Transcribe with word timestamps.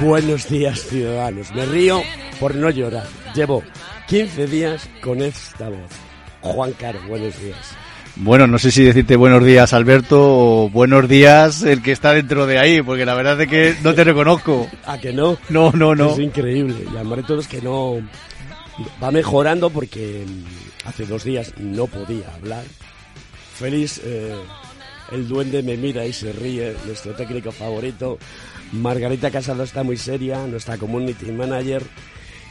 Buenos 0.00 0.48
días, 0.48 0.80
ciudadanos. 0.88 1.52
Me 1.54 1.66
río 1.66 2.02
por 2.40 2.54
no 2.54 2.70
llorar. 2.70 3.06
Llevo 3.34 3.62
15 4.06 4.46
días 4.46 4.88
con 5.02 5.20
esta 5.20 5.68
voz. 5.68 5.90
Juan 6.40 6.72
Caro, 6.72 7.00
buenos 7.08 7.38
días. 7.42 7.58
Bueno, 8.16 8.46
no 8.46 8.58
sé 8.58 8.70
si 8.70 8.84
decirte 8.84 9.16
buenos 9.16 9.44
días, 9.44 9.72
Alberto, 9.72 10.18
o 10.20 10.70
buenos 10.70 11.08
días 11.08 11.62
el 11.62 11.82
que 11.82 11.92
está 11.92 12.12
dentro 12.14 12.46
de 12.46 12.58
ahí, 12.58 12.80
porque 12.80 13.04
la 13.04 13.14
verdad 13.14 13.40
es 13.40 13.48
que 13.48 13.76
no 13.82 13.94
te 13.94 14.04
reconozco. 14.04 14.68
¿A 14.86 14.98
que 14.98 15.12
no? 15.12 15.36
No, 15.50 15.70
no, 15.72 15.94
no. 15.94 16.12
Es 16.12 16.18
increíble. 16.18 16.86
Y 16.90 16.96
además 16.96 17.18
de 17.18 17.22
todo 17.24 17.40
es 17.40 17.48
que 17.48 17.60
no... 17.60 17.96
Va 19.02 19.10
mejorando 19.10 19.70
porque 19.70 20.24
hace 20.84 21.04
dos 21.04 21.24
días 21.24 21.52
no 21.58 21.86
podía 21.86 22.32
hablar. 22.34 22.64
Feliz... 23.56 24.00
Eh, 24.04 24.34
el 25.12 25.28
duende 25.28 25.62
me 25.62 25.76
mira 25.76 26.04
y 26.06 26.12
se 26.12 26.32
ríe, 26.32 26.74
nuestro 26.86 27.12
técnico 27.14 27.52
favorito. 27.52 28.18
Margarita 28.72 29.30
Casado 29.30 29.62
está 29.62 29.82
muy 29.82 29.96
seria, 29.96 30.46
nuestra 30.46 30.76
community 30.76 31.30
manager. 31.32 31.82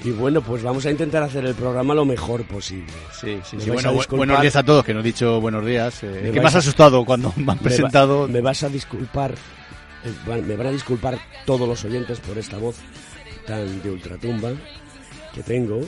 Y 0.03 0.11
bueno, 0.11 0.41
pues 0.41 0.61
vamos 0.61 0.85
a 0.85 0.91
intentar 0.91 1.23
hacer 1.23 1.43
el 1.45 1.55
programa 1.55 1.95
lo 1.95 2.05
mejor 2.05 2.43
posible. 2.45 2.93
Sí, 3.11 3.39
sí, 3.43 3.57
sí. 3.59 3.69
Bueno, 3.69 3.93
buenos 4.11 4.41
días 4.41 4.55
a 4.55 4.63
todos, 4.63 4.85
que 4.85 4.93
no 4.93 4.99
he 4.99 5.03
dicho 5.03 5.41
buenos 5.41 5.65
días. 5.65 6.03
Eh, 6.03 6.31
¿Qué 6.33 6.39
me 6.39 6.47
has 6.47 6.55
asustado 6.55 7.03
cuando 7.03 7.33
me 7.35 7.51
han 7.51 7.57
presentado? 7.57 8.27
Me, 8.27 8.41
vas 8.41 8.61
a 8.63 8.69
disculpar, 8.69 9.31
eh, 9.31 10.41
me 10.45 10.55
van 10.55 10.67
a 10.67 10.71
disculpar 10.71 11.17
todos 11.45 11.67
los 11.67 11.83
oyentes 11.83 12.19
por 12.19 12.37
esta 12.37 12.57
voz 12.57 12.75
tan 13.47 13.81
de 13.81 13.89
ultratumba 13.89 14.51
que 15.33 15.41
tengo. 15.41 15.81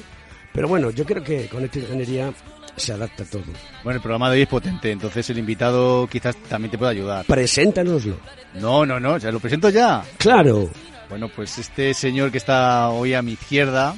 Pero 0.53 0.67
bueno, 0.67 0.89
yo 0.89 1.05
creo 1.05 1.23
que 1.23 1.47
con 1.47 1.63
esta 1.63 1.77
ingeniería 1.77 2.33
se 2.79 2.93
adapta 2.93 3.25
todo. 3.25 3.43
Bueno, 3.83 3.97
el 3.97 4.01
programa 4.01 4.29
de 4.29 4.37
hoy 4.37 4.41
es 4.43 4.47
potente, 4.47 4.91
entonces 4.91 5.29
el 5.29 5.37
invitado 5.37 6.07
quizás 6.07 6.35
también 6.47 6.71
te 6.71 6.77
pueda 6.77 6.91
ayudar. 6.91 7.25
Preséntanoslo. 7.25 8.17
No, 8.55 8.85
no, 8.85 8.99
no, 8.99 9.17
ya 9.17 9.31
lo 9.31 9.39
presento 9.39 9.69
ya. 9.69 10.03
Claro. 10.17 10.69
Bueno, 11.09 11.29
pues 11.29 11.57
este 11.57 11.93
señor 11.93 12.31
que 12.31 12.37
está 12.37 12.89
hoy 12.89 13.13
a 13.13 13.21
mi 13.21 13.33
izquierda, 13.33 13.95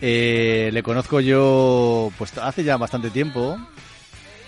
eh, 0.00 0.70
le 0.72 0.82
conozco 0.82 1.20
yo 1.20 2.12
pues 2.18 2.36
hace 2.38 2.64
ya 2.64 2.76
bastante 2.76 3.10
tiempo 3.10 3.58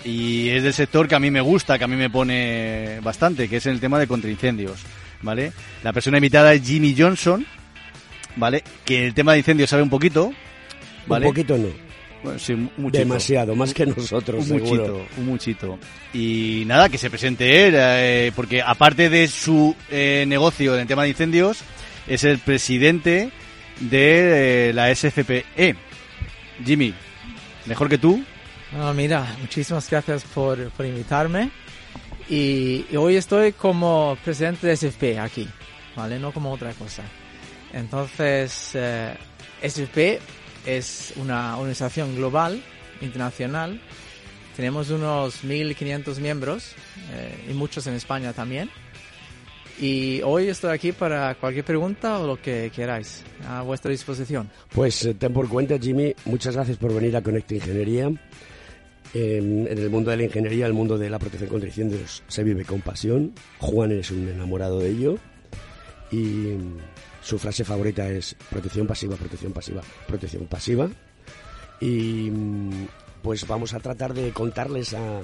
y 0.05 0.49
es 0.49 0.63
del 0.63 0.73
sector 0.73 1.09
que 1.09 1.15
a 1.15 1.21
mí 1.21 1.31
me 1.31 1.41
gusta, 1.41 1.79
que 1.79 1.85
a 1.85 1.89
mí 1.89 1.97
me 1.97 2.11
pone 2.11 3.01
bastante, 3.01 3.49
que 3.49 3.57
es 3.57 3.67
el 3.67 3.81
tema 3.81 3.99
de 3.99 4.07
contraincendios, 4.07 4.81
¿vale? 5.23 5.53
La 5.83 5.93
persona 5.93 6.19
invitada 6.19 6.53
es 6.55 6.63
Jimmy 6.67 6.95
Johnson, 6.97 7.47
¿vale? 8.37 8.65
Que 8.85 9.07
el 9.07 9.15
tema 9.15 9.33
de 9.33 9.39
incendios 9.39 9.71
sabe 9.71 9.83
un 9.83 9.91
poquito, 9.91 10.33
¿vale? 11.07 11.27
Un 11.27 11.33
poquito 11.33 11.57
no 11.57 11.90
Demasiado, 12.77 13.55
más 13.55 13.73
que 13.73 13.87
nosotros. 13.87 14.51
Un 14.51 14.59
muchito, 14.59 15.07
un 15.17 15.27
muchito. 15.27 15.79
Y 16.13 16.65
nada, 16.67 16.89
que 16.89 16.99
se 16.99 17.09
presente 17.09 17.67
él, 17.67 17.75
eh, 17.77 18.33
porque 18.37 18.63
aparte 18.63 19.09
de 19.09 19.27
su 19.29 19.75
eh, 19.91 20.25
negocio 20.27 20.75
en 20.75 20.83
el 20.83 20.87
tema 20.87 21.05
de 21.05 21.11
incendios, 21.11 21.59
es 22.07 22.25
el 22.25 22.39
presidente 22.39 23.31
de 23.81 24.71
eh, 24.71 24.73
la 24.73 24.95
SFPE. 24.95 25.77
Jimmy, 26.65 26.95
mejor 27.67 27.89
que 27.89 27.99
tú. 27.99 28.23
Ah, 28.77 28.93
mira, 28.95 29.37
muchísimas 29.41 29.89
gracias 29.89 30.25
por, 30.25 30.59
invitarme. 30.79 31.51
Y, 32.29 32.85
hoy 32.97 33.17
estoy 33.17 33.53
como 33.53 34.17
presidente 34.23 34.67
de 34.67 34.77
SFP 34.77 35.19
aquí, 35.19 35.49
¿vale? 35.97 36.19
No 36.19 36.33
como 36.33 36.53
otra 36.53 36.73
cosa. 36.75 37.03
Entonces, 37.73 38.77
SFP 39.63 40.21
es 40.67 41.13
una 41.17 41.57
organización 41.57 42.17
global, 42.17 42.63
internacional. 43.01 43.81
Tenemos 44.57 44.91
unos 44.91 45.45
1.500 45.45 46.19
miembros 46.19 46.73
eh, 47.13 47.51
y 47.51 47.55
muchos 47.55 47.87
en 47.87 47.95
España 47.95 48.33
también. 48.33 48.71
Y 49.81 50.21
hoy 50.23 50.49
estoy 50.49 50.73
aquí 50.73 50.93
para 50.93 51.35
cualquier 51.37 51.65
pregunta 51.65 52.19
o 52.19 52.27
lo 52.27 52.41
que 52.41 52.71
queráis, 52.75 53.25
a 53.49 53.63
vuestra 53.63 53.91
disposición. 53.91 54.51
Pues 54.75 55.05
eh, 55.07 55.15
ten 55.15 55.33
por 55.33 55.49
cuenta, 55.49 55.79
Jimmy, 55.79 56.15
muchas 56.27 56.55
gracias 56.55 56.77
por 56.77 56.93
venir 56.93 57.17
a 57.17 57.23
Conecta 57.23 57.55
Ingeniería. 57.55 58.13
en 59.15 59.67
el 59.67 59.89
mundo 59.89 60.11
de 60.11 60.19
la 60.19 60.25
ingeniería, 60.25 60.67
el 60.67 60.75
mundo 60.75 60.99
de 60.99 61.09
la 61.09 61.19
protección 61.19 61.49
contra 61.49 61.69
incendios, 61.69 62.23
se 62.29 62.45
vive 62.45 62.65
con 62.65 62.83
pasión. 62.83 63.33
Juan 63.59 63.93
es 63.93 64.11
un 64.11 64.29
enamorado 64.29 64.81
de 64.81 64.91
ello. 64.91 65.17
Y 66.13 66.57
su 67.31 67.39
frase 67.39 67.65
favorita 67.65 68.09
es 68.09 68.35
protección 68.51 68.89
pasiva, 68.89 69.15
protección 69.15 69.53
pasiva, 69.53 69.83
protección 70.09 70.47
pasiva. 70.47 70.89
Y 71.81 72.29
mm, 72.29 72.89
pues 73.23 73.47
vamos 73.47 73.73
a 73.73 73.79
tratar 73.79 74.15
de 74.15 74.33
contarles 74.33 74.95
a, 74.95 75.21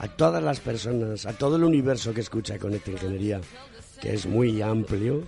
a 0.00 0.08
todas 0.08 0.42
las 0.42 0.58
personas, 0.58 1.26
a 1.26 1.32
todo 1.34 1.54
el 1.54 1.62
universo 1.62 2.12
que 2.12 2.22
escucha 2.22 2.58
Conecta 2.58 2.90
Ingeniería, 2.90 3.40
que 4.02 4.14
es 4.14 4.26
muy 4.26 4.62
amplio, 4.62 5.22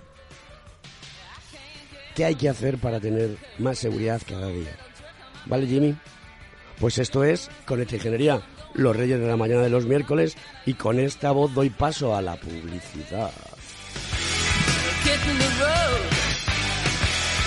qué 2.13 2.25
hay 2.25 2.35
que 2.35 2.49
hacer 2.49 2.77
para 2.77 2.99
tener 2.99 3.37
más 3.57 3.79
seguridad 3.79 4.21
cada 4.27 4.47
día. 4.47 4.75
¿Vale, 5.45 5.65
Jimmy? 5.65 5.95
Pues 6.77 6.97
esto 6.97 7.23
es 7.23 7.49
Conecta 7.65 7.95
Ingeniería, 7.95 8.41
los 8.73 8.93
reyes 8.93 9.21
de 9.21 9.27
la 9.27 9.37
mañana 9.37 9.61
de 9.61 9.69
los 9.69 9.85
miércoles, 9.85 10.35
y 10.65 10.73
con 10.73 10.99
esta 10.99 11.31
voz 11.31 11.53
doy 11.53 11.69
paso 11.69 12.13
a 12.13 12.21
la 12.21 12.35
publicidad. 12.35 13.31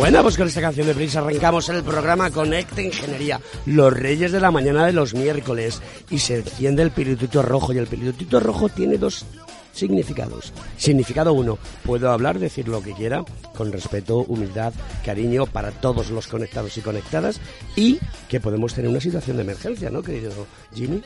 Bueno, 0.00 0.22
pues 0.22 0.38
con 0.38 0.48
esta 0.48 0.62
canción 0.62 0.86
de 0.86 0.94
Prince 0.94 1.18
arrancamos 1.18 1.68
el 1.68 1.82
programa 1.82 2.30
Conecta 2.30 2.80
Ingeniería, 2.80 3.38
los 3.66 3.92
reyes 3.92 4.32
de 4.32 4.40
la 4.40 4.50
mañana 4.50 4.86
de 4.86 4.94
los 4.94 5.12
miércoles, 5.12 5.82
y 6.08 6.20
se 6.20 6.36
enciende 6.36 6.82
el 6.82 6.90
pilotito 6.90 7.42
rojo, 7.42 7.74
y 7.74 7.76
el 7.76 7.86
pilotito 7.86 8.40
rojo 8.40 8.70
tiene 8.70 8.96
dos 8.96 9.26
significados. 9.74 10.54
Significado 10.78 11.34
uno, 11.34 11.58
puedo 11.84 12.10
hablar, 12.10 12.38
decir 12.38 12.66
lo 12.66 12.82
que 12.82 12.94
quiera, 12.94 13.22
con 13.54 13.70
respeto, 13.72 14.20
humildad, 14.20 14.72
cariño 15.04 15.44
para 15.44 15.70
todos 15.70 16.08
los 16.08 16.28
conectados 16.28 16.78
y 16.78 16.80
conectadas, 16.80 17.38
y 17.76 17.98
que 18.26 18.40
podemos 18.40 18.72
tener 18.72 18.90
una 18.90 19.02
situación 19.02 19.36
de 19.36 19.42
emergencia, 19.42 19.90
¿no, 19.90 20.02
querido 20.02 20.46
Jimmy? 20.74 21.02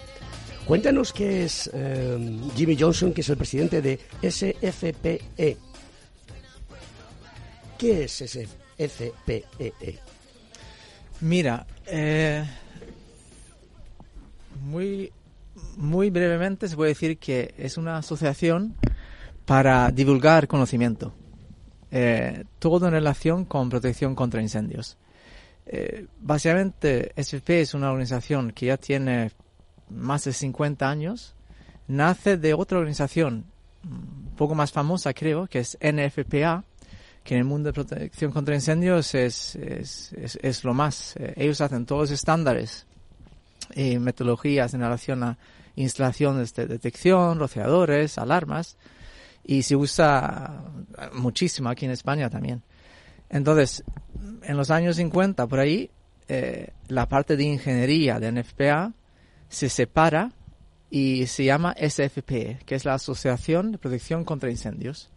Cuéntanos 0.68 1.12
qué 1.12 1.42
es 1.46 1.68
eh, 1.74 2.38
Jimmy 2.54 2.76
Johnson, 2.78 3.12
que 3.12 3.22
es 3.22 3.28
el 3.28 3.36
presidente 3.36 3.82
de 3.82 3.98
SFPE. 4.22 5.56
¿Qué 7.76 8.04
es 8.04 8.12
SFPE? 8.12 8.63
FPEE? 8.78 9.44
E. 9.80 9.98
Mira, 11.20 11.66
eh, 11.86 12.44
muy, 14.62 15.12
muy 15.76 16.10
brevemente 16.10 16.68
se 16.68 16.76
puede 16.76 16.90
decir 16.90 17.18
que 17.18 17.54
es 17.58 17.76
una 17.76 17.98
asociación 17.98 18.74
para 19.44 19.90
divulgar 19.90 20.48
conocimiento, 20.48 21.12
eh, 21.90 22.44
todo 22.58 22.86
en 22.86 22.92
relación 22.92 23.44
con 23.44 23.68
protección 23.68 24.14
contra 24.14 24.42
incendios. 24.42 24.96
Eh, 25.66 26.06
básicamente, 26.20 27.12
SFP 27.16 27.60
es 27.60 27.74
una 27.74 27.90
organización 27.90 28.52
que 28.52 28.66
ya 28.66 28.76
tiene 28.76 29.30
más 29.88 30.24
de 30.24 30.32
50 30.32 30.88
años, 30.88 31.34
nace 31.86 32.36
de 32.36 32.54
otra 32.54 32.78
organización 32.78 33.46
un 33.84 34.34
poco 34.36 34.54
más 34.54 34.72
famosa, 34.72 35.12
creo, 35.12 35.46
que 35.46 35.60
es 35.60 35.78
NFPA, 35.80 36.64
que 37.24 37.34
en 37.34 37.40
el 37.40 37.46
mundo 37.46 37.70
de 37.70 37.72
protección 37.72 38.30
contra 38.30 38.54
incendios 38.54 39.14
es, 39.14 39.56
es, 39.56 40.12
es, 40.12 40.62
lo 40.62 40.74
más. 40.74 41.16
Eh, 41.16 41.32
ellos 41.36 41.60
hacen 41.62 41.86
todos 41.86 42.02
los 42.02 42.10
estándares 42.10 42.86
y 43.74 43.98
metodologías 43.98 44.74
en 44.74 44.80
relación 44.80 45.22
a 45.22 45.38
instalaciones 45.74 46.54
de 46.54 46.66
detección, 46.66 47.38
rociadores, 47.38 48.18
alarmas, 48.18 48.76
y 49.42 49.62
se 49.62 49.74
usa 49.74 50.64
muchísimo 51.14 51.70
aquí 51.70 51.86
en 51.86 51.92
España 51.92 52.28
también. 52.28 52.62
Entonces, 53.30 53.82
en 54.42 54.56
los 54.56 54.70
años 54.70 54.96
50, 54.96 55.46
por 55.46 55.58
ahí, 55.58 55.90
eh, 56.28 56.68
la 56.88 57.08
parte 57.08 57.36
de 57.36 57.44
ingeniería 57.44 58.20
de 58.20 58.32
NFPA 58.32 58.92
se 59.48 59.70
separa 59.70 60.30
y 60.90 61.26
se 61.26 61.44
llama 61.44 61.74
SFP, 61.74 62.58
que 62.64 62.74
es 62.74 62.84
la 62.84 62.94
Asociación 62.94 63.72
de 63.72 63.78
Protección 63.78 64.24
contra 64.24 64.50
Incendios. 64.50 65.10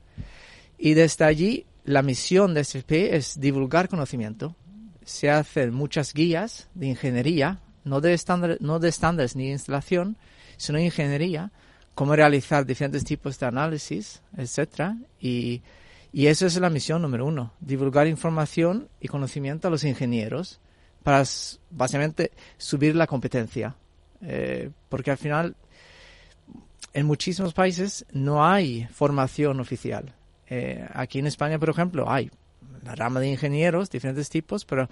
Y 0.77 0.94
desde 0.94 1.25
allí 1.25 1.67
la 1.88 2.01
misión 2.01 2.54
de 2.54 2.66
SFP 2.66 3.16
es 3.16 3.39
divulgar 3.39 3.88
conocimiento. 3.88 4.57
Se 5.06 5.30
hacen 5.30 5.74
muchas 5.74 6.13
guías 6.13 6.68
de 6.75 6.88
ingeniería, 6.88 7.62
no 7.86 8.01
de, 8.01 8.20
no 8.60 8.79
de 8.79 8.89
estándares 8.89 9.38
ni 9.38 9.51
instalación, 9.51 10.17
sino 10.58 10.79
de 10.79 10.84
ingeniería, 10.84 11.53
cómo 11.96 12.13
realizar 12.13 12.65
diferentes 12.65 13.06
tipos 13.06 13.39
de 13.39 13.46
análisis, 13.46 14.22
etcétera, 14.36 14.98
y, 15.22 15.62
y 16.12 16.27
eso 16.27 16.46
es 16.46 16.58
la 16.58 16.70
misión 16.70 17.01
número 17.01 17.25
uno, 17.25 17.53
divulgar 17.62 18.06
información 18.06 18.89
y 19.00 19.08
conocimiento 19.08 19.70
a 19.70 19.72
los 19.72 19.86
ingenieros 19.86 20.60
para 21.03 21.24
básicamente 21.72 22.32
subir 22.58 22.98
la 22.98 23.08
competencia, 23.08 23.77
eh, 24.22 24.72
porque 24.89 25.12
al 25.12 25.17
final 25.17 25.56
en 26.94 27.06
muchísimos 27.06 27.53
países 27.53 28.06
no 28.12 28.46
hay 28.46 28.89
formación 28.91 29.62
oficial. 29.62 30.13
Eh, 30.50 30.88
aquí 30.94 31.20
en 31.20 31.27
España, 31.27 31.60
por 31.60 31.70
ejemplo, 31.70 32.10
hay 32.10 32.32
la 32.84 32.96
rama 32.96 33.20
de 33.20 33.30
ingenieros, 33.30 33.89
diferentes 33.89 34.30
tipos, 34.30 34.66
pero 34.66 34.89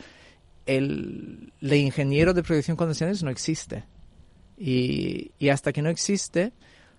el, 0.65 1.53
ingeniero 1.61 2.33
de 2.33 2.43
producción 2.43 2.77
condiciones 2.77 3.23
no 3.23 3.29
existe. 3.29 3.83
Y, 4.57 5.31
hasta 5.49 5.73
que 5.73 5.81
no 5.81 5.89
existe, 5.89 6.53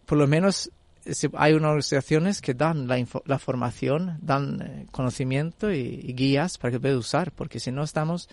por 0.05 0.19
lo 0.19 0.27
menos 0.27 0.71
hay 1.35 1.53
unas 1.53 1.69
organizaciones 1.69 2.41
que 2.41 2.55
dan 2.55 2.89
la, 2.89 3.05
la 3.27 3.39
formación, 3.39 4.19
dan 4.23 4.61
eh, 4.61 4.87
conocimiento 4.91 5.73
y, 5.73 6.13
guías 6.15 6.59
para 6.59 6.73
que 6.73 6.81
pueda 6.81 6.99
usar, 6.99 7.33
porque 7.33 7.61
si 7.61 7.71
no 7.71 7.85
estamos 7.85 8.29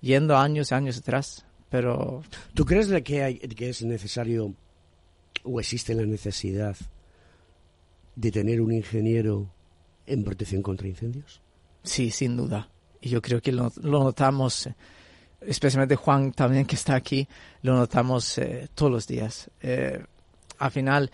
yendo 0.00 0.36
años 0.36 0.70
y 0.70 0.74
años 0.74 0.98
atrás. 0.98 1.44
Pero... 1.68 2.22
¿Tú 2.54 2.64
crees 2.64 2.88
que, 3.02 3.22
hay, 3.22 3.38
que 3.38 3.70
es 3.70 3.82
necesario 3.82 4.54
o 5.44 5.60
existe 5.60 5.94
la 5.94 6.04
necesidad 6.04 6.76
de 8.16 8.30
tener 8.30 8.60
un 8.60 8.72
ingeniero 8.72 9.48
en 10.12 10.24
protección 10.24 10.62
contra 10.62 10.88
incendios? 10.88 11.40
Sí, 11.82 12.10
sin 12.10 12.36
duda. 12.36 12.68
Y 13.00 13.08
yo 13.08 13.22
creo 13.22 13.40
que 13.40 13.52
lo, 13.52 13.72
notamos 13.82 14.68
especialmente 15.40 15.96
Juan 15.96 16.32
también 16.32 16.66
que 16.66 16.76
está 16.76 16.94
aquí, 16.94 17.26
lo 17.62 17.74
notamos 17.74 18.36
eh, 18.38 18.68
todos 18.74 18.92
los 18.92 19.06
días. 19.06 19.50
Eh, 19.62 20.04
al 20.58 20.70
final, 20.70 21.10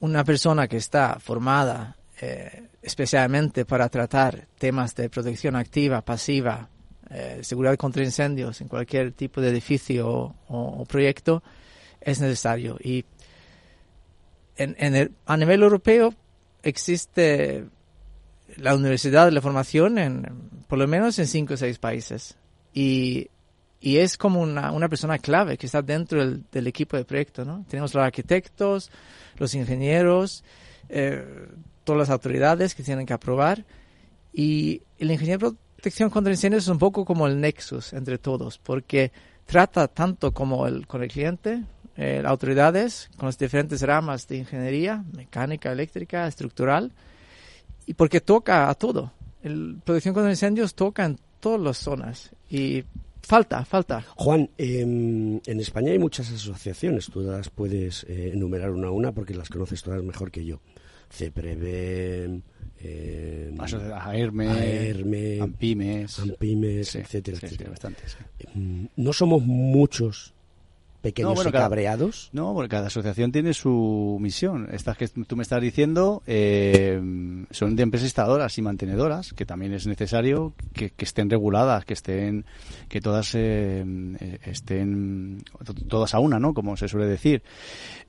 una 0.00 0.24
persona 0.24 0.66
que 0.66 0.78
está 0.78 1.18
formada 1.20 1.96
eh, 2.20 2.68
especialmente 2.80 3.66
para 3.66 3.88
tratar 3.90 4.46
temas 4.58 4.94
de 4.94 5.10
protección 5.10 5.54
activa, 5.54 6.02
pasiva, 6.02 6.68
eh, 7.10 7.40
seguridad 7.42 7.76
contra 7.76 8.02
incendios 8.02 8.60
en 8.62 8.68
cualquier 8.68 9.12
tipo 9.12 9.40
de 9.40 9.50
edificio 9.50 10.34
o, 10.48 10.84
proyecto, 10.86 11.42
es 12.00 12.20
necesario. 12.20 12.78
Y 12.82 13.04
en 14.56 14.94
el, 14.94 15.12
a 15.26 15.36
nivel 15.36 15.62
europeo 15.62 16.14
existe 16.62 17.66
la 18.56 18.74
universidad 18.74 19.30
la 19.30 19.40
formación 19.40 19.98
en, 19.98 20.22
por 20.68 20.78
lo 20.78 20.86
menos 20.86 21.18
en 21.18 21.26
cinco 21.26 21.54
o 21.54 21.56
seis 21.56 21.78
países. 21.78 22.36
Y, 22.72 23.28
y 23.80 23.98
es 23.98 24.16
como 24.16 24.40
una, 24.40 24.72
una 24.72 24.88
persona 24.88 25.18
clave 25.18 25.56
que 25.56 25.66
está 25.66 25.82
dentro 25.82 26.24
del, 26.24 26.66
equipo 26.66 26.96
de 26.96 27.04
proyecto, 27.04 27.44
¿no? 27.44 27.64
Tenemos 27.68 27.94
los 27.94 28.04
arquitectos, 28.04 28.90
los 29.36 29.54
ingenieros, 29.54 30.44
eh, 30.88 31.24
todas 31.84 32.00
las 32.00 32.10
autoridades 32.10 32.74
que 32.74 32.82
tienen 32.82 33.06
que 33.06 33.12
aprobar. 33.12 33.64
Y 34.32 34.82
el 34.98 35.10
ingeniero 35.10 35.52
de 35.52 35.56
protección 35.76 36.10
contra 36.10 36.32
incendios 36.32 36.64
es 36.64 36.68
un 36.68 36.78
poco 36.78 37.04
como 37.04 37.26
el 37.26 37.40
nexus 37.40 37.92
entre 37.92 38.18
todos, 38.18 38.58
porque 38.58 39.12
trata 39.46 39.88
tanto 39.88 40.32
como 40.32 40.66
el, 40.66 40.86
con 40.86 41.02
el 41.02 41.08
cliente, 41.08 41.62
eh, 41.96 42.22
autoridades, 42.26 43.08
con 43.16 43.26
las 43.26 43.38
diferentes 43.38 43.80
ramas 43.82 44.26
de 44.26 44.38
ingeniería, 44.38 45.04
mecánica, 45.14 45.72
eléctrica, 45.72 46.26
estructural, 46.26 46.92
y 47.86 47.94
porque 47.94 48.20
toca 48.20 48.68
a 48.68 48.74
todo. 48.74 49.12
El 49.42 49.78
protección 49.84 50.12
contra 50.14 50.30
incendios 50.30 50.74
toca 50.74 51.04
en 51.04 51.18
todas 51.40 51.60
las 51.60 51.78
zonas 51.78 52.30
y 52.50 52.84
falta, 53.22 53.64
falta. 53.64 54.04
Juan, 54.16 54.50
eh, 54.58 54.80
en 54.80 55.60
España 55.60 55.92
hay 55.92 55.98
muchas 55.98 56.30
asociaciones, 56.30 57.06
tú 57.06 57.20
las 57.20 57.48
puedes 57.50 58.04
eh, 58.08 58.32
enumerar 58.34 58.70
una 58.70 58.88
a 58.88 58.90
una 58.90 59.12
porque 59.12 59.34
las 59.34 59.48
conoces 59.48 59.82
todas 59.82 60.02
mejor 60.02 60.30
que 60.30 60.44
yo. 60.44 60.60
CEPREVEN, 61.08 62.42
eh, 62.80 63.54
AERME, 63.58 64.48
AERME, 64.48 65.40
AMPIMES, 65.40 66.18
AMPIMES, 66.18 66.88
Sí, 66.88 66.98
etcétera, 66.98 67.36
sí, 67.36 67.40
sí, 67.40 67.46
etcétera. 67.46 67.70
bastantes, 67.70 68.16
sí. 68.38 68.48
Mm, 68.58 68.86
No 68.96 69.12
somos 69.12 69.42
muchos 69.42 70.34
pequeños 71.00 71.30
No, 71.30 71.34
bueno, 71.34 71.50
y 71.50 71.52
cada- 71.52 71.64
cabreados. 71.66 72.30
No, 72.32 72.52
porque 72.54 72.68
cada 72.68 72.86
asociación 72.88 73.32
tiene 73.32 73.52
su 73.54 74.18
misión. 74.20 74.68
Estas 74.72 74.96
que 74.96 75.08
tú 75.08 75.36
me 75.36 75.42
estás 75.42 75.60
diciendo 75.60 76.22
eh, 76.26 77.00
son 77.50 77.76
de 77.76 77.82
empresas 77.82 78.06
instaladoras 78.06 78.56
y 78.58 78.62
mantenedoras, 78.62 79.32
que 79.32 79.46
también 79.46 79.72
es 79.72 79.86
necesario 79.86 80.54
que, 80.72 80.90
que 80.90 81.04
estén 81.04 81.30
reguladas, 81.30 81.84
que 81.84 81.94
estén, 81.94 82.44
que 82.88 83.00
todas 83.00 83.34
eh, 83.34 83.84
eh, 84.20 84.38
estén 84.44 85.42
to- 85.64 85.74
todas 85.74 86.14
a 86.14 86.18
una, 86.18 86.38
¿no? 86.38 86.54
Como 86.54 86.76
se 86.76 86.88
suele 86.88 87.06
decir. 87.06 87.42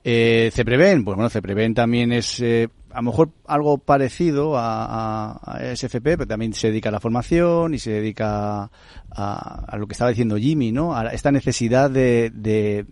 Eh, 0.04 0.50
CEPREVEN, 0.54 1.04
pues 1.04 1.16
bueno, 1.16 1.28
CEPREVEN 1.30 1.74
también 1.74 2.12
es 2.12 2.40
eh, 2.40 2.68
a 2.90 2.96
lo 2.96 3.02
mejor 3.02 3.30
algo 3.46 3.78
parecido 3.78 4.56
a, 4.56 4.84
a- 4.84 5.56
a 5.58 5.76
SFP, 5.76 6.16
pero 6.16 6.26
también 6.26 6.52
se 6.54 6.68
dedica 6.68 6.88
a 6.88 6.92
la 6.92 7.00
formación 7.00 7.74
y 7.74 7.78
se 7.78 7.90
dedica 7.92 8.70
a, 9.10 9.64
a 9.66 9.76
lo 9.76 9.86
que 9.86 9.92
estaba 9.92 10.10
diciendo 10.10 10.36
Jimmy, 10.36 10.72
¿no? 10.72 10.94
A 10.96 11.06
esta 11.08 11.30
necesidad 11.30 11.90
de, 11.90 12.30
de, 12.34 12.86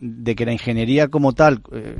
de 0.00 0.34
que 0.34 0.46
la 0.46 0.52
ingeniería 0.52 1.08
como 1.08 1.32
tal, 1.34 1.62
eh, 1.72 1.96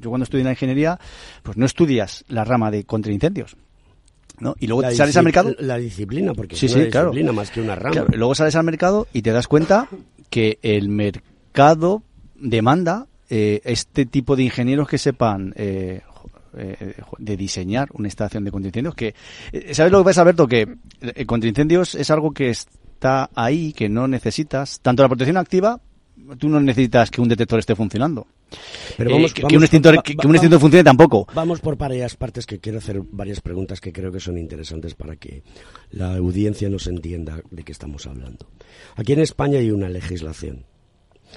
yo 0.00 0.10
cuando 0.10 0.24
estudié 0.24 0.40
en 0.42 0.46
la 0.46 0.52
ingeniería, 0.52 0.98
pues 1.42 1.56
no 1.56 1.66
estudias 1.66 2.24
la 2.28 2.44
rama 2.44 2.70
de 2.70 2.84
contraincendios, 2.84 3.56
¿no? 4.40 4.54
Y 4.58 4.66
luego 4.66 4.82
La 4.82 4.90
sales 4.92 5.16
al 5.16 5.24
mercado 5.24 5.54
La 5.58 5.76
disciplina, 5.76 6.32
porque 6.34 6.56
Sí, 6.56 6.66
es 6.66 6.74
una 6.74 6.84
sí, 6.84 6.90
claro. 6.90 7.10
disciplina 7.10 7.32
más 7.32 7.50
que 7.50 7.60
una 7.60 7.74
rama. 7.76 7.92
Claro, 7.92 8.08
luego 8.16 8.34
sales 8.34 8.56
al 8.56 8.64
mercado 8.64 9.06
y 9.12 9.22
te 9.22 9.32
das 9.32 9.46
cuenta 9.48 9.88
que 10.30 10.58
el 10.62 10.88
mercado 10.88 12.02
demanda 12.34 13.06
eh, 13.28 13.60
este 13.64 14.06
tipo 14.06 14.34
de 14.36 14.42
ingenieros 14.44 14.88
que 14.88 14.98
sepan 14.98 15.52
eh, 15.56 16.00
eh, 16.56 16.94
jo- 17.02 17.16
de 17.18 17.36
diseñar 17.36 17.88
una 17.92 18.08
instalación 18.08 18.44
de 18.44 18.50
contraincendios. 18.50 18.94
Que, 18.94 19.14
eh, 19.52 19.74
¿Sabes 19.74 19.92
lo 19.92 19.98
que 19.98 20.04
pasa, 20.04 20.22
Alberto? 20.22 20.46
Que 20.46 20.66
eh, 21.00 21.26
contraincendios 21.26 21.94
es 21.94 22.10
algo 22.10 22.32
que 22.32 22.50
está 22.50 23.30
ahí, 23.34 23.72
que 23.72 23.88
no 23.88 24.06
necesitas. 24.08 24.80
Tanto 24.80 25.02
la 25.02 25.08
protección 25.08 25.36
activa, 25.36 25.80
tú 26.38 26.48
no 26.48 26.60
necesitas 26.60 27.10
que 27.10 27.20
un 27.20 27.28
detector 27.28 27.58
esté 27.58 27.74
funcionando. 27.74 28.26
Pero 28.96 29.10
Eh, 29.10 29.12
vamos- 29.14 29.32
que, 29.32 29.42
vamos 29.42 29.50
que 29.52 29.56
un 29.56 29.62
extintor, 29.62 29.98
va- 29.98 30.02
que, 30.02 30.12
un 30.12 30.34
extintor 30.34 30.50
vamos- 30.50 30.60
funcione 30.60 30.84
tampoco. 30.84 31.26
Vamos 31.34 31.60
por 31.60 31.76
varias 31.76 32.16
partes 32.16 32.46
que 32.46 32.58
quiero 32.58 32.78
hacer 32.78 33.00
varias 33.10 33.40
preguntas 33.40 33.80
que 33.80 33.92
creo 33.92 34.10
que 34.12 34.18
son 34.20 34.36
interesantes 34.38 34.94
para 34.94 35.16
que 35.16 35.42
la 35.90 36.16
audiencia 36.16 36.68
nos 36.68 36.86
entienda 36.88 37.40
de 37.50 37.62
qué 37.62 37.72
estamos 37.72 38.06
hablando. 38.06 38.48
Aquí 38.96 39.12
en 39.12 39.20
España 39.20 39.58
hay 39.60 39.70
una 39.70 39.88
legislación. 39.88 40.64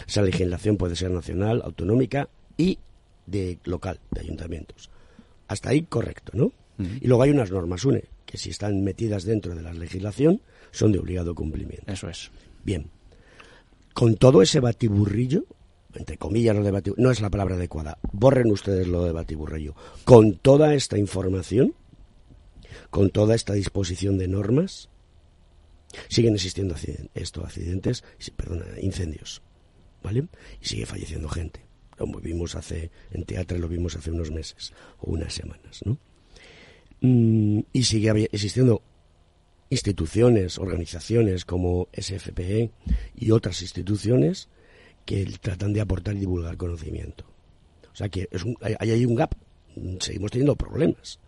Esa 0.07 0.23
legislación 0.23 0.75
puede 0.77 0.95
ser 0.95 1.11
nacional, 1.11 1.61
autonómica 1.63 2.27
y 2.57 2.79
de 3.27 3.59
local, 3.65 3.99
de 4.11 4.21
ayuntamientos. 4.21 4.89
Hasta 5.53 5.69
ahí 5.69 5.83
correcto, 5.83 6.31
¿no? 6.35 6.51
Y 6.99 7.05
luego 7.07 7.21
hay 7.21 7.29
unas 7.29 7.51
normas 7.51 7.85
UNE, 7.85 8.05
que 8.25 8.39
si 8.39 8.49
están 8.49 8.83
metidas 8.83 9.23
dentro 9.23 9.53
de 9.53 9.61
la 9.61 9.71
legislación 9.71 10.41
son 10.71 10.91
de 10.91 10.97
obligado 10.97 11.35
cumplimiento. 11.35 11.91
Eso 11.91 12.09
es. 12.09 12.31
Bien. 12.63 12.89
Con 13.93 14.15
todo 14.15 14.41
ese 14.41 14.59
batiburrillo, 14.59 15.45
entre 15.93 16.17
comillas 16.17 16.55
lo 16.55 16.63
de 16.63 16.71
batiburrillo, 16.71 17.03
no 17.05 17.11
es 17.11 17.21
la 17.21 17.29
palabra 17.29 17.55
adecuada, 17.55 17.99
borren 18.11 18.51
ustedes 18.51 18.87
lo 18.87 19.03
de 19.03 19.11
batiburrillo. 19.11 19.75
Con 20.03 20.33
toda 20.33 20.73
esta 20.73 20.97
información, 20.97 21.75
con 22.89 23.11
toda 23.11 23.35
esta 23.35 23.53
disposición 23.53 24.17
de 24.17 24.27
normas, 24.27 24.89
siguen 26.09 26.33
existiendo 26.33 26.75
esto, 27.13 27.45
accidentes, 27.45 28.03
sí, 28.17 28.31
perdona, 28.31 28.65
incendios, 28.81 29.43
¿vale? 30.01 30.25
Y 30.59 30.65
sigue 30.65 30.87
falleciendo 30.87 31.29
gente. 31.29 31.63
Como 31.97 32.19
vimos 32.19 32.55
hace, 32.55 32.91
en 33.11 33.23
teatro 33.25 33.57
lo 33.57 33.67
vimos 33.67 33.95
hace 33.95 34.11
unos 34.11 34.31
meses 34.31 34.73
o 34.99 35.11
unas 35.11 35.33
semanas, 35.33 35.81
¿no? 35.85 35.97
Mm, 37.01 37.59
y 37.71 37.83
sigue 37.83 38.29
existiendo 38.31 38.81
instituciones, 39.69 40.57
organizaciones 40.57 41.45
como 41.45 41.87
SFPE 41.93 42.71
y 43.15 43.31
otras 43.31 43.61
instituciones 43.61 44.49
que 45.05 45.25
tratan 45.41 45.73
de 45.73 45.81
aportar 45.81 46.15
y 46.15 46.19
divulgar 46.19 46.57
conocimiento. 46.57 47.25
O 47.91 47.95
sea 47.95 48.09
que 48.09 48.27
es 48.31 48.43
un- 48.43 48.57
hay, 48.61 48.75
hay 48.89 49.05
un 49.05 49.15
gap, 49.15 49.33
seguimos 49.99 50.31
teniendo 50.31 50.55
problemas. 50.55 51.19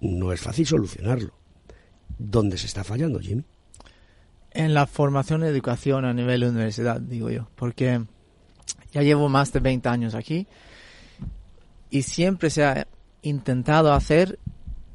No 0.00 0.32
es 0.32 0.40
fácil 0.40 0.66
solucionarlo. 0.66 1.32
¿Dónde 2.18 2.58
se 2.58 2.66
está 2.66 2.82
fallando, 2.84 3.20
Jimmy? 3.20 3.44
En 4.50 4.74
la 4.74 4.86
formación 4.86 5.42
y 5.42 5.46
educación 5.46 6.04
a 6.04 6.12
nivel 6.12 6.44
universidad, 6.44 7.00
digo 7.00 7.30
yo, 7.30 7.48
porque 7.54 8.04
ya 8.92 9.02
llevo 9.02 9.28
más 9.28 9.52
de 9.52 9.60
20 9.60 9.88
años 9.88 10.14
aquí 10.14 10.46
y 11.90 12.02
siempre 12.02 12.50
se 12.50 12.64
ha 12.64 12.86
intentado 13.22 13.92
hacer 13.92 14.38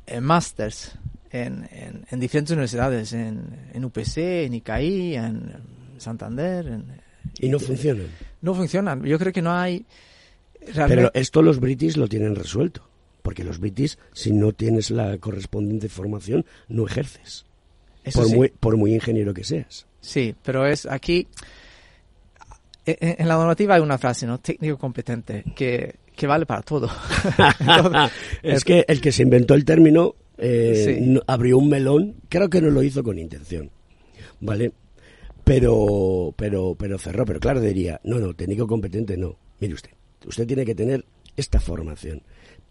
eh, 0.05 0.19
másters 0.22 0.93
en, 1.31 1.67
en, 1.72 2.05
en 2.10 2.19
diferentes 2.19 2.51
universidades, 2.53 3.13
en, 3.13 3.69
en 3.74 3.86
UPC, 3.86 4.17
en 4.17 4.53
ICAI, 4.55 5.15
en 5.15 5.53
Santander. 5.98 6.67
en- 6.67 7.01
Y 7.39 7.50
no 7.50 7.60
funcionan. 7.60 8.07
no 8.41 8.53
funcionan. 8.53 9.03
Yo 9.03 9.19
creo 9.19 9.34
que 9.34 9.41
no 9.41 9.51
hay 9.53 9.86
Pero 10.60 10.74
realmente... 10.74 11.19
esto 11.19 11.41
los 11.41 11.60
british 11.60 11.98
lo 11.98 12.07
tienen 12.07 12.36
resuelto. 12.36 12.88
Porque 13.22 13.43
los 13.43 13.60
british, 13.60 13.98
si 14.13 14.31
no 14.31 14.53
tienes 14.53 14.89
la 14.89 15.17
correspondiente 15.17 15.89
formación, 15.89 16.46
no 16.69 16.86
ejerces. 16.88 17.46
eso 18.05 18.19
Por, 18.22 18.29
sí. 18.29 18.36
muy, 18.36 18.50
por 18.50 18.77
muy 18.77 18.93
ingeniero 18.93 19.34
que 19.34 19.43
seas. 19.43 19.86
Sí, 20.00 20.34
pero 20.43 20.65
es 20.65 20.86
aquí. 20.86 21.27
En 22.88 23.27
la 23.27 23.36
normativa 23.36 23.75
hay 23.75 23.82
una 23.82 23.98
frase, 23.98 24.25
¿no? 24.25 24.39
Técnico 24.39 24.77
competente, 24.77 25.44
que, 25.56 25.96
que 26.15 26.27
vale 26.27 26.46
para 26.46 26.62
todo. 26.62 26.89
Entonces, 27.60 28.12
es 28.44 28.63
que 28.63 28.86
el 28.88 29.01
que 29.01 29.12
se 29.12 29.24
inventó 29.24 29.56
el 29.56 29.65
término 29.65 30.15
eh, 30.38 30.96
Sí. 31.03 31.20
abrió 31.27 31.58
un 31.58 31.67
melón, 31.67 32.15
creo 32.29 32.50
que 32.50 32.62
no 32.62 32.70
lo 32.70 32.84
hizo 32.84 33.03
con 33.03 33.17
intención, 33.20 33.72
¿vale? 34.39 34.72
Pero, 35.44 36.34
pero, 36.38 36.75
pero 36.77 36.98
cerró, 36.98 37.25
pero 37.25 37.39
claro 37.39 37.60
diría, 37.62 38.00
no, 38.03 38.20
no, 38.20 38.34
técnico 38.34 38.67
competente 38.67 39.17
no. 39.17 39.38
Mire 39.60 39.74
usted, 39.74 39.91
usted 40.25 40.46
tiene 40.48 40.65
que 40.65 40.75
tener 40.75 41.06
esta 41.36 41.60
formación. 41.60 42.24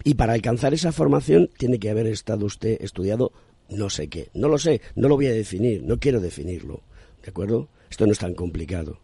Y 0.04 0.14
para 0.14 0.34
alcanzar 0.34 0.74
esa 0.74 0.92
formación 0.92 1.50
tiene 1.58 1.78
que 1.78 1.90
haber 1.90 2.06
estado 2.06 2.46
usted 2.46 2.76
estudiado 2.80 3.32
no 3.68 3.90
sé 3.90 4.08
qué. 4.08 4.28
No 4.34 4.48
lo 4.48 4.58
sé, 4.58 4.80
no 4.94 5.08
lo 5.08 5.16
voy 5.16 5.26
a 5.26 5.32
definir, 5.32 5.82
no 5.82 5.98
quiero 5.98 6.20
definirlo, 6.20 6.82
¿de 7.22 7.30
acuerdo? 7.30 7.68
Esto 7.90 8.06
no 8.06 8.12
es 8.12 8.18
tan 8.18 8.34
complicado 8.34 9.00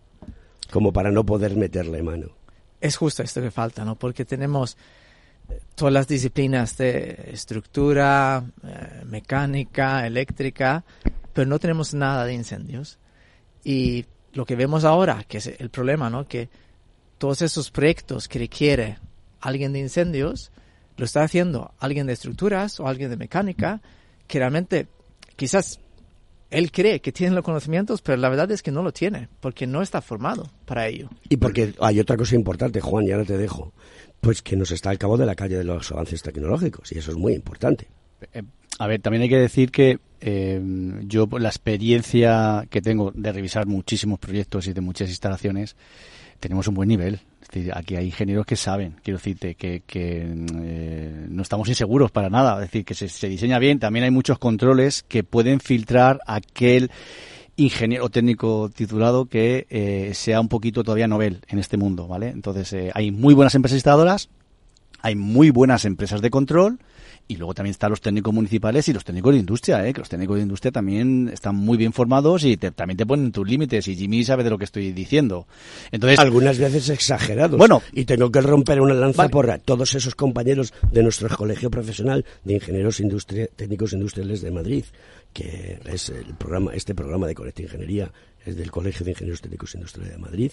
como 0.73 0.93
para 0.93 1.12
no 1.12 1.25
poder 1.25 1.55
meterle 1.55 2.02
mano. 2.02 2.31
es 2.81 2.97
justo 2.97 3.23
esto 3.23 3.41
que 3.41 3.50
falta, 3.50 3.85
¿no? 3.85 3.95
Porque 3.95 4.25
tenemos 4.25 4.76
eh, 5.49 5.61
todas 5.76 5.93
las 5.93 6.09
disciplinas 6.09 6.76
de 6.79 7.31
estructura, 7.31 8.43
eh, 8.64 9.05
mecánica, 9.05 10.05
eléctrica, 10.07 10.83
pero 11.33 11.47
no 11.47 11.59
tenemos 11.59 11.95
nada 11.95 12.25
de 12.25 12.35
incendios. 12.35 12.99
Y 13.62 14.07
lo 14.33 14.47
que 14.47 14.57
vemos 14.57 14.85
ahora, 14.85 15.25
que 15.29 15.38
es 15.38 15.47
el 15.47 15.71
problema, 15.71 16.11
¿no? 16.11 16.26
Que 16.26 16.49
todos 17.19 17.43
esos 17.43 17.71
proyectos 17.71 18.26
que 18.26 18.41
requiere 18.41 18.99
alguien 19.41 19.73
de 19.73 19.81
incendios, 19.81 20.50
lo 20.97 21.05
está 21.05 21.23
haciendo 21.23 21.73
alguien 21.79 22.07
de 22.07 22.14
estructuras 22.14 22.81
o 22.81 22.88
alguien 22.88 23.11
de 23.11 23.17
mecánica, 23.17 23.83
que 24.26 24.38
realmente 24.38 24.88
quizás 25.37 25.79
él 26.52 26.71
cree 26.71 27.00
que 27.00 27.12
tiene 27.12 27.35
los 27.35 27.44
conocimientos, 27.44 28.02
pero 28.02 28.18
la 28.18 28.28
verdad 28.28 28.50
es 28.50 28.62
que 28.62 28.71
no 28.71 28.82
lo 28.82 28.92
tiene, 28.92 29.28
porque 29.40 29.66
no 29.66 29.82
está 29.82 30.00
formado 30.02 30.50
para 30.66 30.87
ello. 30.87 31.09
Y 31.28 31.38
porque 31.38 31.75
hay 31.80 31.99
otra 31.99 32.16
cosa 32.16 32.35
importante, 32.35 32.80
Juan, 32.80 33.06
y 33.06 33.11
ahora 33.11 33.25
te 33.25 33.38
dejo, 33.38 33.73
pues 34.21 34.42
que 34.42 34.56
nos 34.56 34.71
está 34.71 34.90
al 34.90 34.99
cabo 34.99 35.16
de 35.16 35.26
la 35.26 35.35
calle 35.35 35.56
de 35.56 35.64
los 35.64 35.90
avances 35.90 36.23
tecnológicos, 36.23 36.92
y 36.92 36.99
eso 36.99 37.11
es 37.11 37.16
muy 37.16 37.32
importante. 37.32 37.88
Eh, 38.32 38.42
a 38.78 38.87
ver, 38.87 39.00
también 39.00 39.23
hay 39.23 39.28
que 39.28 39.38
decir 39.38 39.71
que 39.71 39.99
eh, 40.21 40.61
yo, 41.04 41.26
la 41.38 41.49
experiencia 41.49 42.66
que 42.71 42.80
tengo 42.80 43.12
de 43.14 43.32
revisar 43.32 43.66
muchísimos 43.66 44.18
proyectos 44.18 44.66
y 44.66 44.73
de 44.73 44.80
muchas 44.80 45.09
instalaciones, 45.09 45.76
tenemos 46.42 46.66
un 46.66 46.75
buen 46.75 46.88
nivel. 46.88 47.20
Es 47.40 47.49
decir, 47.49 47.72
aquí 47.75 47.94
hay 47.94 48.06
ingenieros 48.06 48.44
que 48.44 48.56
saben, 48.56 48.96
quiero 49.02 49.18
decirte, 49.18 49.54
que, 49.54 49.82
eh, 49.94 51.26
no 51.28 51.42
estamos 51.42 51.68
inseguros 51.68 52.11
para 52.11 52.28
nada. 52.28 52.54
Es 52.56 52.68
decir, 52.68 52.84
que 52.84 52.94
se, 52.94 53.08
se 53.08 53.28
diseña 53.28 53.61
bien. 53.61 53.78
También 53.78 54.04
hay 54.04 54.11
muchos 54.11 54.38
controles 54.38 55.04
que 55.04 55.22
pueden 55.22 55.61
filtrar 55.61 56.20
aquel 56.26 56.90
ingeniero 57.56 58.08
técnico 58.08 58.70
titulado 58.75 59.26
que 59.26 59.66
eh, 59.70 60.11
sea 60.14 60.40
un 60.40 60.49
poquito 60.49 60.82
todavía 60.82 61.06
novel 61.06 61.42
en 61.46 61.61
este 61.61 61.76
mundo, 61.76 62.08
¿vale? 62.08 62.28
Entonces, 62.28 62.72
eh, 62.72 62.90
hay 62.92 63.12
muy 63.12 63.34
buenas 63.34 63.54
empresas 63.54 63.76
instaladoras, 63.76 64.28
hay 65.00 65.14
muy 65.14 65.50
buenas 65.50 65.84
empresas 65.84 66.22
de 66.22 66.30
control 66.30 66.80
y 67.29 67.37
luego 67.37 67.55
también 67.55 67.71
están 67.73 67.91
los 67.91 68.00
técnicos 68.00 68.35
municipales 68.35 68.87
y 68.88 68.93
los 68.93 69.05
técnicos 69.05 69.33
de 69.33 69.41
industria, 69.41 69.87
¿eh? 69.87 69.93
que 69.95 70.00
los 70.00 70.09
técnicos 70.09 70.37
de 70.37 70.43
industria 70.43 70.71
también 70.73 71.31
están 71.33 71.55
muy 71.57 71.79
bien 71.79 71.93
formados 71.93 72.45
y 72.45 72.57
te- 72.57 72.71
también 72.73 72.97
te 72.99 73.07
ponen 73.07 73.33
tus 73.33 73.49
límites 73.49 73.88
y 73.88 73.97
Jimmy 73.97 74.23
sabe 74.25 74.45
de 74.45 74.50
lo 74.50 74.59
que 74.59 74.64
estoy 74.64 74.93
diciendo. 74.93 75.47
Entonces, 75.91 76.19
Algunas 76.19 76.59
veces 76.59 76.88
exagerados. 76.91 77.57
Bueno. 77.59 77.83
y 77.93 78.05
tengo 78.05 78.31
que 78.31 78.41
romper 78.41 78.81
una 78.81 78.95
lanza 78.95 79.23
Vale. 79.23 79.31
por 79.31 79.59
todos 79.61 79.95
esos 79.95 80.14
compañeros 80.14 80.75
de 80.91 81.02
nuestro 81.02 81.29
colegio 81.37 81.71
profesional 81.71 82.25
de 82.45 82.55
ingenieros 82.55 83.00
industria- 83.00 83.49
técnicos 83.57 83.93
industriales 83.95 84.43
de 84.43 84.50
Madrid, 84.50 84.85
que 85.33 85.79
es 85.87 86.11
el 86.11 86.35
programa, 86.35 86.73
este 86.75 86.95
programa 86.95 87.26
de 87.26 87.35
Conecta 87.35 87.62
Ingeniería 87.62 88.12
es 88.45 88.57
del 88.57 88.71
Colegio 88.71 89.05
de 89.05 89.12
Ingenieros 89.12 89.41
Técnicos 89.41 89.75
Industriales 89.75 90.12
de 90.14 90.19
Madrid, 90.21 90.50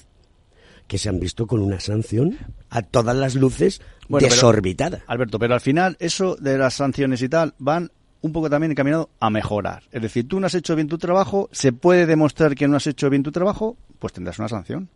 que 0.89 0.97
se 0.97 1.07
han 1.07 1.19
visto 1.21 1.47
con 1.47 1.61
una 1.61 1.79
sanción 1.79 2.37
a 2.69 2.81
todas 2.81 3.15
las 3.15 3.35
luces 3.35 3.79
Bueno, 4.09 4.25
pero- 4.25 4.35
desorbitada. 4.35 5.03
Alberto, 5.07 5.39
pero 5.39 5.53
al 5.53 5.61
final 5.61 5.95
eso 5.99 6.35
de 6.35 6.57
las 6.57 6.73
sanciones 6.73 7.21
y 7.21 7.29
tal 7.29 7.53
van 7.59 7.89
un 8.21 8.33
poco 8.33 8.49
también 8.49 8.71
encaminado 8.71 9.09
a 9.21 9.29
mejorar. 9.29 9.83
Es 9.93 10.01
decir, 10.01 10.27
tú 10.27 10.41
no 10.41 10.47
has 10.47 10.53
hecho 10.55 10.75
bien 10.75 10.89
tu 10.89 10.97
trabajo, 10.97 11.47
se 11.53 11.71
puede 11.71 12.05
demostrar 12.05 12.53
que 12.53 12.67
no 12.67 12.75
has 12.75 12.85
hecho 12.85 13.09
bien 13.09 13.23
tu 13.23 13.31
trabajo, 13.31 13.77
pues 13.97 14.11
tendrás 14.11 14.37
una 14.39 14.49
sanción. 14.49 14.89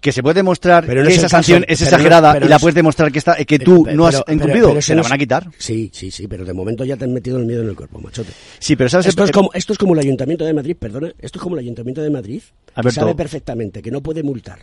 Que 0.00 0.10
se 0.10 0.22
puede 0.24 0.34
demostrar 0.36 0.84
Pero 0.84 1.02
no 1.02 1.06
que 1.06 1.12
es 1.12 1.18
esa 1.20 1.28
sanción 1.28 1.60
caso, 1.60 1.72
es 1.72 1.80
no- 1.80 1.86
exagerada 1.86 2.36
y 2.38 2.48
la 2.48 2.56
es- 2.56 2.62
puedes 2.62 2.74
demostrar 2.74 3.12
que 3.12 3.18
está 3.20 3.36
que 3.36 3.58
Pero- 3.58 3.64
tú 3.64 3.82
pero- 3.84 3.96
no 3.96 4.06
has 4.08 4.22
incumplido, 4.26 4.70
pero 4.70 4.82
se 4.82 4.94
la 4.96 5.02
van 5.02 5.12
a 5.12 5.14
es- 5.14 5.18
quitar. 5.20 5.50
Sí, 5.56 5.90
sí, 5.92 6.10
sí, 6.10 6.26
pero 6.26 6.44
de 6.44 6.52
momento 6.52 6.84
ya 6.84 6.96
te 6.96 7.04
han 7.04 7.12
metido 7.12 7.36
el 7.38 7.44
miedo 7.46 7.62
en 7.62 7.68
el 7.68 7.76
cuerpo, 7.76 8.00
machote. 8.00 8.32
Sí, 8.58 8.74
pero 8.74 8.90
sabes 8.90 9.06
Esto 9.06 9.22
es, 9.22 9.30
eh, 9.30 9.32
como, 9.32 9.50
esto 9.54 9.72
es 9.72 9.78
como 9.78 9.92
el 9.94 10.00
Ayuntamiento 10.00 10.44
de 10.44 10.54
Madrid, 10.54 10.76
perdona, 10.76 11.12
esto 11.20 11.38
es 11.38 11.42
como 11.42 11.54
el 11.54 11.60
Ayuntamiento 11.60 12.02
de 12.02 12.10
Madrid, 12.10 12.42
que 12.66 12.72
Alberto. 12.74 13.00
sabe 13.02 13.14
perfectamente 13.14 13.82
que 13.82 13.92
no 13.92 14.00
puede 14.02 14.22
multar 14.24 14.58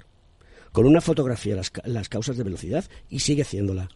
con 0.71 0.85
una 0.85 1.01
fotografía 1.01 1.55
las, 1.55 1.71
las 1.85 2.09
causas 2.09 2.37
de 2.37 2.43
velocidad 2.43 2.85
y 3.09 3.19
sigue 3.19 3.43
haciéndola. 3.43 3.89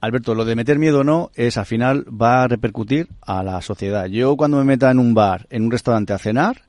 Alberto, 0.00 0.34
lo 0.34 0.44
de 0.44 0.54
meter 0.54 0.78
miedo 0.78 1.00
o 1.00 1.04
no 1.04 1.30
es 1.34 1.56
al 1.56 1.66
final 1.66 2.04
va 2.08 2.44
a 2.44 2.48
repercutir 2.48 3.08
a 3.20 3.42
la 3.42 3.60
sociedad. 3.62 4.06
Yo 4.06 4.36
cuando 4.36 4.58
me 4.58 4.64
meta 4.64 4.90
en 4.90 5.00
un 5.00 5.12
bar, 5.12 5.46
en 5.50 5.64
un 5.64 5.70
restaurante 5.72 6.12
a 6.12 6.18
cenar, 6.18 6.62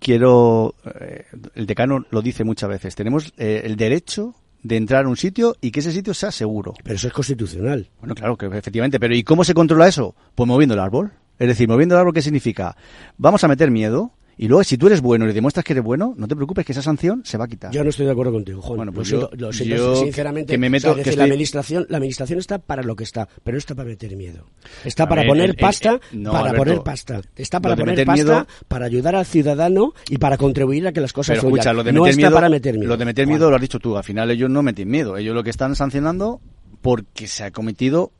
quiero, 0.00 0.74
eh, 1.00 1.26
el 1.54 1.66
decano 1.66 2.04
lo 2.10 2.22
dice 2.22 2.42
muchas 2.42 2.68
veces, 2.68 2.96
tenemos 2.96 3.32
eh, 3.36 3.62
el 3.64 3.76
derecho 3.76 4.34
de 4.62 4.76
entrar 4.76 5.04
a 5.04 5.08
un 5.08 5.16
sitio 5.16 5.56
y 5.60 5.70
que 5.70 5.78
ese 5.78 5.92
sitio 5.92 6.12
sea 6.12 6.32
seguro. 6.32 6.74
Pero 6.82 6.96
eso 6.96 7.06
es 7.06 7.12
constitucional. 7.12 7.88
Bueno, 8.00 8.16
claro 8.16 8.36
que 8.36 8.46
efectivamente, 8.46 8.98
pero 8.98 9.14
¿y 9.14 9.22
cómo 9.22 9.44
se 9.44 9.54
controla 9.54 9.86
eso? 9.86 10.16
Pues 10.34 10.48
moviendo 10.48 10.74
el 10.74 10.80
árbol. 10.80 11.12
Es 11.38 11.46
decir, 11.46 11.68
moviendo 11.68 11.94
el 11.94 12.00
árbol, 12.00 12.14
¿qué 12.14 12.22
significa? 12.22 12.76
Vamos 13.16 13.44
a 13.44 13.48
meter 13.48 13.70
miedo 13.70 14.12
y 14.38 14.48
luego 14.48 14.62
si 14.64 14.76
tú 14.76 14.86
eres 14.86 15.00
bueno 15.00 15.28
y 15.28 15.32
demuestras 15.32 15.64
que 15.64 15.72
eres 15.72 15.82
bueno, 15.84 16.14
no 16.16 16.28
te 16.28 16.36
preocupes 16.36 16.64
que 16.66 16.72
esa 16.72 16.82
sanción 16.82 17.22
se 17.24 17.38
va 17.38 17.46
a 17.46 17.48
quitar. 17.48 17.72
Yo 17.72 17.82
no 17.82 17.90
estoy 17.90 18.06
de 18.06 18.12
acuerdo 18.12 18.32
contigo, 18.32 18.60
Juan. 18.60 18.76
Bueno, 18.76 18.92
pues 18.92 19.10
lo 19.10 19.18
siento, 19.18 19.36
yo- 19.36 19.46
lo 19.46 19.52
siento 19.52 19.76
yo 19.76 19.96
sinceramente. 19.96 20.52
que 20.52 20.58
me 20.58 20.68
meto- 20.70 20.90
O 20.90 20.94
sea, 20.94 21.02
es 21.02 21.10
que 21.10 21.16
la 21.16 21.24
administración, 21.24 21.86
la 21.88 21.96
administración 21.96 22.38
está 22.38 22.58
para 22.58 22.82
lo 22.82 22.96
que 22.96 23.04
está, 23.04 23.28
pero 23.44 23.54
no 23.54 23.58
está 23.58 23.74
para 23.74 23.88
meter 23.88 24.16
miedo. 24.16 24.46
Está 24.84 25.04
A 25.04 25.08
para 25.08 25.22
ver, 25.22 25.28
poner 25.28 25.44
el- 25.44 25.50
el- 25.50 25.56
pasta, 25.56 26.00
el- 26.12 26.22
no, 26.22 26.32
para 26.32 26.50
Alberto, 26.50 26.64
poner 26.64 26.82
pasta. 26.82 27.20
Está 27.36 27.60
para 27.60 27.76
poner 27.76 28.04
pasta, 28.04 28.12
miedo- 28.24 28.46
para 28.68 28.86
ayudar 28.86 29.16
al 29.16 29.26
ciudadano 29.26 29.94
y 30.08 30.18
para 30.18 30.36
contribuir 30.36 30.86
a 30.86 30.92
que 30.92 31.00
las 31.00 31.12
cosas 31.12 31.36
Pero 31.38 31.48
escucha, 31.48 31.72
lo 31.72 31.82
de 31.84 31.92
no 31.92 32.02
meter 32.02 32.10
está 32.10 32.20
miedo, 32.28 32.34
para 32.34 32.48
meter 32.48 32.74
miedo. 32.74 32.88
lo 32.88 32.96
de 32.96 33.04
meter 33.04 33.24
Juan. 33.24 33.36
miedo 33.38 33.50
lo 33.50 33.56
has 33.56 33.62
dicho 33.62 33.78
tú. 33.78 33.96
Al 33.96 34.04
final 34.04 34.30
ellos 34.30 34.50
no 34.50 34.62
meten 34.62 34.88
miedo. 34.88 35.16
Ellos 35.16 35.34
lo 35.34 35.42
que 35.42 35.50
están 35.50 35.74
sancionando 35.76 36.40
porque 36.82 37.26
se 37.26 37.44
ha 37.44 37.50
cometido 37.50 38.12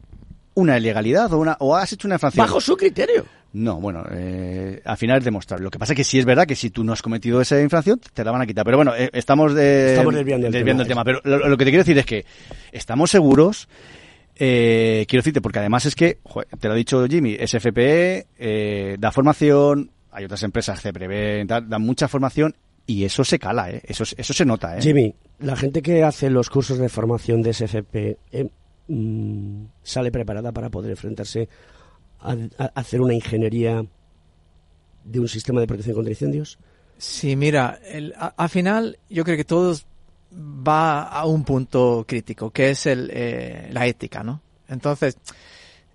una 0.55 0.79
ilegalidad 0.79 1.31
o 1.35 1.39
una 1.39 1.57
o 1.61 1.77
has 1.77 1.93
hecho 1.93 2.09
una 2.09 2.15
infracción. 2.15 2.47
Bajo 2.47 2.61
su 2.61 2.77
criterio. 2.77 3.27
No, 3.57 3.81
bueno, 3.81 4.05
eh, 4.11 4.83
al 4.85 4.97
final 4.99 5.19
es 5.19 5.25
demostrar. 5.25 5.61
Lo 5.61 5.71
que 5.71 5.79
pasa 5.79 5.95
es 5.95 5.97
que 5.97 6.05
sí 6.05 6.19
es 6.19 6.27
verdad 6.27 6.47
que 6.47 6.55
si 6.55 6.69
tú 6.69 6.85
no 6.85 6.93
has 6.93 7.01
cometido 7.01 7.41
esa 7.41 7.61
infracción, 7.61 7.99
te 8.13 8.23
la 8.23 8.31
van 8.31 8.43
a 8.43 8.47
quitar. 8.47 8.65
Pero 8.67 8.77
bueno, 8.77 8.95
eh, 8.95 9.09
estamos, 9.15 9.55
de, 9.55 9.93
Estamos 9.93 10.15
desviando 10.15 10.47
el 10.49 10.53
tema. 10.53 10.83
el 10.83 10.87
tema. 10.87 11.05
Pero 11.05 11.21
lo, 11.25 11.49
lo 11.49 11.57
que 11.57 11.65
te 11.65 11.71
quiero 11.71 11.83
decir 11.83 11.97
es 11.97 12.05
que 12.05 12.27
estamos 12.71 13.11
seguros, 13.11 13.67
eh, 14.35 15.07
quiero 15.09 15.21
decirte, 15.23 15.41
porque 15.41 15.61
además 15.61 15.87
es 15.87 15.95
que, 15.95 16.19
joder, 16.23 16.49
te 16.61 16.69
lo 16.69 16.75
ha 16.75 16.77
dicho 16.77 17.07
Jimmy, 17.07 17.39
SFPE 17.39 18.27
eh, 18.39 18.97
da 18.99 19.11
formación, 19.11 19.91
hay 20.13 20.27
otras 20.27 20.43
empresas 20.43 20.79
que 20.81 20.93
prevén, 20.93 21.47
dan 21.47 21.81
mucha 21.81 22.09
formación 22.09 22.55
y 22.87 23.05
eso 23.05 23.25
se 23.25 23.39
cala, 23.39 23.71
¿eh? 23.71 23.81
eso, 23.87 24.05
eso 24.05 24.33
se 24.35 24.45
nota. 24.45 24.77
¿eh? 24.77 24.83
Jimmy, 24.83 25.15
la 25.39 25.57
gente 25.57 25.81
que 25.81 26.05
hace 26.05 26.29
los 26.29 26.51
cursos 26.51 26.79
de 26.79 26.91
formación 26.91 27.41
de 27.41 27.55
SFP 27.55 28.19
eh, 28.33 28.51
mm, 28.89 29.65
sale 29.83 30.13
preparada 30.13 30.53
para 30.53 30.69
poder 30.69 30.91
enfrentarse 30.91 31.49
a, 32.21 32.33
a 32.59 32.65
hacer 32.75 33.01
una 33.01 33.15
ingeniería 33.15 33.85
de 35.05 35.21
un 35.21 35.29
sistema 35.29 35.61
de 35.61 35.67
protección 35.67 35.95
contra 35.95 36.13
incendios. 36.13 36.59
Sí, 36.99 37.37
mira, 37.37 37.79
el- 37.85 38.15
a- 38.17 38.35
al 38.37 38.49
final 38.49 38.99
yo 39.09 39.25
creo 39.25 39.37
que 39.37 39.45
todo 39.45 39.77
va 40.33 41.03
a 41.03 41.25
un 41.27 41.45
punto 41.45 42.05
crítico, 42.07 42.51
que 42.51 42.71
es 42.71 42.87
el, 42.87 43.11
eh, 43.13 43.69
la 43.73 43.87
ética, 43.87 44.23
¿no? 44.25 44.43
Entonces, 44.69 45.17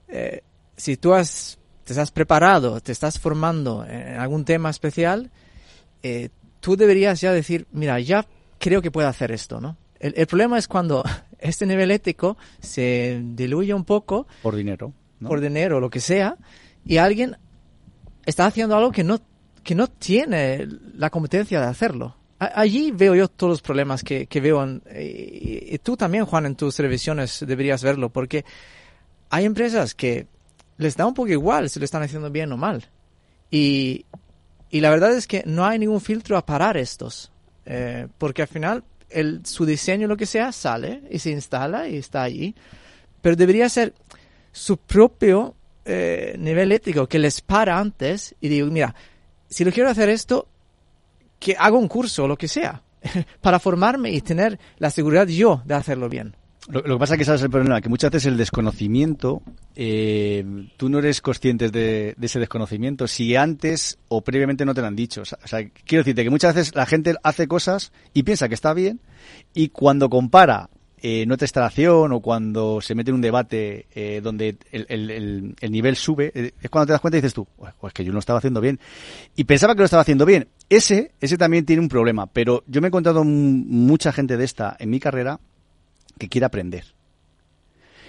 eh, 0.07 0.41
si 0.77 0.97
tú 0.97 1.13
has, 1.13 1.57
te 1.83 1.93
estás 1.93 2.11
preparado, 2.11 2.79
te 2.81 2.91
estás 2.91 3.19
formando 3.19 3.85
en 3.85 4.17
algún 4.19 4.45
tema 4.45 4.69
especial, 4.69 5.29
eh, 6.03 6.29
tú 6.59 6.75
deberías 6.77 7.19
ya 7.21 7.33
decir, 7.33 7.67
mira, 7.71 7.99
ya 7.99 8.25
creo 8.59 8.81
que 8.81 8.91
puedo 8.91 9.07
hacer 9.07 9.31
esto, 9.31 9.59
¿no? 9.59 9.77
El, 9.99 10.13
el 10.15 10.27
problema 10.27 10.57
es 10.57 10.67
cuando 10.67 11.03
este 11.39 11.65
nivel 11.65 11.91
ético 11.91 12.37
se 12.61 13.21
diluye 13.23 13.73
un 13.73 13.83
poco 13.85 14.27
Por 14.41 14.55
dinero. 14.55 14.93
¿No? 15.21 15.29
por 15.29 15.39
dinero 15.39 15.77
o 15.77 15.79
lo 15.79 15.89
que 15.89 15.99
sea, 16.01 16.35
y 16.85 16.97
alguien 16.97 17.37
está 18.25 18.45
haciendo 18.45 18.75
algo 18.75 18.91
que 18.91 19.03
no, 19.03 19.19
que 19.63 19.75
no 19.75 19.87
tiene 19.87 20.67
la 20.95 21.09
competencia 21.09 21.59
de 21.61 21.67
hacerlo. 21.67 22.17
Allí 22.39 22.89
veo 22.91 23.13
yo 23.13 23.27
todos 23.27 23.51
los 23.51 23.61
problemas 23.61 24.03
que, 24.03 24.25
que 24.25 24.41
veo, 24.41 24.63
en- 24.63 24.81
y, 24.99 25.75
y 25.75 25.79
tú 25.83 25.95
también, 25.95 26.25
Juan, 26.25 26.47
en 26.47 26.55
tus 26.55 26.75
televisiones 26.75 27.43
deberías 27.47 27.83
verlo, 27.83 28.09
porque 28.09 28.43
hay 29.29 29.45
empresas 29.45 29.93
que 29.93 30.25
les 30.77 30.97
da 30.97 31.05
un 31.05 31.13
poco 31.13 31.29
igual 31.29 31.69
si 31.69 31.77
lo 31.79 31.85
están 31.85 32.01
haciendo 32.01 32.31
bien 32.31 32.51
o 32.51 32.57
mal. 32.57 32.83
Y, 33.51 34.05
y 34.71 34.81
la 34.81 34.89
verdad 34.89 35.13
es 35.13 35.27
que 35.27 35.43
no 35.45 35.65
hay 35.65 35.77
ningún 35.77 36.01
filtro 36.01 36.35
a 36.35 36.45
parar 36.45 36.77
estos, 36.77 37.31
eh, 37.65 38.07
porque 38.17 38.41
al 38.41 38.47
final 38.47 38.83
el, 39.09 39.45
su 39.45 39.65
diseño, 39.65 40.07
lo 40.07 40.17
que 40.17 40.25
sea, 40.25 40.51
sale 40.51 41.03
y 41.11 41.19
se 41.19 41.29
instala 41.29 41.87
y 41.87 41.97
está 41.97 42.23
allí, 42.23 42.55
pero 43.21 43.35
debería 43.35 43.69
ser 43.69 43.93
su 44.51 44.77
propio 44.77 45.55
eh, 45.85 46.35
nivel 46.37 46.71
ético 46.71 47.07
que 47.07 47.19
les 47.19 47.41
para 47.41 47.79
antes 47.79 48.35
y 48.39 48.49
digo, 48.49 48.67
mira, 48.67 48.95
si 49.49 49.63
lo 49.63 49.71
quiero 49.71 49.89
hacer 49.89 50.09
esto, 50.09 50.47
que 51.39 51.55
haga 51.57 51.77
un 51.77 51.87
curso 51.87 52.25
o 52.25 52.27
lo 52.27 52.37
que 52.37 52.47
sea, 52.47 52.83
para 53.41 53.59
formarme 53.59 54.11
y 54.11 54.21
tener 54.21 54.59
la 54.77 54.89
seguridad 54.89 55.27
yo 55.27 55.61
de 55.65 55.75
hacerlo 55.75 56.09
bien. 56.09 56.35
Lo, 56.69 56.83
que 56.83 56.97
pasa 56.97 57.15
es 57.15 57.17
que 57.17 57.25
sabes 57.25 57.41
el 57.41 57.49
problema, 57.49 57.81
que 57.81 57.89
muchas 57.89 58.11
veces 58.11 58.27
el 58.27 58.37
desconocimiento, 58.37 59.41
eh, 59.75 60.45
tú 60.77 60.89
no 60.89 60.99
eres 60.99 61.19
consciente 61.19 61.69
de, 61.69 62.15
ese 62.21 62.39
desconocimiento 62.39 63.07
si 63.07 63.35
antes 63.35 63.97
o 64.09 64.21
previamente 64.21 64.63
no 64.63 64.75
te 64.75 64.81
lo 64.81 64.87
han 64.87 64.95
dicho. 64.95 65.23
O 65.23 65.25
sea, 65.25 65.67
quiero 65.85 66.03
decirte 66.03 66.23
que 66.23 66.29
muchas 66.29 66.53
veces 66.53 66.75
la 66.75 66.85
gente 66.85 67.15
hace 67.23 67.47
cosas 67.47 67.91
y 68.13 68.23
piensa 68.23 68.47
que 68.47 68.53
está 68.53 68.75
bien 68.75 69.01
y 69.55 69.69
cuando 69.69 70.09
compara 70.09 70.69
eh, 71.01 71.23
en 71.23 71.31
otra 71.31 71.45
instalación 71.45 72.11
o 72.11 72.19
cuando 72.19 72.79
se 72.81 72.95
mete 72.95 73.09
en 73.11 73.15
un 73.15 73.21
debate 73.21 73.87
eh, 73.93 74.21
donde 74.23 74.57
el, 74.71 74.85
el- 74.89 75.09
el- 75.11 75.55
el 75.59 75.71
nivel 75.71 75.95
sube, 75.95 76.31
eh, 76.35 76.53
es 76.61 76.69
cuando 76.69 76.87
te 76.87 76.91
das 76.93 77.01
cuenta 77.01 77.17
y 77.17 77.21
dices 77.21 77.33
tú, 77.33 77.47
pues 77.79 77.93
que 77.93 78.03
yo 78.03 78.11
no 78.11 78.15
lo 78.15 78.19
estaba 78.19 78.39
haciendo 78.39 78.61
bien. 78.61 78.79
Y 79.35 79.43
pensaba 79.45 79.73
que 79.73 79.79
lo 79.79 79.85
estaba 79.85 80.01
haciendo 80.01 80.25
bien. 80.25 80.47
Ese, 80.69 81.11
ese 81.19 81.37
también 81.37 81.65
tiene 81.65 81.81
un 81.81 81.89
problema, 81.89 82.27
pero 82.27 82.63
yo 82.67 82.81
me 82.81 82.87
he 82.87 82.89
encontrado 82.89 83.23
mucha 83.23 84.11
gente 84.11 84.37
de 84.37 84.43
esta 84.45 84.75
en 84.79 84.89
mi 84.89 84.99
carrera 84.99 85.39
que 86.17 86.29
quiere 86.29 86.45
aprender. 86.45 86.85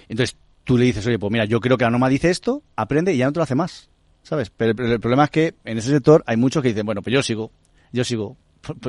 Entonces, 0.09 0.37
tú 0.63 0.77
le 0.77 0.85
dices, 0.85 1.05
oye, 1.07 1.19
pues 1.19 1.31
mira, 1.31 1.45
yo 1.45 1.59
creo 1.59 1.77
que 1.77 1.83
la 1.85 1.89
norma 1.91 2.09
dice 2.09 2.29
esto, 2.29 2.63
aprende 2.75 3.13
y 3.13 3.17
ya 3.17 3.25
no 3.25 3.33
te 3.33 3.39
lo 3.39 3.43
hace 3.43 3.55
más. 3.55 3.89
¿Sabes? 4.23 4.49
Pero 4.55 4.71
el, 4.71 4.91
el 4.93 4.99
problema 4.99 5.25
es 5.25 5.29
que 5.31 5.55
en 5.65 5.77
ese 5.77 5.89
sector 5.89 6.23
hay 6.25 6.37
muchos 6.37 6.61
que 6.61 6.69
dicen, 6.69 6.85
bueno, 6.85 7.01
pues 7.01 7.13
yo 7.13 7.21
sigo, 7.21 7.51
yo 7.91 8.03
sigo. 8.03 8.37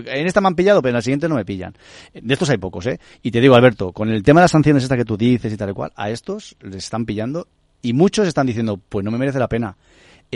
En 0.06 0.26
esta 0.26 0.40
me 0.40 0.48
han 0.48 0.54
pillado, 0.54 0.80
pero 0.82 0.90
en 0.90 0.96
la 0.96 1.02
siguiente 1.02 1.28
no 1.28 1.34
me 1.34 1.44
pillan. 1.44 1.74
De 2.12 2.32
estos 2.32 2.48
hay 2.50 2.58
pocos, 2.58 2.86
¿eh? 2.86 3.00
Y 3.22 3.30
te 3.30 3.40
digo, 3.40 3.54
Alberto, 3.54 3.92
con 3.92 4.08
el 4.08 4.22
tema 4.22 4.40
de 4.40 4.44
las 4.44 4.52
sanciones 4.52 4.82
esta 4.82 4.96
que 4.96 5.04
tú 5.04 5.16
dices 5.16 5.52
y 5.52 5.56
tal 5.56 5.70
y 5.70 5.72
cual, 5.72 5.92
a 5.96 6.10
estos 6.10 6.56
les 6.60 6.84
están 6.84 7.04
pillando 7.04 7.48
y 7.82 7.92
muchos 7.92 8.28
están 8.28 8.46
diciendo, 8.46 8.80
pues 8.88 9.04
no 9.04 9.10
me 9.10 9.18
merece 9.18 9.38
la 9.38 9.48
pena. 9.48 9.76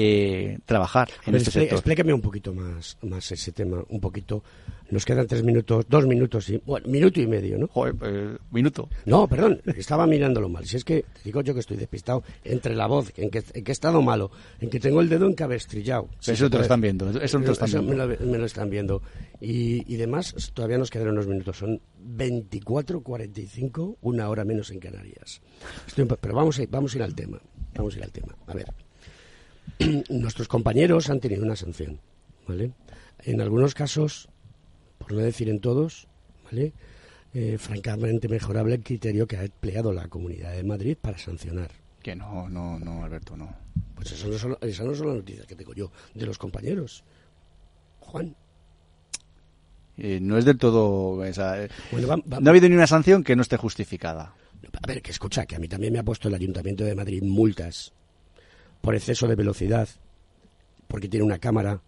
eh, 0.00 0.58
trabajar 0.64 1.08
en 1.08 1.16
Pero 1.24 1.36
este 1.38 1.50
sector. 1.50 1.78
Explíqueme 1.78 2.12
un 2.12 2.20
poquito 2.20 2.54
más, 2.54 2.96
más 3.02 3.32
ese 3.32 3.52
tema, 3.52 3.82
un 3.88 4.00
poquito. 4.00 4.44
Nos 4.90 5.04
quedan 5.04 5.26
tres 5.26 5.42
minutos, 5.42 5.84
dos 5.88 6.06
minutos 6.06 6.48
y, 6.48 6.56
bueno, 6.64 6.88
minuto 6.88 7.20
y 7.20 7.26
medio, 7.26 7.58
¿no? 7.58 7.68
Joder, 7.68 7.94
eh, 8.02 8.38
minuto. 8.50 8.88
No, 9.04 9.28
perdón, 9.28 9.60
estaba 9.76 10.06
mirándolo 10.06 10.48
mal. 10.48 10.66
Si 10.66 10.76
es 10.76 10.84
que, 10.84 11.02
te 11.02 11.20
digo 11.24 11.42
yo 11.42 11.52
que 11.52 11.60
estoy 11.60 11.76
despistado 11.76 12.22
entre 12.42 12.74
la 12.74 12.86
voz, 12.86 13.12
en 13.16 13.30
que, 13.30 13.42
en 13.52 13.64
que 13.64 13.70
he 13.70 13.72
estado 13.72 14.00
malo, 14.00 14.30
en 14.60 14.70
que 14.70 14.80
tengo 14.80 15.00
el 15.02 15.08
dedo 15.08 15.26
encabestrillado. 15.26 16.08
Eso 16.26 16.48
te 16.48 16.56
lo 16.56 16.62
están 16.62 16.80
viendo, 16.80 17.10
eso 17.20 17.38
lo 17.38 17.52
están 17.52 17.68
Eso 17.68 17.82
viendo. 17.82 18.06
Me, 18.06 18.16
lo, 18.16 18.26
me 18.26 18.38
lo 18.38 18.46
están 18.46 18.70
viendo. 18.70 19.02
Y, 19.40 19.92
y 19.92 19.96
demás, 19.96 20.52
todavía 20.54 20.78
nos 20.78 20.90
quedan 20.90 21.08
unos 21.08 21.26
minutos. 21.26 21.58
Son 21.58 21.80
24.45, 22.16 23.96
una 24.00 24.28
hora 24.28 24.44
menos 24.44 24.70
en 24.70 24.80
Canarias. 24.80 25.42
Estoy 25.86 26.06
pero 26.20 26.34
vamos 26.34 26.58
a, 26.58 26.62
vamos 26.70 26.94
a 26.94 26.96
ir 26.98 27.02
al 27.02 27.14
tema. 27.14 27.38
Vamos 27.74 27.94
a 27.94 27.98
ir 27.98 28.04
al 28.04 28.12
tema. 28.12 28.34
A 28.46 28.54
ver. 28.54 28.72
Nuestros 30.08 30.48
compañeros 30.48 31.10
han 31.10 31.20
tenido 31.20 31.44
una 31.44 31.56
sanción, 31.56 32.00
¿vale? 32.46 32.72
En 33.20 33.40
algunos 33.40 33.74
casos, 33.74 34.28
por 34.98 35.12
no 35.12 35.18
decir 35.20 35.48
en 35.48 35.60
todos, 35.60 36.08
¿vale? 36.44 36.72
Eh, 37.34 37.56
francamente 37.58 38.28
mejorable 38.28 38.74
el 38.76 38.82
criterio 38.82 39.26
que 39.26 39.36
ha 39.36 39.44
empleado 39.44 39.92
la 39.92 40.08
Comunidad 40.08 40.52
de 40.52 40.64
Madrid 40.64 40.96
para 41.00 41.18
sancionar. 41.18 41.70
Que 42.02 42.14
no, 42.16 42.48
no, 42.48 42.78
no, 42.78 43.04
Alberto, 43.04 43.36
no. 43.36 43.54
Pues 43.94 44.12
eso 44.12 44.28
no 44.28 44.38
son, 44.38 44.56
esas 44.62 44.86
no 44.86 44.94
son 44.94 45.08
las 45.08 45.16
noticias 45.16 45.46
que 45.46 45.56
tengo 45.56 45.74
yo 45.74 45.90
de 46.14 46.24
los 46.26 46.38
compañeros. 46.38 47.04
Juan. 48.00 48.34
Eh, 49.96 50.20
no 50.22 50.38
es 50.38 50.44
del 50.44 50.58
todo... 50.58 51.24
esa, 51.24 51.62
eh, 51.64 51.68
Bueno, 51.90 52.06
va- 52.08 52.16
va- 52.16 52.40
no 52.40 52.48
ha 52.48 52.50
habido 52.50 52.68
ni 52.68 52.74
una 52.76 52.86
sanción 52.86 53.24
que 53.24 53.34
no 53.34 53.42
esté 53.42 53.56
justificada. 53.56 54.32
A 54.82 54.86
ver, 54.86 55.02
que 55.02 55.10
escucha, 55.10 55.44
que 55.46 55.56
a 55.56 55.58
mí 55.58 55.66
también 55.68 55.92
me 55.92 55.98
ha 55.98 56.04
puesto 56.04 56.28
el 56.28 56.34
Ayuntamiento 56.34 56.84
de 56.84 56.94
Madrid 56.94 57.22
multas 57.22 57.92
por 58.80 58.94
exceso 58.94 59.26
de 59.26 59.34
velocidad, 59.34 59.88
porque 60.86 61.08
tiene 61.08 61.26
una 61.26 61.38
cámara 61.38 61.80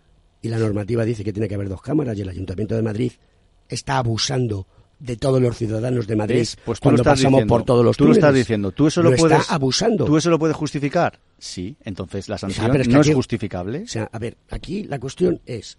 y 0.42 0.48
la 0.48 0.58
normativa 0.58 1.04
dice 1.04 1.22
que 1.24 1.32
tiene 1.32 1.48
que 1.48 1.54
haber 1.54 1.68
dos 1.68 1.82
cámaras 1.82 2.16
y 2.16 2.22
el 2.22 2.28
Ayuntamiento 2.28 2.74
de 2.74 2.82
Madrid 2.82 3.12
está 3.68 3.98
abusando 3.98 4.66
de 4.98 5.16
todos 5.16 5.40
los 5.40 5.56
ciudadanos 5.56 6.06
de 6.06 6.16
Madrid. 6.16 6.46
Pues 6.64 6.78
cuando 6.80 7.02
pasamos 7.02 7.32
diciendo. 7.40 7.46
por 7.54 7.64
todos 7.64 7.84
los 7.84 7.96
Tú 7.96 8.06
lo 8.06 8.12
estás 8.12 8.34
diciendo. 8.34 8.70
Tú 8.72 8.86
eso 8.86 9.02
lo, 9.02 9.10
Lo 9.12 9.16
puedes... 9.16 9.40
está 9.40 9.54
abusando. 9.54 10.04
¿Tú 10.04 10.16
eso 10.18 10.28
lo 10.28 10.38
puedes 10.38 10.56
justificar? 10.56 11.18
Sí. 11.38 11.76
Entonces 11.84 12.28
la 12.28 12.36
sanción 12.36 12.68
pero 12.70 12.82
es 12.82 12.88
que 12.88 12.94
no 12.94 13.00
aquí- 13.00 13.10
es 13.10 13.16
justificable. 13.16 13.82
O 13.82 13.86
sea, 13.86 14.08
a 14.12 14.18
ver, 14.18 14.36
aquí 14.50 14.84
la 14.84 14.98
cuestión 14.98 15.40
es, 15.46 15.78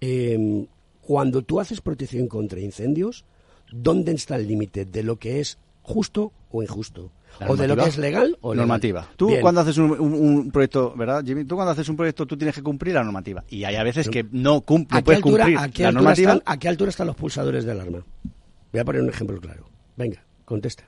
em, 0.00 0.66
cuando 1.02 1.42
tú 1.42 1.60
haces 1.60 1.80
protección 1.80 2.26
contra 2.28 2.60
incendios, 2.60 3.24
¿dónde 3.72 4.12
está 4.12 4.36
el 4.36 4.46
límite 4.48 4.84
de 4.86 5.02
lo 5.02 5.16
que 5.16 5.40
es 5.40 5.58
justo 5.82 6.32
o 6.50 6.62
injusto? 6.62 7.10
¿O 7.46 7.56
de 7.56 7.68
lo 7.68 7.76
que 7.76 7.84
es 7.88 7.96
legal 7.98 8.36
o 8.40 8.52
legal? 8.52 8.66
normativa. 8.68 9.08
Tú 9.16 9.28
Bien. 9.28 9.40
cuando 9.40 9.60
haces 9.62 9.78
un, 9.78 9.90
un- 9.92 10.14
un 10.14 10.50
proyecto, 10.50 10.94
¿verdad, 10.96 11.24
Jimmy? 11.24 11.44
Tú 11.44 11.54
cuando 11.56 11.72
haces 11.72 11.88
un 11.88 11.96
proyecto 11.96 12.26
tú 12.26 12.36
tienes 12.36 12.54
que 12.54 12.62
cumplir 12.62 12.94
la 12.94 13.04
normativa. 13.04 13.44
Y 13.48 13.64
hay 13.64 13.76
a 13.76 13.82
veces 13.82 14.08
que 14.08 14.24
no, 14.30 14.60
cum- 14.62 14.86
no 14.90 14.96
¿A 14.96 15.00
qué, 15.00 15.04
puedes 15.04 15.18
altura, 15.18 15.44
cumplir 15.44 15.58
a 15.58 15.68
qué 15.68 15.82
la 15.82 15.88
altura 15.88 16.02
normativa. 16.02 16.32
están, 16.34 16.52
¿A 16.54 16.58
qué 16.58 16.68
altura 16.68 16.90
están 16.90 17.06
los 17.06 17.16
pulsadores 17.16 17.64
de 17.64 17.72
alarma? 17.72 17.98
Voy 18.72 18.80
a 18.80 18.84
poner 18.84 19.02
un 19.02 19.08
ejemplo 19.08 19.40
claro. 19.40 19.68
Venga, 19.96 20.22
contesta. 20.44 20.84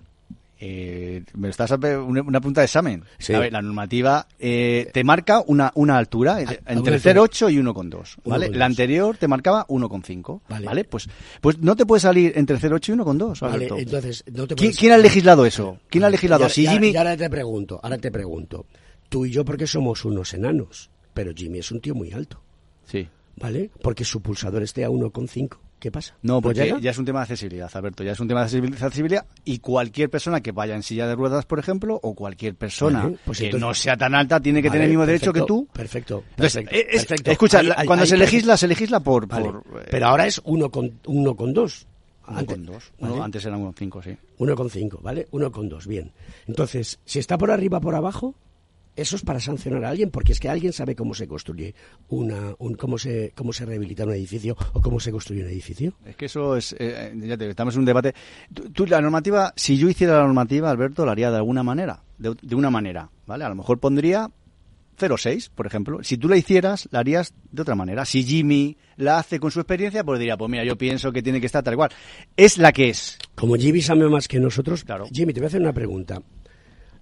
Eh, 0.64 1.24
me 1.34 1.48
estás 1.48 1.72
a 1.72 1.74
una, 1.74 2.22
una 2.22 2.38
pregunta 2.38 2.60
de 2.60 2.66
examen. 2.66 3.02
Sí. 3.18 3.34
A 3.34 3.40
ver, 3.40 3.52
la 3.52 3.60
normativa 3.60 4.28
eh, 4.38 4.88
te 4.92 5.02
marca 5.02 5.42
una, 5.44 5.72
una 5.74 5.98
altura 5.98 6.40
eh, 6.40 6.60
a 6.64 6.72
entre 6.72 6.94
una 6.94 7.02
0,8 7.02 7.52
y 7.52 7.56
1,2. 7.56 8.18
¿vale? 8.24 8.46
1,2. 8.48 8.54
La 8.54 8.66
anterior 8.66 9.16
te 9.16 9.26
marcaba 9.26 9.66
1,5. 9.66 10.42
Vale. 10.48 10.66
Vale. 10.66 10.84
Pues, 10.84 11.08
pues 11.40 11.58
no 11.58 11.74
te 11.74 11.84
puede 11.84 11.98
salir 11.98 12.34
entre 12.36 12.58
0,8 12.58 12.90
y 12.90 12.96
1,2. 12.96 13.40
Vale, 13.40 13.68
entonces, 13.76 14.22
no 14.32 14.46
te 14.46 14.54
¿Quién, 14.54 14.92
ha 14.92 14.98
legislado 14.98 15.44
eso? 15.44 15.78
¿Quién 15.90 16.04
ha 16.04 16.10
legislado? 16.10 16.48
Si 16.48 16.64
Jimmy... 16.64 16.90
y 16.90 16.96
ahora 16.96 17.16
te 17.16 17.28
pregunto, 17.28 17.80
ahora 17.82 17.98
te 17.98 18.12
pregunto. 18.12 18.66
Tú 19.08 19.26
y 19.26 19.32
yo 19.32 19.44
porque 19.44 19.66
somos 19.66 20.04
unos 20.04 20.32
enanos, 20.32 20.90
pero 21.12 21.32
Jimmy 21.34 21.58
es 21.58 21.72
un 21.72 21.80
tío 21.80 21.96
muy 21.96 22.12
alto, 22.12 22.40
Sí. 22.86 23.08
¿vale? 23.34 23.72
Porque 23.82 24.04
su 24.04 24.22
pulsador 24.22 24.62
esté 24.62 24.84
a 24.84 24.90
1,5. 24.90 25.58
¿Qué 25.82 25.90
pasa? 25.90 26.14
No, 26.22 26.40
porque 26.40 26.62
llega? 26.62 26.78
ya 26.78 26.92
es 26.92 26.98
un 26.98 27.04
tema 27.04 27.18
de 27.18 27.22
accesibilidad, 27.24 27.68
Alberto. 27.74 28.04
Ya 28.04 28.12
es 28.12 28.20
un 28.20 28.28
tema 28.28 28.40
de 28.40 28.46
accesibil- 28.46 28.72
accesibilidad 28.80 29.26
y 29.44 29.58
cualquier 29.58 30.08
persona 30.10 30.40
que 30.40 30.52
vaya 30.52 30.76
en 30.76 30.84
silla 30.84 31.08
de 31.08 31.16
ruedas, 31.16 31.44
por 31.44 31.58
ejemplo, 31.58 31.98
o 32.00 32.14
cualquier 32.14 32.54
persona 32.54 33.02
Vale, 33.02 33.18
pues 33.24 33.38
que 33.40 33.46
entonces- 33.46 33.66
no 33.66 33.74
sea 33.74 33.96
tan 33.96 34.14
alta 34.14 34.38
tiene 34.38 34.62
que 34.62 34.68
Vale, 34.68 34.76
tener 34.78 34.84
el 34.84 34.90
mismo 34.90 35.06
derecho 35.06 35.32
que 35.32 35.42
tú. 35.42 35.66
Perfecto. 35.72 36.22
Entonces, 36.30 36.62
perfecto, 36.62 36.88
es- 36.96 37.04
perfecto. 37.06 37.30
escucha, 37.32 37.60
cuando 37.84 38.06
se 38.06 38.16
legisla, 38.16 38.56
se 38.56 38.68
legisla 38.68 39.00
por... 39.00 39.26
Vale, 39.26 39.44
por 39.50 39.80
eh, 39.82 39.86
pero 39.90 40.06
ahora 40.06 40.24
es 40.28 40.40
1,2. 40.44 40.70
Con, 40.70 41.00
uno 41.06 41.34
con 41.34 41.52
dos. 41.52 41.84
uno 42.28 42.38
Antes- 42.38 42.54
con 42.58 42.66
dos. 42.66 42.92
Uno- 43.00 43.24
antes 43.24 43.44
era 43.44 43.56
uno 43.56 43.64
con 43.66 43.74
cinco, 43.74 44.00
sí. 44.02 44.16
1,5, 44.38 45.00
¿vale? 45.02 45.26
1,2, 45.32 45.84
bien. 45.88 46.12
Entonces, 46.46 47.00
si 47.04 47.18
está 47.18 47.36
por 47.36 47.50
arriba 47.50 47.80
por 47.80 47.96
abajo, 47.96 48.36
eso 48.94 49.16
es 49.16 49.22
para 49.22 49.40
sancionar 49.40 49.84
a 49.84 49.90
alguien, 49.90 50.10
porque 50.10 50.32
es 50.32 50.40
que 50.40 50.48
alguien 50.48 50.72
sabe 50.72 50.94
cómo 50.94 51.14
se 51.14 51.26
construye 51.26 51.74
una, 52.08 52.54
un, 52.58 52.74
cómo 52.74 52.98
se, 52.98 53.32
cómo 53.34 53.52
se 53.52 53.64
rehabilita 53.64 54.04
un 54.04 54.12
edificio 54.12 54.56
o 54.72 54.80
cómo 54.80 55.00
se 55.00 55.10
construye 55.10 55.42
un 55.42 55.48
edificio. 55.48 55.94
Es 56.04 56.16
que 56.16 56.26
eso 56.26 56.56
es, 56.56 56.74
eh, 56.78 57.12
ya 57.16 57.36
te 57.36 57.44
digo, 57.44 57.50
estamos 57.50 57.74
en 57.74 57.80
un 57.80 57.86
debate. 57.86 58.14
Tú, 58.52 58.70
tú, 58.70 58.86
la 58.86 59.00
normativa, 59.00 59.52
si 59.56 59.78
yo 59.78 59.88
hiciera 59.88 60.18
la 60.18 60.24
normativa, 60.24 60.70
Alberto, 60.70 61.06
la 61.06 61.12
haría 61.12 61.30
de 61.30 61.36
alguna 61.36 61.62
manera, 61.62 62.02
de, 62.18 62.34
de 62.40 62.54
una 62.54 62.70
manera, 62.70 63.10
¿vale? 63.26 63.44
A 63.44 63.48
lo 63.48 63.54
mejor 63.54 63.78
pondría 63.78 64.28
0,6, 64.98 65.50
por 65.54 65.66
ejemplo. 65.66 66.02
Si 66.02 66.16
tú 66.18 66.28
la 66.28 66.36
hicieras, 66.36 66.88
la 66.92 67.00
harías 67.00 67.34
de 67.50 67.62
otra 67.62 67.74
manera. 67.74 68.04
Si 68.04 68.22
Jimmy 68.22 68.76
la 68.96 69.18
hace 69.18 69.40
con 69.40 69.50
su 69.50 69.60
experiencia, 69.60 70.04
pues 70.04 70.18
diría, 70.18 70.36
pues 70.36 70.50
mira, 70.50 70.64
yo 70.64 70.76
pienso 70.76 71.12
que 71.12 71.22
tiene 71.22 71.40
que 71.40 71.46
estar 71.46 71.62
tal 71.62 71.76
cual. 71.76 71.90
Es 72.36 72.58
la 72.58 72.72
que 72.72 72.90
es. 72.90 73.18
Como 73.34 73.56
Jimmy 73.56 73.80
sabe 73.80 74.08
más 74.08 74.28
que 74.28 74.38
nosotros, 74.38 74.84
Claro. 74.84 75.06
Jimmy, 75.12 75.32
te 75.32 75.40
voy 75.40 75.46
a 75.46 75.48
hacer 75.48 75.60
una 75.60 75.72
pregunta. 75.72 76.22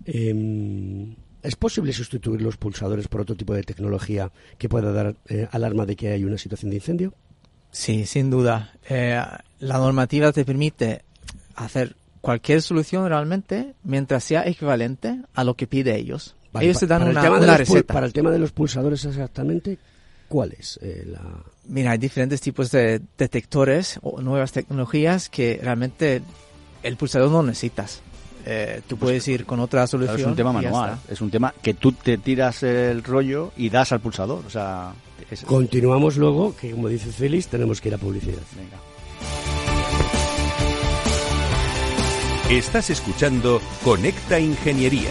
Em, 0.05 1.15
¿Es 1.43 1.57
posible 1.57 1.93
sustituir 1.93 2.43
los 2.43 2.57
pulsadores 2.57 3.09
por 3.09 3.23
otro 3.23 3.35
tipo 3.35 3.55
de 3.55 3.63
tecnología 3.63 4.31
que 4.59 4.69
pueda 4.69 4.93
dar 4.93 5.17
eh, 5.29 5.49
alarma 5.51 5.87
de 5.87 5.97
que 5.97 6.09
hay 6.09 6.25
una 6.25 6.39
situación 6.39 6.71
de 6.71 6.77
incendio? 6.77 7.15
Sí, 7.71 8.05
sin 8.07 8.31
duda. 8.31 8.73
Eh, 8.89 9.21
la 9.61 9.79
normativa 9.79 10.33
te 10.33 10.45
permite 10.45 11.03
hacer 11.55 11.97
cualquier 12.21 12.63
solución 12.63 13.09
realmente 13.09 13.75
mientras 13.85 14.25
sea 14.25 14.47
equivalente 14.47 15.21
a 15.35 15.45
lo 15.45 15.55
que 15.55 15.67
pide 15.67 15.97
ellos. 15.97 16.35
Vale, 16.53 16.67
ellos 16.67 16.81
te 16.81 16.87
dan 16.87 17.01
para 17.01 17.11
el 17.11 17.17
una, 17.17 17.31
una 17.39 17.57
receta. 17.57 17.95
Para 17.95 18.07
el 18.07 18.13
tema 18.13 18.31
de 18.31 18.39
los 18.39 18.53
pulsadores 18.53 19.05
exactamente, 19.05 19.79
¿cuál 20.29 20.53
es 20.59 20.79
eh, 20.83 21.05
la...? 21.07 21.23
Mira, 21.69 21.93
hay 21.93 21.99
diferentes 21.99 22.41
tipos 22.41 22.71
de 22.73 23.01
detectores 23.17 23.99
o 24.03 24.21
nuevas 24.21 24.53
tecnologías 24.53 25.29
que 25.29 25.61
realmente 25.63 26.23
el 26.83 26.97
pulsador 26.97 27.31
no 27.31 27.43
necesitas. 27.43 28.03
Eh, 28.47 28.81
tú 28.87 28.97
puedes 28.97 29.27
ir 29.29 29.45
con 29.47 29.61
otra 29.61 29.81
Claro, 29.81 29.89
solución. 29.89 30.21
es 30.21 30.27
un 30.27 30.37
tema 30.37 30.53
manual. 30.53 30.99
Es 31.09 31.21
un 31.21 31.31
tema 31.31 31.53
que 31.63 31.75
tú 31.75 31.93
te 31.93 32.19
tiras 32.19 32.63
el 32.63 33.03
rollo 33.05 33.53
y 33.57 33.69
das 33.71 33.93
al 33.93 34.01
pulsador. 34.01 34.45
O 34.47 34.51
sea, 34.51 34.93
es- 35.31 35.43
Continuamos 35.43 36.17
luego, 36.17 36.55
que 36.57 36.71
como 36.71 36.89
dice 36.89 37.11
Félix, 37.13 37.49
tenemos 37.49 37.81
que 37.81 37.89
ir 37.89 37.95
a 37.95 37.99
publicidad. 37.99 38.39
venga. 38.57 38.77
Estás 42.49 42.91
escuchando 42.91 43.61
Conecta 43.85 44.41
Ingeniería. 44.41 45.11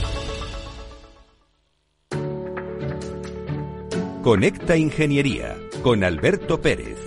Conecta 4.23 4.77
Ingeniería 4.77 5.57
con 5.81 6.03
Alberto 6.03 6.61
Pérez. 6.61 6.99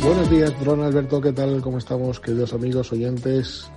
Buenos 0.00 0.30
días, 0.30 0.64
don 0.64 0.82
Alberto, 0.82 1.20
¿qué 1.20 1.32
tal? 1.32 1.60
¿Cómo 1.60 1.78
estamos, 1.78 2.20
queridos 2.20 2.52
amigos, 2.52 2.92
oyentes? 2.92 3.68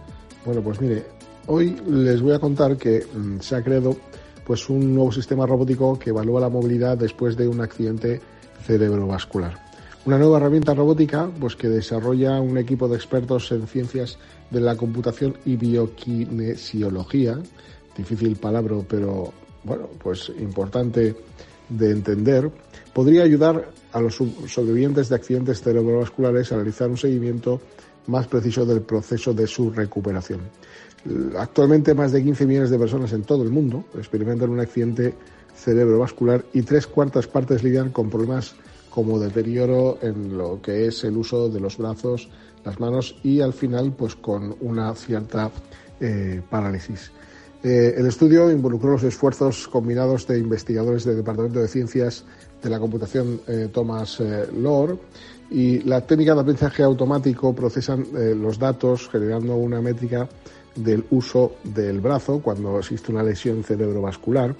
Bueno, 0.46 0.62
pues 0.62 0.80
mire, 0.80 1.06
hoy 1.48 1.76
les 1.88 2.22
voy 2.22 2.34
a 2.34 2.40
contar 2.40 2.78
que 2.78 3.04
mm, 3.12 3.40
se 3.40 3.56
ha 3.56 3.64
creado 3.64 3.98
pues 4.46 4.70
un 4.70 4.94
nuevo 4.94 5.12
sistema 5.12 5.48
robótico 5.48 5.98
que 5.98 6.12
evalúa 6.12 6.40
la 6.40 6.50
movilidad 6.50 7.00
después 7.00 7.36
de 7.36 7.48
un 7.48 7.60
accidente 7.60 8.22
cerebrovascular. 8.64 9.58
Una 10.06 10.20
nueva 10.20 10.38
herramienta 10.38 10.76
robótica 10.76 11.32
pues 11.40 11.56
que 11.56 11.68
desarrolla 11.68 12.40
un 12.40 12.60
equipo 12.60 12.88
de 12.88 12.96
expertos 12.96 13.52
en 13.52 13.66
ciencias 13.66 14.20
de 14.52 14.62
la 14.62 14.76
computación 14.76 15.36
y 15.46 15.56
bioquinesiología, 15.56 17.40
difícil 17.98 18.36
palabra, 18.36 18.76
pero 18.88 19.34
bueno, 19.64 19.90
pues 20.02 20.32
importante 20.40 21.16
de 21.70 21.92
entender, 21.92 22.50
podría 22.94 23.24
ayudar 23.24 23.70
a 23.94 24.02
los 24.02 24.16
sobrevivientes 24.16 25.10
de 25.10 25.16
accidentes 25.16 25.62
cerebrovasculares 25.62 26.52
a 26.52 26.56
realizar 26.56 26.90
un 26.90 26.98
seguimiento 26.98 27.62
más 28.08 28.28
preciso 28.28 28.66
del 28.66 28.82
proceso 28.82 29.34
de 29.34 29.48
su 29.48 29.72
recuperación. 29.72 30.42
Actualmente 31.38 31.94
más 31.96 32.12
de 32.12 32.24
15 32.24 32.46
millones 32.46 32.70
de 32.70 32.78
personas 32.78 33.12
en 33.14 33.24
todo 33.24 33.44
el 33.44 33.50
mundo 33.50 33.86
experimentan 33.98 34.50
un 34.50 34.60
accidente 34.60 35.16
cerebrovascular 35.56 36.46
y 36.54 36.62
tres 36.62 36.88
cuartas 36.88 37.28
partes 37.28 37.64
lidian 37.64 37.92
con 37.92 38.10
problemas 38.10 38.56
como 38.90 39.20
deterioro 39.20 39.98
en 40.02 40.38
lo 40.38 40.62
que 40.62 40.88
es 40.88 41.04
el 41.04 41.18
uso 41.18 41.50
de 41.50 41.60
los 41.60 41.78
brazos, 41.78 42.30
las 42.64 42.80
manos 42.80 43.16
y 43.24 43.42
al 43.42 43.54
final 43.54 43.94
pues 43.94 44.16
con 44.16 44.56
una 44.60 44.94
cierta 44.96 45.50
eh, 46.00 46.42
parálisis. 46.50 47.12
Eh, 47.64 47.94
el 47.96 48.08
estudio 48.08 48.50
involucró 48.50 48.92
los 48.92 49.04
esfuerzos 49.04 49.68
combinados 49.68 50.26
de 50.26 50.40
investigadores 50.40 51.04
del 51.04 51.18
Departamento 51.18 51.60
de 51.60 51.68
Ciencias 51.68 52.24
de 52.62 52.70
la 52.70 52.80
Computación 52.80 53.40
eh, 53.48 53.70
Thomas 53.72 54.20
eh, 54.20 54.48
Lohr 54.58 54.98
y 55.52 55.80
la 55.84 56.02
técnica 56.02 56.34
de 56.34 56.42
aprendizaje 56.42 56.82
automático 56.82 57.54
procesan 57.54 58.06
los 58.42 58.58
datos 58.58 59.10
generando 59.10 59.56
una 59.56 59.82
métrica 59.82 60.28
del 60.76 61.04
uso 61.12 61.58
del 61.64 62.00
brazo 62.00 62.40
cuando 62.40 62.80
existe 62.80 63.12
una 63.12 63.22
lesión 63.22 63.64
cerebrovascular 63.64 64.56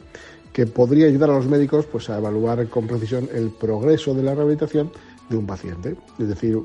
que 0.52 0.68
podría 0.68 1.08
ayudar 1.08 1.30
a 1.30 1.36
los 1.36 1.48
médicos 1.48 1.86
pues, 1.86 2.10
a 2.10 2.18
evaluar 2.18 2.68
con 2.68 2.88
precisión 2.88 3.30
el 3.34 3.52
progreso 3.52 4.14
de 4.14 4.24
la 4.24 4.36
rehabilitación 4.36 4.92
de 5.32 5.38
un 5.38 5.48
paciente. 5.48 5.96
Es 6.20 6.28
decir, 6.28 6.60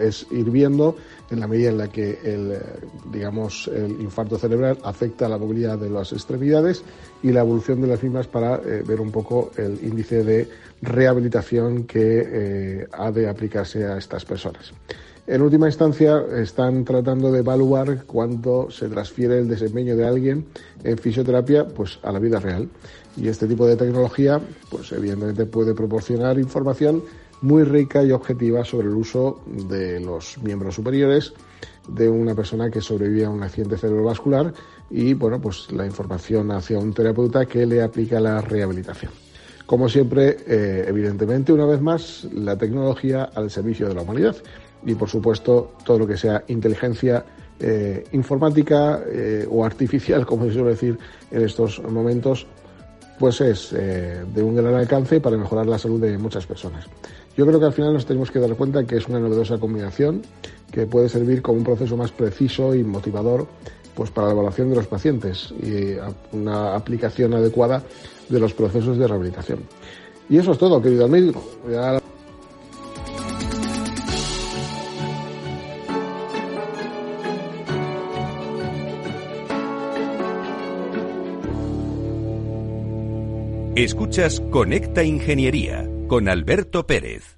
es 0.00 0.26
ir 0.32 0.50
viendo 0.50 0.96
en 1.30 1.40
la 1.40 1.46
medida 1.46 1.68
en 1.68 1.78
la 1.78 1.88
que 1.88 2.18
el, 2.24 2.58
digamos, 3.12 3.68
el 3.68 4.00
infarto 4.00 4.38
cerebral 4.38 4.78
afecta 4.82 5.28
la 5.28 5.38
movilidad 5.38 5.78
de 5.78 5.90
las 5.90 6.12
extremidades 6.12 6.82
y 7.22 7.30
la 7.30 7.40
evolución 7.40 7.80
de 7.80 7.86
las 7.86 8.02
mismas 8.02 8.26
para 8.26 8.56
eh, 8.56 8.82
ver 8.86 9.00
un 9.00 9.12
poco 9.12 9.50
el 9.56 9.78
índice 9.82 10.24
de 10.24 10.48
rehabilitación 10.82 11.84
que 11.84 12.22
eh, 12.26 12.88
ha 12.92 13.10
de 13.10 13.28
aplicarse 13.28 13.84
a 13.84 13.98
estas 13.98 14.24
personas. 14.24 14.72
En 15.26 15.42
última 15.42 15.66
instancia, 15.66 16.22
están 16.36 16.84
tratando 16.84 17.32
de 17.32 17.40
evaluar 17.40 18.04
cuánto 18.04 18.70
se 18.70 18.88
transfiere 18.88 19.40
el 19.40 19.48
desempeño 19.48 19.96
de 19.96 20.06
alguien 20.06 20.46
en 20.84 20.98
fisioterapia 20.98 21.66
pues, 21.66 21.98
a 22.04 22.12
la 22.12 22.20
vida 22.20 22.38
real. 22.38 22.68
Y 23.16 23.26
este 23.26 23.48
tipo 23.48 23.66
de 23.66 23.74
tecnología, 23.74 24.40
pues 24.70 24.92
evidentemente 24.92 25.46
puede 25.46 25.74
proporcionar 25.74 26.38
información 26.38 27.02
muy 27.42 27.64
rica 27.64 28.02
y 28.02 28.12
objetiva 28.12 28.64
sobre 28.64 28.88
el 28.88 28.94
uso 28.94 29.40
de 29.46 30.00
los 30.00 30.38
miembros 30.38 30.74
superiores 30.74 31.34
de 31.88 32.08
una 32.08 32.34
persona 32.34 32.70
que 32.70 32.80
sobrevive 32.80 33.24
a 33.24 33.30
un 33.30 33.42
accidente 33.42 33.76
cerebrovascular 33.76 34.52
y 34.90 35.14
bueno, 35.14 35.40
pues 35.40 35.70
la 35.72 35.86
información 35.86 36.50
hacia 36.50 36.78
un 36.78 36.92
terapeuta 36.92 37.46
que 37.46 37.66
le 37.66 37.82
aplica 37.82 38.20
la 38.20 38.40
rehabilitación. 38.40 39.12
Como 39.66 39.88
siempre, 39.88 40.36
eh, 40.46 40.84
evidentemente, 40.86 41.52
una 41.52 41.66
vez 41.66 41.80
más, 41.80 42.28
la 42.32 42.56
tecnología 42.56 43.24
al 43.34 43.50
servicio 43.50 43.88
de 43.88 43.94
la 43.94 44.02
humanidad 44.02 44.36
y, 44.84 44.94
por 44.94 45.08
supuesto, 45.08 45.72
todo 45.84 45.98
lo 45.98 46.06
que 46.06 46.16
sea 46.16 46.44
inteligencia 46.46 47.24
eh, 47.58 48.04
informática 48.12 49.02
eh, 49.08 49.46
o 49.50 49.64
artificial, 49.64 50.24
como 50.24 50.44
se 50.44 50.52
suele 50.52 50.70
decir 50.70 50.98
en 51.32 51.42
estos 51.42 51.82
momentos, 51.82 52.46
pues 53.18 53.40
es 53.40 53.70
de 53.70 54.42
un 54.42 54.54
gran 54.54 54.74
alcance 54.74 55.22
para 55.22 55.38
mejorar 55.38 55.66
la 55.66 55.78
salud 55.78 55.98
de 55.98 56.18
muchas 56.18 56.44
personas. 56.44 56.84
Yo 57.36 57.46
creo 57.46 57.60
que 57.60 57.66
al 57.66 57.72
final 57.72 57.92
nos 57.92 58.06
tenemos 58.06 58.30
que 58.30 58.38
dar 58.38 58.54
cuenta 58.56 58.84
que 58.84 58.96
es 58.96 59.06
una 59.08 59.20
novedosa 59.20 59.58
combinación 59.58 60.22
que 60.72 60.86
puede 60.86 61.08
servir 61.08 61.42
como 61.42 61.58
un 61.58 61.64
proceso 61.64 61.96
más 61.96 62.10
preciso 62.10 62.74
y 62.74 62.82
motivador 62.82 63.46
pues 63.94 64.10
para 64.10 64.28
la 64.28 64.34
evaluación 64.34 64.70
de 64.70 64.76
los 64.76 64.86
pacientes 64.86 65.52
y 65.62 65.96
una 66.32 66.74
aplicación 66.74 67.34
adecuada 67.34 67.82
de 68.28 68.40
los 68.40 68.52
procesos 68.52 68.98
de 68.98 69.06
rehabilitación. 69.06 69.60
Y 70.28 70.38
eso 70.38 70.52
es 70.52 70.58
todo, 70.58 70.80
querido 70.82 71.04
amigo. 71.04 71.42
Escuchas 83.74 84.40
Conecta 84.50 85.04
Ingeniería 85.04 85.86
con 86.06 86.28
Alberto 86.28 86.86
Pérez. 86.86 87.35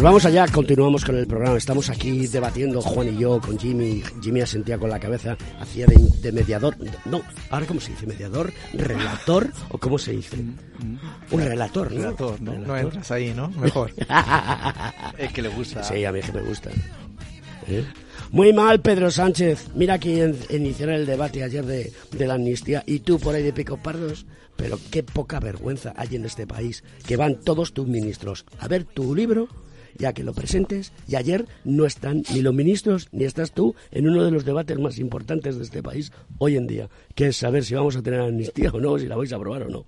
Pues 0.00 0.06
vamos 0.06 0.24
allá, 0.24 0.46
continuamos 0.48 1.04
con 1.04 1.14
el 1.18 1.26
programa. 1.26 1.58
Estamos 1.58 1.90
aquí 1.90 2.26
debatiendo 2.26 2.80
Juan 2.80 3.14
y 3.14 3.18
yo 3.18 3.38
con 3.38 3.58
Jimmy. 3.58 4.02
Jimmy 4.22 4.40
asentía 4.40 4.78
con 4.78 4.88
la 4.88 4.98
cabeza, 4.98 5.36
hacía 5.60 5.84
de, 5.84 6.32
mediador. 6.32 6.74
No, 7.04 7.20
ahora 7.50 7.66
cómo 7.66 7.80
se 7.80 7.90
dice, 7.90 8.06
mediador, 8.06 8.50
relator 8.72 9.52
o 9.68 9.76
cómo 9.76 9.98
se 9.98 10.12
dice. 10.12 10.38
Mm, 10.38 10.56
mm. 10.78 10.98
Un 11.32 11.40
relator, 11.42 11.92
¿no? 11.92 11.98
Relator, 11.98 12.40
¿no? 12.40 12.54
No 12.54 12.78
entras 12.78 13.10
ahí, 13.10 13.34
¿no? 13.34 13.50
Mejor. 13.50 13.92
es 15.18 15.32
que 15.34 15.42
le 15.42 15.50
gusta. 15.50 15.84
Sí, 15.84 16.02
a 16.02 16.12
mí 16.12 16.20
es 16.20 16.24
que 16.24 16.32
me 16.32 16.42
gusta. 16.48 16.70
¿Eh? 17.68 17.84
Muy 18.30 18.54
mal, 18.54 18.80
Pedro 18.80 19.10
Sánchez. 19.10 19.66
Mira 19.74 19.98
quién 19.98 20.34
inició 20.48 20.88
el 20.88 21.04
debate 21.04 21.44
ayer 21.44 21.66
de, 21.66 21.92
de 22.10 22.26
la 22.26 22.34
amnistía 22.36 22.82
y 22.86 23.00
tú 23.00 23.18
por 23.18 23.34
ahí 23.34 23.42
de 23.42 23.52
pico 23.52 23.76
pardos. 23.76 24.24
Pero 24.56 24.78
qué 24.90 25.02
poca 25.02 25.40
vergüenza 25.40 25.92
hay 25.94 26.16
en 26.16 26.24
este 26.24 26.46
país 26.46 26.84
que 27.06 27.18
van 27.18 27.38
todos 27.40 27.74
tus 27.74 27.86
ministros 27.86 28.46
a 28.58 28.66
ver 28.66 28.84
tu 28.84 29.14
libro 29.14 29.48
ya 29.98 30.12
que 30.12 30.24
lo 30.24 30.32
presentes 30.32 30.92
y 31.08 31.16
ayer 31.16 31.46
no 31.64 31.86
están 31.86 32.22
ni 32.32 32.42
los 32.42 32.54
ministros 32.54 33.08
ni 33.12 33.24
estás 33.24 33.52
tú 33.52 33.74
en 33.90 34.08
uno 34.08 34.24
de 34.24 34.30
los 34.30 34.44
debates 34.44 34.78
más 34.78 34.98
importantes 34.98 35.56
de 35.56 35.64
este 35.64 35.82
país 35.82 36.12
hoy 36.38 36.56
en 36.56 36.66
día, 36.66 36.88
que 37.14 37.28
es 37.28 37.36
saber 37.36 37.64
si 37.64 37.74
vamos 37.74 37.96
a 37.96 38.02
tener 38.02 38.20
amnistía 38.20 38.70
o 38.70 38.80
no, 38.80 38.98
si 38.98 39.06
la 39.06 39.16
vais 39.16 39.32
a 39.32 39.36
aprobar 39.36 39.62
o 39.64 39.68
no. 39.68 39.84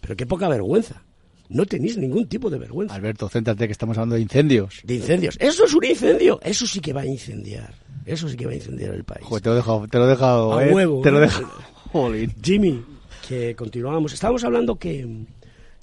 Pero 0.00 0.16
qué 0.16 0.26
poca 0.26 0.48
vergüenza. 0.48 1.02
No 1.48 1.66
tenéis 1.66 1.96
ningún 1.96 2.26
tipo 2.26 2.48
de 2.50 2.58
vergüenza. 2.58 2.94
Alberto, 2.94 3.28
céntrate 3.28 3.66
que 3.66 3.72
estamos 3.72 3.96
hablando 3.98 4.14
de 4.14 4.22
incendios. 4.22 4.80
De 4.84 4.94
incendios. 4.94 5.36
Eso 5.40 5.64
es 5.64 5.74
un 5.74 5.84
incendio. 5.84 6.40
Eso 6.42 6.66
sí 6.66 6.80
que 6.80 6.92
va 6.92 7.02
a 7.02 7.06
incendiar. 7.06 7.74
Eso 8.06 8.28
sí 8.28 8.36
que 8.36 8.46
va 8.46 8.52
a 8.52 8.56
incendiar 8.56 8.94
el 8.94 9.04
país. 9.04 9.24
Joder, 9.24 9.42
te 9.42 9.48
lo 9.48 9.54
he 9.54 9.56
dejado, 9.56 9.88
te 9.88 9.98
lo 9.98 10.04
he 10.06 10.08
dejado. 10.08 10.58
A 10.58 10.66
eh, 10.66 10.74
huevo. 10.74 11.00
Te 11.02 11.10
lo 11.10 11.18
he 11.18 11.20
dejado. 11.22 11.48
Jolín. 11.92 12.34
Jimmy, 12.42 12.82
que 13.28 13.54
continuamos. 13.54 14.12
Estábamos 14.12 14.42
hablando 14.44 14.76
que, 14.76 15.26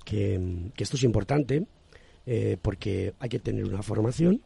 que, 0.03 0.71
que 0.75 0.83
esto 0.83 0.97
es 0.97 1.03
importante 1.03 1.65
eh, 2.33 2.55
porque 2.61 3.13
hay 3.19 3.27
que 3.27 3.39
tener 3.39 3.65
una 3.65 3.83
formación 3.83 4.41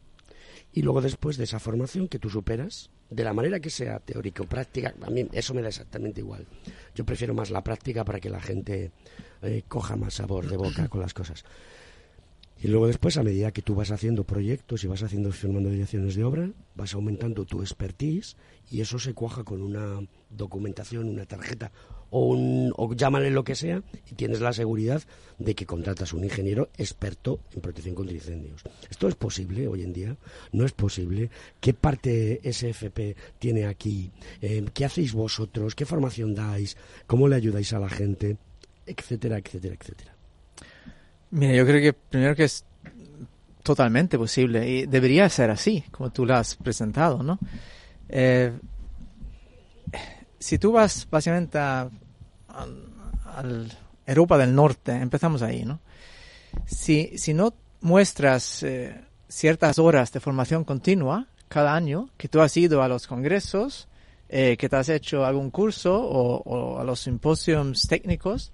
y 0.72 0.82
luego 0.82 1.00
después 1.00 1.36
de 1.36 1.44
esa 1.44 1.60
formación 1.60 2.08
que 2.08 2.18
tú 2.18 2.28
superas, 2.28 2.90
de 3.10 3.22
la 3.22 3.32
manera 3.32 3.60
que 3.60 3.70
sea 3.70 4.00
teórico 4.00 4.42
práctica, 4.44 4.92
a 5.02 5.08
mí 5.08 5.28
eso 5.30 5.54
me 5.54 5.62
da 5.62 5.68
exactamente 5.68 6.20
igual. 6.20 6.48
Yo 6.96 7.06
prefiero 7.06 7.32
más 7.32 7.50
la 7.50 7.62
práctica 7.62 8.04
para 8.04 8.18
que 8.18 8.28
la 8.28 8.40
gente 8.40 8.90
eh, 9.40 9.62
coja 9.68 9.94
más 9.94 10.14
sabor 10.14 10.48
de 10.48 10.56
boca 10.56 10.88
con 10.88 11.00
las 11.00 11.14
cosas. 11.14 11.44
Y 12.60 12.66
luego 12.66 12.88
después, 12.88 13.16
a 13.18 13.22
medida 13.22 13.52
que 13.52 13.62
tú 13.62 13.76
vas 13.76 13.92
haciendo 13.92 14.24
proyectos 14.24 14.82
y 14.82 14.88
vas 14.88 15.04
haciendo 15.04 15.30
firmando 15.30 15.70
direcciones 15.70 16.16
de 16.16 16.24
obra, 16.24 16.50
vas 16.74 16.92
aumentando 16.92 17.44
tu 17.44 17.60
expertise 17.60 18.36
y 18.68 18.80
eso 18.80 18.98
se 18.98 19.14
cuaja 19.14 19.44
con 19.44 19.62
una 19.62 20.00
documentación, 20.30 21.08
una 21.08 21.26
tarjeta 21.26 21.70
o, 22.10 22.26
un, 22.26 22.72
llámale 22.96 23.30
lo 23.30 23.44
que 23.44 23.54
sea 23.54 23.82
y 24.10 24.14
tienes 24.14 24.40
la 24.40 24.52
seguridad 24.52 25.02
de 25.38 25.54
que 25.54 25.66
contratas 25.66 26.12
un 26.12 26.24
ingeniero 26.24 26.70
experto 26.76 27.40
en 27.52 27.60
protección 27.60 27.94
contra 27.94 28.14
incendios. 28.14 28.62
¿Esto 28.88 29.08
es 29.08 29.14
posible 29.14 29.68
hoy 29.68 29.82
en 29.82 29.92
día? 29.92 30.16
¿No 30.52 30.64
es 30.64 30.72
posible? 30.72 31.30
¿Qué 31.60 31.74
parte 31.74 32.40
SFP 32.44 33.16
tiene 33.38 33.66
aquí? 33.66 34.10
Eh, 34.40 34.64
¿Qué 34.72 34.84
hacéis 34.84 35.12
vosotros? 35.12 35.74
¿Qué 35.74 35.84
formación 35.84 36.34
dais? 36.34 36.76
¿Cómo 37.06 37.28
le 37.28 37.36
ayudáis 37.36 37.72
a 37.72 37.78
la 37.78 37.88
gente? 37.88 38.36
Etcétera, 38.86 39.38
etcétera, 39.38 39.74
etcétera. 39.78 40.16
Mira, 41.30 41.54
yo 41.54 41.66
creo 41.66 41.80
que 41.80 41.92
primero 41.92 42.34
que 42.34 42.44
es 42.44 42.64
totalmente 43.62 44.16
posible 44.16 44.68
y 44.68 44.86
debería 44.86 45.28
ser 45.28 45.50
así, 45.50 45.84
como 45.90 46.10
tú 46.10 46.24
lo 46.24 46.36
has 46.36 46.54
presentado, 46.54 47.22
¿no? 47.22 47.38
Eh, 48.08 48.52
si 50.46 50.60
tú 50.60 50.70
vas 50.70 51.08
básicamente 51.10 51.58
a, 51.58 51.90
Europa 54.06 54.38
del 54.38 54.54
Norte, 54.54 54.92
empezamos 54.92 55.42
ahí, 55.42 55.64
¿no? 55.64 55.80
Si, 56.64 57.18
si 57.18 57.34
no 57.34 57.52
muestras 57.80 58.62
eh, 58.62 59.04
ciertas 59.28 59.80
horas 59.80 60.12
de 60.12 60.20
formación 60.20 60.62
continua 60.62 61.26
cada 61.48 61.74
año, 61.74 62.10
que 62.16 62.28
tú 62.28 62.40
has 62.40 62.56
ido 62.56 62.80
a 62.80 62.86
los 62.86 63.08
congresos, 63.08 63.88
eh, 64.28 64.56
que 64.56 64.68
te 64.68 64.76
has 64.76 64.88
hecho 64.88 65.26
algún 65.26 65.50
curso 65.50 66.00
o, 66.00 66.78
a 66.78 66.84
los 66.84 67.00
simposios 67.00 67.82
técnicos, 67.88 68.52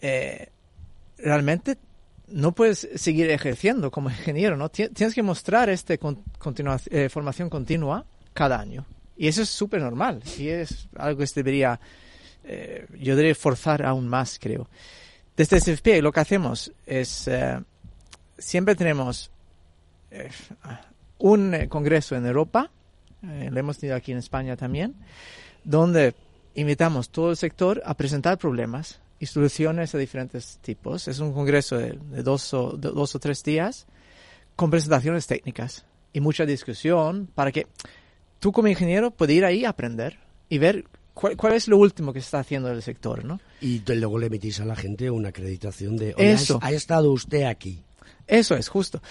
eh, 0.00 0.48
realmente 1.16 1.78
no 2.26 2.50
puedes 2.50 2.88
seguir 2.96 3.30
ejerciendo 3.30 3.92
como 3.92 4.10
ingeniero, 4.10 4.56
¿no? 4.56 4.68
Tienes 4.68 5.14
que 5.14 5.22
mostrar 5.22 5.70
esta 5.70 5.94
formación 7.08 7.48
continua 7.48 8.04
cada 8.34 8.58
año. 8.58 8.84
Y 9.18 9.26
eso 9.26 9.42
es 9.42 9.50
súper 9.50 9.82
normal. 9.82 10.22
Y 10.38 10.48
es 10.48 10.88
algo 10.96 11.18
que 11.18 11.26
debería, 11.34 11.80
eh, 12.44 12.86
yo 12.98 13.16
debería 13.16 13.34
forzar 13.34 13.84
aún 13.84 14.08
más, 14.08 14.38
creo. 14.40 14.68
Desde 15.36 15.60
SFP 15.60 16.00
lo 16.00 16.12
que 16.12 16.20
hacemos 16.20 16.72
es, 16.86 17.26
eh, 17.28 17.60
siempre 18.38 18.76
tenemos 18.76 19.30
eh, 20.12 20.30
un 21.18 21.66
congreso 21.68 22.16
en 22.16 22.26
Europa, 22.26 22.70
lo 23.20 23.58
hemos 23.58 23.78
tenido 23.78 23.96
aquí 23.96 24.12
en 24.12 24.18
España 24.18 24.56
también, 24.56 24.94
donde 25.64 26.14
invitamos 26.54 27.10
todo 27.10 27.30
el 27.30 27.36
sector 27.36 27.82
a 27.84 27.94
presentar 27.94 28.38
problemas 28.38 29.00
y 29.18 29.26
soluciones 29.26 29.90
de 29.92 29.98
diferentes 29.98 30.58
tipos. 30.62 31.08
Es 31.08 31.18
un 31.18 31.32
congreso 31.32 31.76
de, 31.76 31.98
dos, 32.22 32.54
o, 32.54 32.76
de 32.76 32.90
dos 32.90 33.14
o 33.14 33.18
tres 33.18 33.42
días 33.42 33.86
con 34.54 34.70
presentaciones 34.70 35.26
técnicas 35.26 35.84
y 36.12 36.20
mucha 36.20 36.46
discusión 36.46 37.28
para 37.34 37.52
que 37.52 37.66
tú 38.38 38.52
como 38.52 38.68
ingeniero 38.68 39.10
puedes 39.10 39.36
ir 39.36 39.44
ahí 39.44 39.64
a 39.64 39.70
aprender 39.70 40.18
y 40.48 40.58
ver 40.58 40.84
cuál, 41.14 41.36
cuál, 41.36 41.54
es 41.54 41.68
lo 41.68 41.78
último 41.78 42.12
que 42.12 42.20
se 42.20 42.26
está 42.26 42.40
haciendo 42.40 42.68
en 42.68 42.76
el 42.76 42.82
sector, 42.82 43.24
¿no? 43.24 43.40
Y 43.60 43.82
luego 43.86 44.18
le 44.18 44.26
emitís 44.26 44.60
a 44.60 44.64
la 44.64 44.76
gente 44.76 45.10
una 45.10 45.30
acreditación 45.30 45.96
de, 45.96 46.14
Eso. 46.16 46.58
ha 46.62 46.72
estado 46.72 47.12
usted 47.12 47.44
aquí. 47.44 47.82
Eso 48.26 48.56
es, 48.56 48.68
justo. 48.68 49.02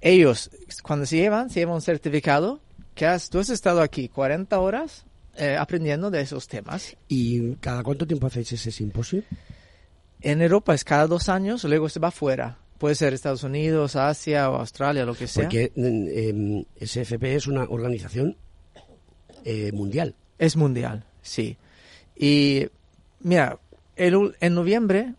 Ellos, 0.00 0.50
cuando 0.82 1.06
se 1.06 1.16
llevan, 1.16 1.48
se 1.48 1.60
llevan 1.60 1.76
un 1.76 1.82
certificado 1.82 2.60
que 2.94 3.06
has, 3.06 3.30
tú 3.30 3.38
has 3.38 3.50
estado 3.50 3.80
aquí 3.80 4.08
40 4.08 4.58
horas 4.58 5.04
eh, 5.36 5.56
aprendiendo 5.56 6.10
de 6.10 6.20
esos 6.20 6.48
temas. 6.48 6.96
¿Y 7.08 7.54
cada 7.56 7.82
cuánto 7.82 8.06
tiempo 8.06 8.26
hacéis 8.26 8.52
ese 8.52 8.70
simposio? 8.70 9.22
En 10.20 10.42
Europa 10.42 10.74
es 10.74 10.84
cada 10.84 11.06
dos 11.06 11.28
años, 11.28 11.64
luego 11.64 11.88
se 11.88 12.00
va 12.00 12.10
fuera. 12.10 12.58
Puede 12.82 12.96
ser 12.96 13.14
Estados 13.14 13.44
Unidos, 13.44 13.94
Asia 13.94 14.50
o 14.50 14.56
Australia, 14.56 15.04
lo 15.04 15.14
que 15.14 15.28
sea. 15.28 15.44
Porque 15.44 15.70
eh, 15.76 16.64
SFP 16.84 17.36
es 17.36 17.46
una 17.46 17.62
organización 17.62 18.36
eh, 19.44 19.70
mundial. 19.70 20.16
Es 20.36 20.56
mundial, 20.56 21.04
sí. 21.22 21.56
Y 22.16 22.66
mira, 23.20 23.60
el, 23.94 24.34
en 24.40 24.54
noviembre 24.56 25.14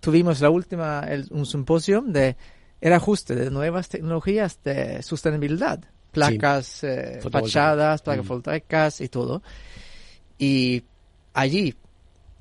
tuvimos 0.00 0.40
la 0.40 0.50
última, 0.50 1.06
el, 1.08 1.28
un 1.30 1.46
simposio 1.46 2.02
de 2.02 2.34
ajuste 2.82 3.36
de 3.36 3.48
nuevas 3.48 3.88
tecnologías 3.88 4.58
de 4.64 5.00
sostenibilidad. 5.04 5.84
Placas, 6.10 6.66
sí. 6.66 6.88
eh, 6.88 7.20
fachadas, 7.30 8.02
placas 8.02 9.00
mm. 9.00 9.04
y 9.04 9.08
todo. 9.08 9.40
Y 10.36 10.82
allí 11.32 11.76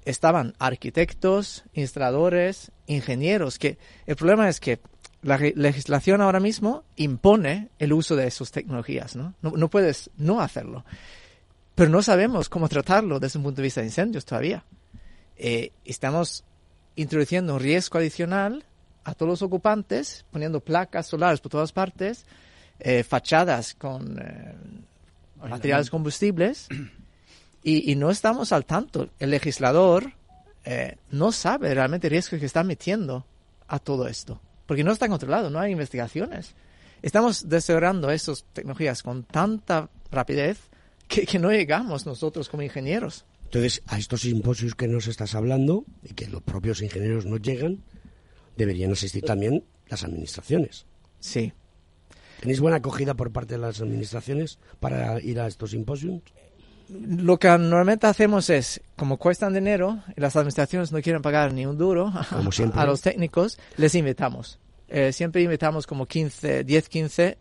estaban 0.03 0.55
arquitectos, 0.57 1.63
instaladores, 1.73 2.71
ingenieros, 2.88 3.60
que 3.60 3.78
el 4.06 4.15
problema 4.15 4.50
es 4.50 4.60
que 4.60 4.80
la 5.22 5.38
legislación 5.38 6.22
ahora 6.22 6.39
mismo 6.39 6.84
impone 6.98 7.69
el 7.80 7.93
uso 7.93 8.15
de 8.15 8.28
esas 8.28 8.52
tecnologías, 8.52 9.15
¿no? 9.15 9.34
No, 9.41 9.52
no 9.52 9.69
puedes 9.69 10.10
no 10.17 10.41
hacerlo. 10.41 10.84
Pero 11.76 11.89
no 11.89 12.04
sabemos 12.04 12.50
cómo 12.50 12.69
tratarlo 12.69 13.19
desde 13.19 13.39
un 13.39 13.43
punto 13.43 13.58
de 13.58 13.63
vista 13.63 13.82
de 13.82 13.88
incendios 13.88 14.26
todavía. 14.26 14.63
Eh, 15.38 15.72
estamos 15.86 16.43
introduciendo 16.96 17.56
un 17.56 17.60
riesgo 17.60 17.98
adicional 17.98 18.65
a 19.04 19.13
todos 19.15 19.30
los 19.30 19.41
ocupantes, 19.41 20.26
poniendo 20.32 20.60
placas 20.60 21.08
solares 21.08 21.41
por 21.41 21.52
todas 21.52 21.72
partes, 21.72 22.26
eh, 22.80 23.04
fachadas 23.04 23.74
con 23.74 24.19
eh, 24.19 24.56
materiales 25.50 25.89
combustibles, 25.89 26.67
y, 27.63 27.91
y, 27.91 27.96
no 27.96 28.12
estamos 28.12 28.52
al 28.52 28.65
tanto. 28.65 29.10
El 29.19 29.32
legislador 29.32 30.13
eh, 30.65 30.97
no 31.12 31.32
sabe 31.32 31.73
realmente 31.73 32.08
el 32.08 32.12
riesgo 32.12 32.39
que 32.39 32.45
está 32.45 32.63
metiendo 32.63 33.26
a 33.67 33.80
todo 33.80 34.08
esto, 34.08 34.41
porque 34.65 34.84
no 34.84 34.91
está 34.91 35.08
controlado, 35.08 35.49
no 35.49 35.60
hay 35.60 35.71
investigaciones. 35.71 36.56
Estamos 37.02 37.49
desarrollando 37.49 38.10
estas 38.12 38.45
tecnologías 38.54 39.04
con 39.04 39.23
tanta 39.23 39.89
rapidez 40.12 40.58
que, 41.08 41.26
que 41.26 41.39
no 41.39 41.52
llegamos 41.52 42.06
nosotros 42.06 42.47
como 42.47 42.63
ingenieros. 42.63 43.26
Entonces, 43.45 43.84
a 43.86 43.99
estos 43.99 44.21
simposios 44.21 44.73
que 44.73 44.88
nos 44.88 45.08
estás 45.08 45.36
hablando 45.36 45.86
y 46.02 46.13
que 46.13 46.28
los 46.28 46.41
propios 46.41 46.82
ingenieros 46.82 47.26
no 47.26 47.38
llegan, 47.38 47.84
deberían 48.58 48.91
asistir 48.91 49.23
también 49.23 49.63
las 49.89 50.04
administraciones. 50.04 50.86
Sí. 51.19 51.54
¿Tenéis 52.39 52.60
buena 52.60 52.78
acogida 52.78 53.13
por 53.13 53.32
parte 53.32 53.56
de 53.56 53.62
las 53.62 53.80
administraciones 53.80 54.60
para 54.80 55.21
ir 55.21 55.39
a 55.39 55.47
estos 55.47 55.71
simposios? 55.71 56.21
Lo 56.89 57.38
que 57.38 57.48
normalmente 57.48 58.08
hacemos 58.08 58.50
es, 58.50 58.82
como 58.96 59.17
cuestan 59.17 59.54
dinero 59.54 60.04
y 60.15 60.22
las 60.22 60.36
administraciones 60.36 60.91
no 60.91 61.02
quieren 61.02 61.22
pagar 61.22 61.54
ni 61.54 61.65
un 61.65 61.78
duro 61.78 62.12
a 62.74 62.86
los 62.86 63.02
técnicos, 63.02 63.58
les 63.78 63.96
invitamos. 63.96 64.60
Eh, 64.88 65.12
siempre 65.12 65.41
invitamos 65.41 65.88
como 65.88 66.06
15, 66.06 66.63
10, 66.63 66.89
15 66.89 67.38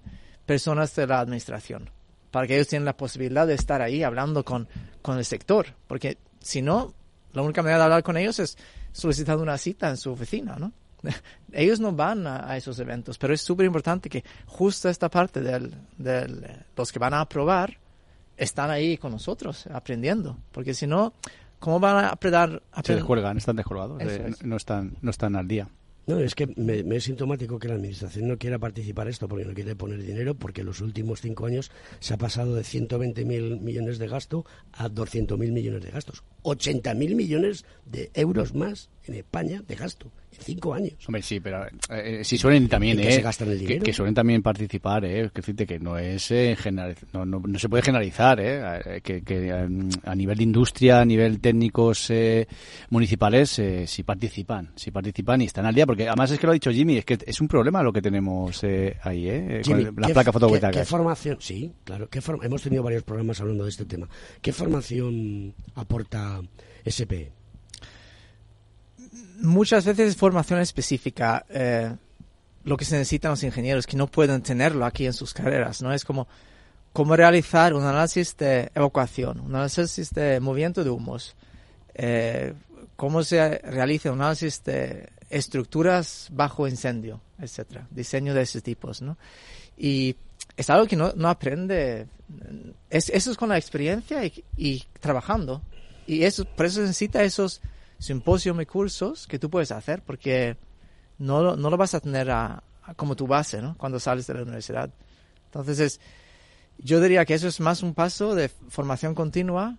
personas 0.46 0.94
de 0.94 1.06
la 1.06 1.20
administración 1.20 1.90
para 2.30 2.46
que 2.46 2.54
ellos 2.54 2.68
tengan 2.68 2.86
la 2.86 2.96
posibilidad 2.96 3.46
de 3.46 3.54
estar 3.54 3.82
ahí 3.82 4.02
hablando 4.02 4.44
con, 4.44 4.66
con 5.02 5.18
el 5.18 5.24
sector. 5.24 5.66
Porque 5.86 6.16
si 6.40 6.62
no, 6.62 6.94
la 7.32 7.42
única 7.42 7.62
manera 7.62 7.78
de 7.78 7.84
hablar 7.84 8.02
con 8.02 8.16
ellos 8.16 8.38
es 8.40 8.56
solicitando 8.90 9.42
una 9.42 9.58
cita 9.58 9.90
en 9.90 9.96
su 9.98 10.10
oficina, 10.10 10.56
¿no? 10.58 10.72
ellos 11.52 11.78
no 11.78 11.92
van 11.92 12.26
a, 12.26 12.50
a 12.50 12.56
esos 12.56 12.78
eventos, 12.78 13.18
pero 13.18 13.34
es 13.34 13.42
súper 13.42 13.66
importante 13.66 14.08
que 14.08 14.24
justo 14.46 14.88
esta 14.88 15.10
parte 15.10 15.40
de 15.40 15.70
del, 15.98 16.64
los 16.76 16.90
que 16.90 16.98
van 16.98 17.14
a 17.14 17.20
aprobar 17.20 17.76
están 18.42 18.70
ahí 18.70 18.96
con 18.96 19.12
nosotros 19.12 19.66
aprendiendo, 19.68 20.36
porque 20.50 20.74
si 20.74 20.86
no, 20.86 21.12
¿cómo 21.58 21.78
van 21.78 22.04
a 22.04 22.08
aprender? 22.08 22.62
Se 22.82 22.94
descuelgan, 22.94 23.36
están 23.36 23.56
descolgados, 23.56 24.00
eh, 24.02 24.26
es. 24.28 24.44
no, 24.44 24.56
están, 24.56 24.96
no 25.00 25.10
están 25.10 25.36
al 25.36 25.46
día. 25.46 25.68
No, 26.04 26.18
es 26.18 26.34
que 26.34 26.48
me, 26.56 26.82
me 26.82 26.96
es 26.96 27.04
sintomático 27.04 27.60
que 27.60 27.68
la 27.68 27.74
administración 27.74 28.26
no 28.26 28.36
quiera 28.36 28.58
participar 28.58 29.06
esto 29.06 29.28
porque 29.28 29.44
no 29.44 29.54
quiere 29.54 29.76
poner 29.76 30.02
dinero, 30.02 30.34
porque 30.34 30.62
en 30.62 30.66
los 30.66 30.80
últimos 30.80 31.20
cinco 31.20 31.46
años 31.46 31.70
se 32.00 32.14
ha 32.14 32.18
pasado 32.18 32.56
de 32.56 32.62
120.000 32.62 33.60
millones 33.60 33.98
de 34.00 34.08
gasto 34.08 34.44
a 34.72 34.88
200.000 34.88 35.36
millones 35.52 35.82
de 35.82 35.90
gastos. 35.92 36.24
80.000 36.42 37.14
millones 37.14 37.64
de 37.86 38.10
euros 38.14 38.52
más 38.52 38.90
en 39.04 39.14
España 39.14 39.62
de 39.64 39.76
gasto 39.76 40.10
cinco 40.38 40.74
años. 40.74 40.92
Hombre, 41.06 41.22
sí, 41.22 41.40
pero 41.40 41.64
eh, 41.90 42.22
si 42.24 42.36
suelen 42.38 42.68
también, 42.68 42.98
¿En 42.98 43.04
qué 43.06 43.10
eh, 43.12 43.16
se 43.16 43.22
gastan 43.22 43.48
el 43.50 43.58
que, 43.58 43.64
dinero? 43.64 43.84
que 43.84 43.92
suelen 43.92 44.14
también 44.14 44.42
participar, 44.42 45.04
eh, 45.04 45.30
que 45.32 45.40
decirte 45.40 45.66
que 45.66 45.78
no 45.78 45.98
es 45.98 46.30
eh, 46.30 46.56
general- 46.58 46.96
no, 47.12 47.24
no, 47.24 47.40
no 47.40 47.58
se 47.58 47.68
puede 47.68 47.82
generalizar, 47.82 48.40
eh, 48.40 48.80
eh, 48.84 49.00
que, 49.02 49.22
que 49.22 49.48
eh, 49.48 49.68
a 50.04 50.14
nivel 50.14 50.38
de 50.38 50.42
industria, 50.44 51.00
a 51.00 51.04
nivel 51.04 51.40
técnicos 51.40 52.10
eh, 52.10 52.46
municipales, 52.90 53.58
eh, 53.58 53.86
sí 53.86 54.02
participan, 54.02 54.70
sí 54.76 54.90
participan 54.90 55.42
y 55.42 55.44
están 55.46 55.66
al 55.66 55.74
día, 55.74 55.86
porque 55.86 56.06
además 56.08 56.30
es 56.30 56.38
que 56.38 56.46
lo 56.46 56.52
ha 56.52 56.54
dicho 56.54 56.70
Jimmy, 56.70 56.98
es 56.98 57.04
que 57.04 57.18
es 57.24 57.40
un 57.40 57.48
problema 57.48 57.82
lo 57.82 57.92
que 57.92 58.02
tenemos 58.02 58.62
eh, 58.64 58.96
ahí, 59.02 59.28
eh, 59.28 59.60
con 59.64 59.78
Jimmy, 59.78 59.88
el- 59.88 59.94
las 59.96 60.06
¿qué- 60.08 60.14
placas 60.14 60.24
qué- 60.24 60.32
fotovoltaicas. 60.32 60.82
¿qué, 60.82 60.86
formación? 60.88 61.36
Sí, 61.40 61.72
claro. 61.84 62.08
¿qué 62.08 62.20
Hemos 62.42 62.62
tenido 62.62 62.82
varios 62.82 63.02
programas 63.02 63.40
hablando 63.40 63.64
de 63.64 63.70
este 63.70 63.84
tema. 63.84 64.08
¿Qué 64.40 64.52
formación 64.52 65.54
aporta 65.74 66.40
SPE? 66.86 67.30
Muchas 69.42 69.84
veces 69.84 70.10
es 70.10 70.16
formación 70.16 70.60
específica. 70.60 71.44
eh, 71.50 71.94
lo 72.64 72.76
que 72.76 72.84
se 72.84 72.96
necesitan 72.96 73.32
los 73.32 73.42
ingenieros 73.42 73.86
que 73.86 73.96
no 73.96 74.06
pueden 74.06 74.42
tenerlo 74.42 74.84
aquí 74.84 75.06
en 75.06 75.12
sus 75.12 75.34
carreras, 75.34 75.82
¿no? 75.82 75.92
Es 75.92 76.04
como 76.04 76.28
cómo 76.92 77.16
realizar 77.16 77.74
un 77.74 77.84
análisis 77.84 78.36
de 78.36 78.70
evacuación, 78.74 79.40
un 79.40 79.54
análisis 79.54 80.10
de 80.10 80.40
movimiento 80.40 80.84
de 80.84 80.90
humos, 80.90 81.34
eh, 81.94 82.54
cómo 82.96 83.22
se 83.24 83.58
realiza 83.58 84.12
un 84.12 84.20
análisis 84.20 84.62
de 84.62 85.08
estructuras 85.30 86.28
bajo 86.30 86.68
incendio, 86.68 87.20
etcétera, 87.40 87.86
diseño 87.90 88.34
de 88.34 88.42
esos 88.42 88.62
tipos, 88.62 89.00
¿no? 89.00 89.16
Y 89.76 90.14
es 90.56 90.68
algo 90.70 90.86
que 90.86 90.96
no, 90.96 91.12
no 91.16 91.28
aprende, 91.28 92.06
es, 92.90 93.08
eso 93.08 93.30
es 93.30 93.36
con 93.36 93.48
la 93.48 93.58
experiencia 93.58 94.22
y, 94.56 94.84
trabajando. 95.00 95.62
Y 96.06 96.24
eso, 96.24 96.44
por 96.44 96.66
eso 96.66 96.82
necesita 96.82 97.22
esos 97.22 97.62
simposios 98.02 98.60
y 98.60 98.66
cursos 98.66 99.26
que 99.26 99.38
tú 99.38 99.48
puedes 99.48 99.70
hacer, 99.72 100.02
porque 100.02 100.56
no, 101.18 101.56
no 101.56 101.70
lo 101.70 101.76
vas 101.76 101.94
a 101.94 102.00
tener 102.00 102.30
a- 102.30 102.62
como 102.96 103.14
tu 103.16 103.26
base. 103.26 103.62
Cuando 103.78 104.00
sales 104.00 104.26
de 104.26 104.34
la 104.34 104.42
universidad. 104.42 104.90
Entonces, 105.46 105.78
es, 105.78 106.00
yo 106.78 107.00
diría 107.00 107.24
que 107.24 107.34
eso 107.34 107.46
es 107.48 107.60
más 107.60 107.82
un 107.82 107.94
paso 107.94 108.34
de 108.34 108.48
formación 108.48 109.14
continua, 109.14 109.76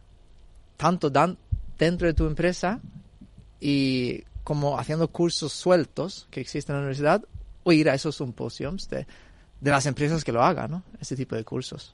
tanto 0.77 1.09
dan- 1.09 1.37
dentro 1.77 2.07
de 2.07 2.13
tu 2.13 2.25
empresa 2.27 2.79
y 3.59 4.23
como 4.43 4.77
haciendo 4.79 5.07
cursos 5.07 5.51
sueltos 5.53 6.27
que 6.31 6.41
existen 6.41 6.75
en 6.75 6.81
la 6.81 6.85
universidad, 6.85 7.23
o 7.63 7.71
ir 7.71 7.89
a 7.89 7.93
esos 7.93 8.17
simposios 8.17 8.89
de, 8.89 9.07
de 9.61 9.71
las 9.71 9.85
empresas 9.85 10.23
que 10.23 10.31
lo 10.33 10.43
hagan, 10.43 10.69
¿no? 10.71 10.83
Ese 10.99 11.15
tipo 11.15 11.35
de 11.35 11.43
cursos. 11.45 11.93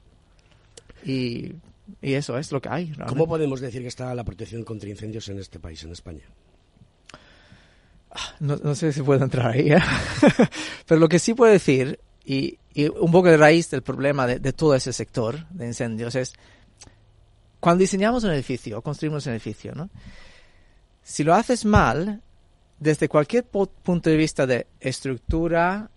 Y, 1.04 1.54
y 2.00 2.14
eso 2.14 2.38
es 2.38 2.52
lo 2.52 2.60
que 2.60 2.68
hay. 2.68 2.86
realmente. 2.86 3.08
¿Cómo 3.08 3.26
podemos 3.28 3.60
decir 3.60 3.82
que 3.82 3.88
está 3.88 4.14
la 4.14 4.24
protección 4.24 4.64
contra 4.64 4.88
incendios 4.88 5.28
en 5.28 5.38
este 5.38 5.58
país, 5.58 5.82
en 5.84 5.92
España? 5.92 6.24
No, 8.40 8.56
no 8.56 8.74
sé 8.74 8.92
si 8.92 9.02
puedo 9.02 9.22
entrar 9.22 9.52
ahí, 9.52 9.70
¿eh? 9.72 9.78
pero 10.86 11.00
lo 11.00 11.08
que 11.08 11.18
sí 11.18 11.34
puedo 11.34 11.52
decir, 11.52 12.00
y, 12.24 12.58
y 12.74 12.88
un 12.88 13.12
poco 13.12 13.28
de 13.28 13.36
raíz 13.36 13.70
del 13.70 13.82
problema 13.82 14.26
de, 14.26 14.40
de 14.40 14.52
todo 14.52 14.74
ese 14.74 14.92
sector 14.92 15.46
de 15.50 15.66
incendios, 15.66 16.14
es 16.16 16.32
cuando 17.60 17.82
diseñamos 17.82 18.24
un 18.24 18.32
edificio, 18.32 18.78
o 18.78 18.82
construimos 18.82 19.26
un 19.26 19.32
edificio, 19.32 19.74
¿no? 19.74 19.90
Si 21.02 21.22
lo 21.22 21.34
haces 21.34 21.64
mal, 21.64 22.22
desde 22.78 23.08
cualquier 23.08 23.44
punto 23.44 24.10
de 24.10 24.16
vista 24.16 24.46
de 24.46 24.66
estructura, 24.80 25.90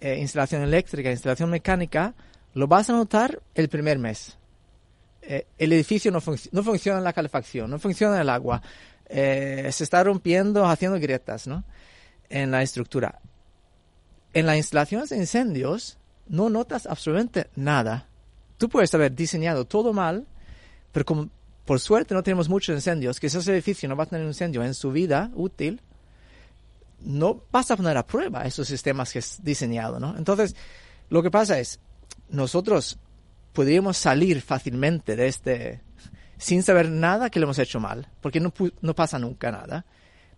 eh, 0.00 0.18
instalación 0.18 0.62
eléctrica, 0.62 1.10
instalación 1.10 1.50
mecánica, 1.50 2.14
lo 2.54 2.66
vas 2.66 2.88
a 2.88 2.94
notar 2.94 3.40
el 3.54 3.68
primer 3.68 3.98
mes. 3.98 4.38
Eh, 5.22 5.46
el 5.58 5.72
edificio 5.72 6.10
no, 6.10 6.20
func- 6.20 6.48
no 6.52 6.62
funciona 6.62 7.00
la 7.00 7.12
calefacción, 7.12 7.70
no 7.70 7.78
funciona 7.78 8.20
el 8.20 8.28
agua, 8.28 8.62
eh, 9.06 9.68
se 9.72 9.84
está 9.84 10.02
rompiendo, 10.02 10.64
haciendo 10.66 10.98
grietas, 10.98 11.46
¿no? 11.46 11.64
En 12.28 12.50
la 12.50 12.62
estructura. 12.62 13.20
En 14.32 14.46
las 14.46 14.56
instalaciones 14.56 15.10
de 15.10 15.16
incendios 15.16 15.98
no 16.28 16.48
notas 16.48 16.86
absolutamente 16.86 17.48
nada. 17.56 18.06
Tú 18.56 18.68
puedes 18.68 18.94
haber 18.94 19.14
diseñado 19.14 19.64
todo 19.66 19.92
mal, 19.92 20.26
pero 20.92 21.04
como 21.04 21.28
por 21.64 21.80
suerte 21.80 22.14
no 22.14 22.22
tenemos 22.22 22.48
muchos 22.48 22.74
incendios, 22.74 23.20
que 23.20 23.26
ese 23.26 23.38
edificio 23.52 23.88
no 23.88 23.96
va 23.96 24.04
a 24.04 24.06
tener 24.06 24.22
un 24.24 24.30
incendio 24.30 24.62
en 24.62 24.74
su 24.74 24.90
vida 24.90 25.30
útil, 25.34 25.80
no 27.00 27.42
vas 27.50 27.70
a 27.70 27.76
poner 27.76 27.96
a 27.96 28.06
prueba 28.06 28.44
esos 28.44 28.68
sistemas 28.68 29.12
que 29.12 29.20
has 29.20 29.42
diseñado, 29.42 29.98
¿no? 30.00 30.16
Entonces, 30.16 30.54
lo 31.08 31.22
que 31.22 31.30
pasa 31.30 31.58
es, 31.58 31.80
nosotros 32.28 32.98
podríamos 33.52 33.96
salir 33.96 34.40
fácilmente 34.40 35.16
de 35.16 35.28
este 35.28 35.80
sin 36.38 36.62
saber 36.62 36.88
nada 36.88 37.28
que 37.28 37.38
lo 37.38 37.44
hemos 37.44 37.58
hecho 37.58 37.80
mal, 37.80 38.08
porque 38.22 38.40
no, 38.40 38.52
no 38.80 38.94
pasa 38.94 39.18
nunca 39.18 39.52
nada. 39.52 39.84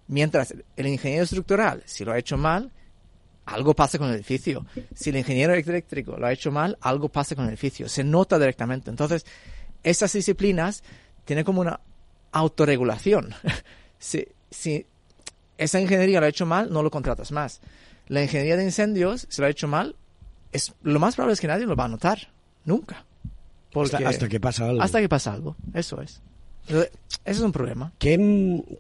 Mientras 0.09 0.53
el 0.77 0.87
ingeniero 0.89 1.23
estructural, 1.23 1.83
si 1.87 2.05
lo 2.05 2.13
ha 2.13 2.19
hecho 2.19 2.37
mal, 2.37 2.73
algo 3.45 3.75
pasa 3.75 3.99
con 3.99 4.09
el 4.09 4.17
edificio. 4.17 4.67
Si 4.95 5.11
el 5.11 5.17
ingeniero 5.17 5.55
eléctrico 5.55 6.17
lo 6.17 6.27
ha 6.27 6.33
hecho 6.33 6.51
mal, 6.51 6.77
algo 6.81 7.09
pasa 7.09 7.37
con 7.37 7.45
el 7.45 7.51
edificio. 7.51 7.89
Se 7.89 8.03
nota 8.03 8.39
directamente. 8.39 8.91
Entonces, 8.91 9.25
esas 9.85 10.13
disciplinas 10.13 10.83
tienen 11.25 11.45
como 11.45 11.61
una 11.61 11.81
autorregulación. 12.33 13.35
si, 13.99 14.27
si 14.51 14.87
esa 15.57 15.81
ingeniería 15.81 16.19
lo 16.19 16.27
ha 16.27 16.31
hecho 16.31 16.47
mal, 16.47 16.73
no 16.73 16.83
lo 16.83 16.91
contratas 16.91 17.31
más. 17.31 17.61
La 18.09 18.23
ingeniería 18.23 18.57
de 18.57 18.65
incendios, 18.65 19.27
si 19.31 19.41
lo 19.41 19.47
ha 19.47 19.51
hecho 19.51 19.69
mal, 19.69 19.95
es, 20.51 20.75
lo 20.83 20.99
más 20.99 21.15
probable 21.15 21.35
es 21.35 21.41
que 21.41 21.47
nadie 21.47 21.67
lo 21.67 21.77
va 21.77 21.85
a 21.85 21.89
notar. 21.89 22.32
Nunca. 22.65 23.05
Hasta- 23.95 23.99
hasta 24.11 24.29
que 24.29 24.41
pasa 24.41 24.69
algo. 24.69 24.83
Hasta 24.83 25.01
que 25.01 25.09
pasa 25.09 25.33
algo. 25.33 25.57
Eso 25.75 26.01
es. 26.03 26.21
Eso 26.69 26.87
es 27.25 27.41
un 27.41 27.51
problema. 27.53 27.93
¿Qué, 27.99 28.17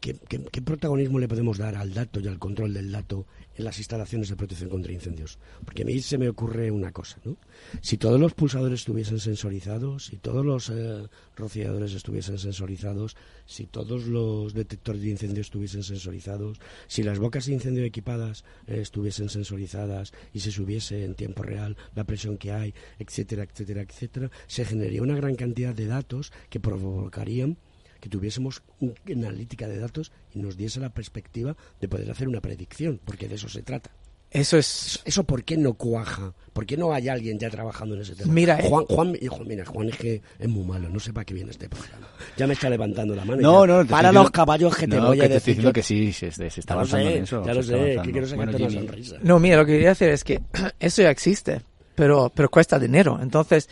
qué- 0.01 0.16
qué- 0.28 0.45
qué 0.45 0.62
protagonismo 0.62 1.18
le 1.18 1.26
podemos 1.28 1.59
dar 1.59 1.74
al 1.76 1.93
dato 1.95 2.20
y 2.20 2.28
al 2.28 2.39
control 2.39 2.74
del 2.74 2.93
dato 2.93 3.26
en 3.57 3.64
las 3.64 3.78
instalaciones 3.78 4.28
de 4.28 4.36
protección 4.36 4.70
contra 4.70 4.92
incendios? 4.92 5.38
Porque 5.64 5.82
a 5.82 5.84
mí 5.84 6.00
se 6.00 6.18
me 6.18 6.28
ocurre 6.28 6.70
una 6.70 6.92
cosa, 6.92 7.18
¿no? 7.24 7.36
Si 7.80 7.98
todos 7.98 8.20
los 8.20 8.34
pulsadores 8.34 8.80
estuviesen 8.80 9.18
sensorizados, 9.18 10.07
si 10.07 10.16
todos 10.16 10.44
los 10.44 10.70
eh, 10.70 11.09
rociadores 11.36 11.94
estuviesen 11.94 12.38
sensorizados, 12.38 13.16
si 13.46 13.66
todos 13.66 14.07
los 14.07 14.55
detectores 14.55 15.03
de 15.03 15.11
incendio 15.11 15.40
estuviesen 15.40 15.82
sensorizados, 15.82 16.59
si 16.86 17.03
las 17.03 17.18
bocas 17.18 17.46
de 17.46 17.55
incendio 17.55 17.84
equipadas 17.84 18.44
eh, 18.66 18.80
estuviesen 18.80 19.28
sensorizadas 19.28 20.12
y 20.32 20.40
se 20.40 20.50
subiese 20.50 21.05
en 21.05 21.14
tiempo 21.14 21.42
real 21.42 21.76
la 21.94 22.05
presión 22.05 22.38
que 22.38 22.53
hay, 22.53 22.74
etcétera, 22.98 23.44
etcétera, 23.44 23.82
etcétera, 23.82 24.30
se 24.46 24.64
generaría 24.64 25.03
una 25.03 25.16
gran 25.16 25.36
cantidad 25.36 25.74
de 25.74 25.86
datos 25.86 26.32
que 26.50 26.61
provocarían 26.61 27.57
que 28.03 28.09
tuviésemos 28.09 28.62
un- 28.80 28.94
una 29.09 29.28
analítica 29.28 29.68
de 29.68 29.78
datos 29.78 30.11
y 30.34 30.40
nos 30.40 30.57
diese 30.57 30.80
la 30.80 30.90
perspectiva 30.90 31.57
de 31.80 31.86
poder 31.88 32.11
hacer 32.11 32.26
una 32.28 32.40
predicción, 32.40 33.00
porque 33.05 33.28
de 33.28 33.36
eso 33.36 33.48
se 33.48 33.62
trata. 33.62 33.90
Eso 34.28 34.57
es... 34.59 34.98
¿Eso 35.05 35.24
por 35.24 35.44
qué 35.44 35.57
no 35.59 35.74
cuaja? 35.74 36.32
¿Por 36.55 36.64
qué 36.66 36.76
no 36.76 36.92
hay 36.94 37.09
alguien 37.09 37.38
ya 37.38 37.48
trabajando 37.50 37.94
en 37.94 38.00
ese 38.00 38.14
tema? 38.16 38.32
Mira, 38.32 38.59
eh. 38.59 38.66
Juan, 38.68 38.86
Juan, 38.86 39.16
hijo, 39.20 39.44
mira, 39.44 39.64
Juan 39.66 39.90
es 39.90 39.96
que 39.98 40.20
es 40.38 40.48
muy 40.48 40.64
malo, 40.64 40.88
no 40.88 40.98
sé 40.98 41.12
para 41.12 41.24
qué 41.26 41.34
viene 41.34 41.50
este 41.53 41.68
programa. 41.68 42.09
Ya 42.36 42.46
me 42.48 42.55
está 42.55 42.68
levantando 42.70 43.14
la 43.14 43.24
mano. 43.26 43.40
No, 43.42 43.66
no, 43.66 43.86
Para 43.86 44.09
estoy 44.09 44.22
los 44.22 44.30
caballos 44.32 44.74
que 44.76 44.88
te 44.88 44.96
No, 44.96 45.09
voy 45.09 45.18
que 45.18 45.26
a 45.26 45.28
te 45.28 45.36
estoy 45.36 45.53
decir. 45.53 45.55
diciendo 45.57 45.72
que 45.72 45.82
sí, 45.82 46.12
se, 46.12 46.32
se- 46.32 46.46
está 46.61 46.74
lo 46.74 46.80
avanzando 46.80 47.09
sé, 47.11 47.16
en 47.18 47.22
eso. 47.24 47.44
Ya 47.46 47.55
lo 47.55 47.62
sé, 47.62 48.00
que 48.03 48.11
quiero 48.11 48.26
sacarte 48.26 48.53
Bueno, 48.57 48.66
una 48.66 48.80
sonrisa. 48.80 49.16
No, 49.22 49.38
mira, 49.38 49.57
lo 49.59 49.66
que 49.66 49.72
quería 49.72 49.90
decir 49.90 50.09
es 50.09 50.24
que 50.24 50.40
eso 50.80 51.03
ya 51.03 51.11
existe, 51.11 51.61
pero, 51.94 52.32
pero 52.34 52.50
cuesta 52.50 52.78
dinero. 52.80 53.18
Entonces, 53.22 53.68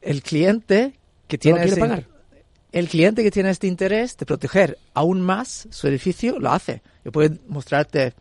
el 0.00 0.22
cliente 0.22 0.94
que 1.26 1.38
tiene 1.38 1.58
quiere 1.58 1.72
ese- 1.72 1.80
pagar? 1.80 2.13
El 2.74 2.88
cliente 2.88 3.22
que 3.22 3.30
tiene 3.30 3.50
este 3.50 3.66
interés 3.66 4.16
de 4.16 4.26
proteger 4.26 4.78
aún 4.94 5.20
más 5.20 5.68
su 5.70 5.86
edificio 5.88 6.38
lo 6.38 6.50
hace. 6.52 6.82
Yo 7.04 7.12
puedo 7.12 7.34
mostrarte 7.48 8.12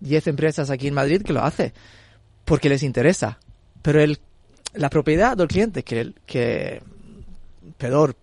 10 0.00 0.26
empresas 0.28 0.70
aquí 0.70 0.86
en 0.88 0.94
Madrid 0.94 1.22
que 1.22 1.32
lo 1.32 1.42
hace 1.42 1.72
porque 2.44 2.68
les 2.68 2.82
interesa. 2.82 3.38
Pero 3.82 4.00
el, 4.00 4.18
la 4.74 4.90
propiedad 4.90 5.36
del 5.36 5.48
cliente 5.48 5.82
que, 5.82 6.12
que 6.26 6.82
perdón, 7.78 8.14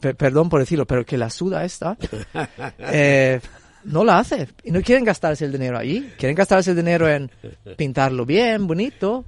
pe- 0.00 0.14
perdón 0.14 0.48
por 0.48 0.60
decirlo, 0.60 0.86
pero 0.86 1.04
que 1.04 1.18
la 1.18 1.28
suda 1.30 1.64
esta, 1.64 1.96
eh, 2.78 3.40
no 3.84 4.04
la 4.04 4.18
hace. 4.18 4.48
Y 4.64 4.70
no 4.70 4.80
quieren 4.82 5.04
gastarse 5.04 5.44
el 5.44 5.52
dinero 5.52 5.78
allí. 5.78 6.12
Quieren 6.18 6.34
gastarse 6.34 6.70
el 6.70 6.76
dinero 6.76 7.08
en 7.08 7.30
pintarlo 7.76 8.24
bien, 8.24 8.66
bonito. 8.66 9.24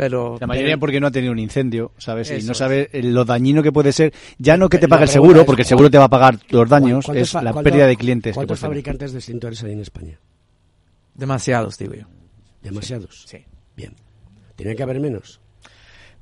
Pero 0.00 0.38
La 0.40 0.46
mayoría 0.46 0.78
porque 0.78 0.98
no 0.98 1.08
ha 1.08 1.10
tenido 1.10 1.30
un 1.30 1.38
incendio, 1.38 1.92
¿sabes? 1.98 2.30
y 2.30 2.42
no 2.46 2.54
sabe 2.54 2.88
lo 3.02 3.26
dañino 3.26 3.62
que 3.62 3.70
puede 3.70 3.92
ser. 3.92 4.14
Ya 4.38 4.56
no 4.56 4.70
que 4.70 4.78
te 4.78 4.88
pague 4.88 5.02
el 5.02 5.10
seguro, 5.10 5.44
porque 5.44 5.60
el 5.60 5.66
¿cuán- 5.66 5.68
seguro 5.68 5.90
te 5.90 5.98
va 5.98 6.04
a 6.04 6.08
pagar 6.08 6.38
los 6.48 6.66
daños, 6.70 7.04
¿Cuántos 7.04 7.34
es 7.34 7.42
la 7.42 7.52
pérdida 7.62 7.86
de 7.86 7.96
clientes. 7.98 8.30
que 8.32 8.34
¿Cuántos 8.34 8.60
fabricantes 8.60 9.12
de 9.12 9.18
extintores 9.18 9.62
hay 9.62 9.72
en 9.72 9.80
España? 9.80 10.18
demasiados, 11.14 11.76
digo 11.76 11.92
yo. 11.94 12.06
Demasiados. 12.62 13.24
Sí. 13.26 13.44
Bien. 13.76 13.94
Tiene 14.56 14.74
que 14.74 14.82
haber 14.82 15.00
menos. 15.00 15.38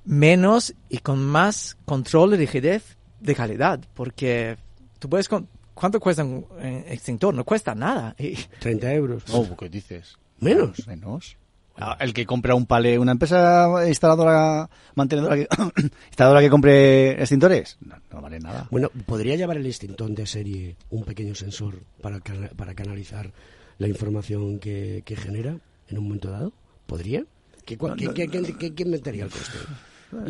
menos 0.04 0.74
y 0.88 0.98
con 0.98 1.24
más 1.24 1.76
control 1.84 2.34
y 2.34 2.38
rigidez 2.38 2.96
de 3.20 3.34
calidad, 3.36 3.80
porque 3.94 4.56
tú 4.98 5.08
puedes... 5.08 5.28
con- 5.28 5.48
¿Cuánto 5.74 6.00
cuesta 6.00 6.24
un 6.24 6.44
extintor? 6.88 7.32
No 7.32 7.44
cuesta 7.44 7.76
nada. 7.76 8.16
Y 8.18 8.34
30 8.58 8.92
euros. 8.94 9.22
Oh, 9.32 9.56
¿qué 9.56 9.68
dices? 9.68 10.18
¿Menos? 10.40 10.84
Menos. 10.88 11.36
Ah, 11.80 11.96
El 12.00 12.12
que 12.12 12.26
compra 12.26 12.54
un 12.54 12.66
palé, 12.66 12.98
una 12.98 13.12
empresa 13.12 13.68
instaladora, 13.86 14.68
mantenedora 14.94 15.36
que, 15.36 15.46
instaladora 16.08 16.40
que 16.40 16.50
compre 16.50 17.12
extintores, 17.12 17.76
no, 17.80 17.94
no 18.12 18.20
vale 18.20 18.40
nada. 18.40 18.66
Bueno, 18.70 18.90
¿podría 19.06 19.36
llevar 19.36 19.56
el 19.58 19.66
extintor 19.66 20.10
de 20.10 20.26
serie 20.26 20.76
un 20.90 21.04
pequeño 21.04 21.34
sensor 21.34 21.74
para, 22.02 22.20
cana- 22.20 22.50
para 22.56 22.74
canalizar 22.74 23.30
la 23.78 23.86
información 23.88 24.58
que, 24.58 25.02
que 25.04 25.14
genera 25.16 25.56
en 25.88 25.98
un 25.98 26.04
momento 26.04 26.30
dado? 26.30 26.52
¿Podría? 26.86 27.24
¿Qué, 27.64 27.78
cua- 27.78 27.94
qué, 27.96 28.08
qué- 28.12 28.28
qué- 28.28 28.54
qué- 28.56 28.74
qué 28.74 28.82
inventaría 28.82 29.24
el 29.24 29.30
coste? 29.30 29.58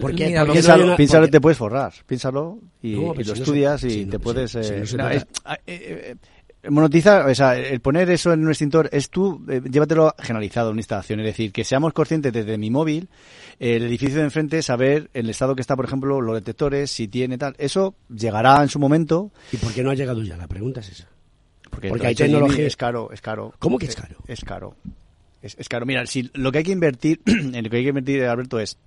Porque, 0.00 0.26
Mira, 0.26 0.40
porque 0.40 0.46
no 0.48 0.52
piénsalo, 0.54 0.82
hay 0.82 0.88
una- 0.88 0.96
piénsalo, 0.96 1.22
porque- 1.22 1.32
te 1.32 1.40
puedes 1.40 1.56
forrar. 1.58 1.92
Piénsalo 2.04 2.58
y, 2.82 2.96
No, 2.96 3.14
lo 3.14 3.22
si 3.22 3.28
no 3.30 3.34
estudias 3.34 3.84
y 3.84 3.90
si 3.90 4.04
no- 4.06 4.10
te 4.10 4.16
si- 4.18 4.22
puedes... 4.22 4.54
es- 6.68 6.72
monetizar, 6.72 7.28
o 7.28 7.34
sea, 7.34 7.56
el 7.58 7.80
poner 7.80 8.08
eso 8.10 8.32
en 8.32 8.42
un 8.44 8.48
extintor 8.50 8.88
es 8.92 9.10
tú, 9.10 9.44
eh, 9.48 9.60
llévatelo 9.68 10.14
generalizado 10.18 10.68
en 10.68 10.72
una 10.74 10.80
instalación. 10.80 11.20
Es 11.20 11.26
decir, 11.26 11.52
que 11.52 11.64
seamos 11.64 11.92
conscientes 11.92 12.32
desde 12.32 12.56
mi 12.58 12.70
móvil, 12.70 13.08
eh, 13.58 13.76
el 13.76 13.84
edificio 13.84 14.18
de 14.18 14.24
enfrente, 14.24 14.62
saber 14.62 15.10
el 15.14 15.28
estado 15.30 15.54
que 15.54 15.60
está, 15.60 15.74
por 15.76 15.84
ejemplo, 15.84 16.20
los 16.20 16.34
detectores, 16.34 16.90
si 16.90 17.08
tiene 17.08 17.38
tal. 17.38 17.54
Eso 17.58 17.94
llegará 18.08 18.62
en 18.62 18.68
su 18.68 18.78
momento. 18.78 19.30
¿Y 19.52 19.56
por 19.56 19.72
qué 19.72 19.82
no 19.82 19.90
ha 19.90 19.94
llegado 19.94 20.22
ya? 20.22 20.36
La 20.36 20.46
pregunta 20.48 20.80
es 20.80 20.90
esa. 20.90 21.08
Porque, 21.70 21.88
hay 22.06 22.14
tecnología- 22.14 22.66
Es 22.66 22.76
caro, 22.76 23.10
es 23.12 23.20
caro. 23.20 23.54
¿Cómo 23.58 23.78
que 23.78 23.86
es 23.86 23.94
caro? 23.96 24.16
Es 24.26 24.44
caro. 24.44 24.74
Es, 25.42 25.56
es 25.58 25.68
caro. 25.68 25.86
Mira, 25.86 26.06
si 26.06 26.30
lo 26.34 26.50
que 26.50 26.58
hay 26.58 26.64
que 26.64 26.72
invertir, 26.72 27.20
en 27.26 27.62
lo 27.62 27.70
que 27.70 27.76
hay 27.76 27.82
que 27.82 27.88
invertir, 27.90 28.24
Alberto, 28.24 28.58
es 28.58 28.78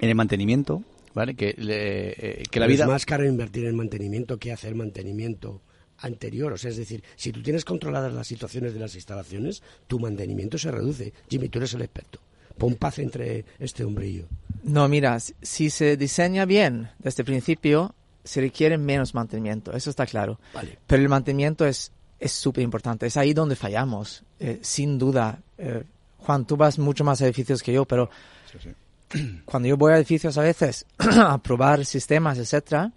en 0.00 0.08
el 0.08 0.14
mantenimiento, 0.14 0.82
¿vale? 1.14 1.34
Que, 1.34 1.54
le- 1.58 2.10
eh, 2.12 2.42
que 2.50 2.60
la 2.60 2.66
vida... 2.66 2.84
Es 2.84 2.88
más 2.90 3.04
caro 3.04 3.26
invertir 3.26 3.66
en 3.66 3.76
mantenimiento 3.76 4.38
que 4.38 4.52
hacer 4.52 4.74
mantenimiento 4.74 5.60
anterior. 6.02 6.52
O 6.52 6.58
sea, 6.58 6.70
es 6.70 6.76
decir, 6.76 7.02
si 7.16 7.32
tú 7.32 7.42
tienes 7.42 7.64
controladas 7.64 8.12
las 8.12 8.26
situaciones 8.26 8.74
de 8.74 8.80
las 8.80 8.94
instalaciones, 8.94 9.62
tu 9.86 9.98
mantenimiento 9.98 10.58
se 10.58 10.70
reduce. 10.70 11.12
Jimmy, 11.30 11.48
tú 11.48 11.58
eres 11.58 11.72
el 11.74 11.82
experto. 11.82 12.20
Pon 12.58 12.74
paz 12.74 12.98
entre 12.98 13.44
este 13.58 13.82
hombre 13.84 14.06
y 14.08 14.18
yo. 14.18 14.24
No, 14.62 14.86
mira, 14.88 15.18
si- 15.20 15.70
se 15.70 15.96
diseña 15.96 16.44
bien 16.44 16.90
desde 16.98 17.22
el 17.22 17.26
principio, 17.26 17.94
se 18.24 18.40
requiere 18.42 18.76
menos 18.78 19.14
mantenimiento, 19.14 19.72
eso 19.72 19.90
está 19.90 20.04
claro. 20.06 20.38
Vale. 20.54 20.78
Pero 20.86 21.02
el 21.02 21.08
mantenimiento 21.08 21.66
es 21.66 21.90
es 22.20 22.30
súper 22.30 22.62
importante, 22.62 23.06
es 23.06 23.16
ahí 23.16 23.32
donde 23.34 23.56
fallamos, 23.56 24.22
eh, 24.38 24.60
sin 24.62 24.96
duda. 24.96 25.40
Eh, 25.58 25.82
Juan, 26.18 26.44
tú 26.46 26.56
vas 26.56 26.78
mucho 26.78 27.02
más 27.02 27.20
a 27.20 27.24
edificios 27.24 27.64
que 27.64 27.72
yo, 27.72 27.84
pero 27.84 28.10
cuando 29.44 29.68
yo 29.68 29.76
voy 29.76 29.92
a 29.92 29.96
edificios 29.96 30.38
a 30.38 30.42
veces 30.42 30.86
a 30.98 31.38
probar 31.38 31.84
sistemas, 31.84 32.38
etcétera, 32.38 32.92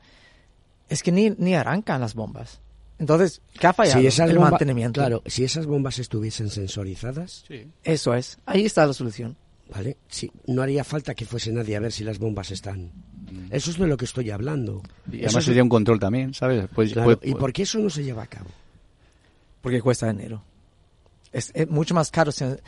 es 0.89 1.01
que 1.01 1.12
ni, 1.12 1.32
ni 1.32 1.56
arrancan 1.56 2.01
las 2.01 2.14
bombas. 2.14 2.60
Entonces, 2.97 3.41
¿qué 3.59 3.67
ha 3.67 3.73
fallado? 3.73 3.99
Si 3.99 4.07
esas 4.07 4.29
el 4.29 4.37
bomba- 4.37 4.51
mantenimiento. 4.51 5.01
Claro, 5.01 5.21
si 5.25 5.43
esas 5.43 5.65
bombas 5.65 5.99
estuviesen 5.99 6.49
sensorizadas, 6.49 7.43
Eso 7.83 8.13
es, 8.13 8.37
ahí 8.45 8.65
está 8.65 8.85
la 8.85 8.93
solución. 8.93 9.35
¿vale? 9.73 9.97
Sí, 10.07 10.31
no 10.45 10.61
haría 10.61 10.83
falta 10.83 11.15
que 11.15 11.25
fuese 11.25 11.51
nadie 11.51 11.75
a 11.75 11.79
ver 11.79 11.91
si 11.91 12.03
las 12.03 12.19
bombas 12.19 12.51
están. 12.51 12.91
Eso 13.49 13.71
es 13.71 13.77
de 13.79 13.87
lo 13.87 13.97
que 13.97 14.05
estoy 14.05 14.29
hablando. 14.29 14.83
Y 15.11 15.17
Eso 15.17 15.25
además 15.29 15.35
es- 15.37 15.45
sería 15.45 15.63
un 15.63 15.69
control 15.69 15.99
también, 15.99 16.33
¿sabes? 16.35 16.67
Pues, 16.73 16.93
Claro, 16.93 17.17
pues- 17.17 17.29
¿Y 17.31 17.33
por 17.35 17.51
qué 17.51 17.63
eso 17.63 17.79
no 17.79 17.89
se 17.89 18.03
lleva 18.03 18.23
a 18.23 18.27
cabo? 18.27 18.49
Porque 19.61 19.81
cuesta 19.81 20.11
dinero. 20.11 20.43
Es, 21.33 21.51
es 21.55 21.67
mucho 21.67 21.95
más 21.95 22.11
caro 22.11 22.31
sen- 22.31 22.59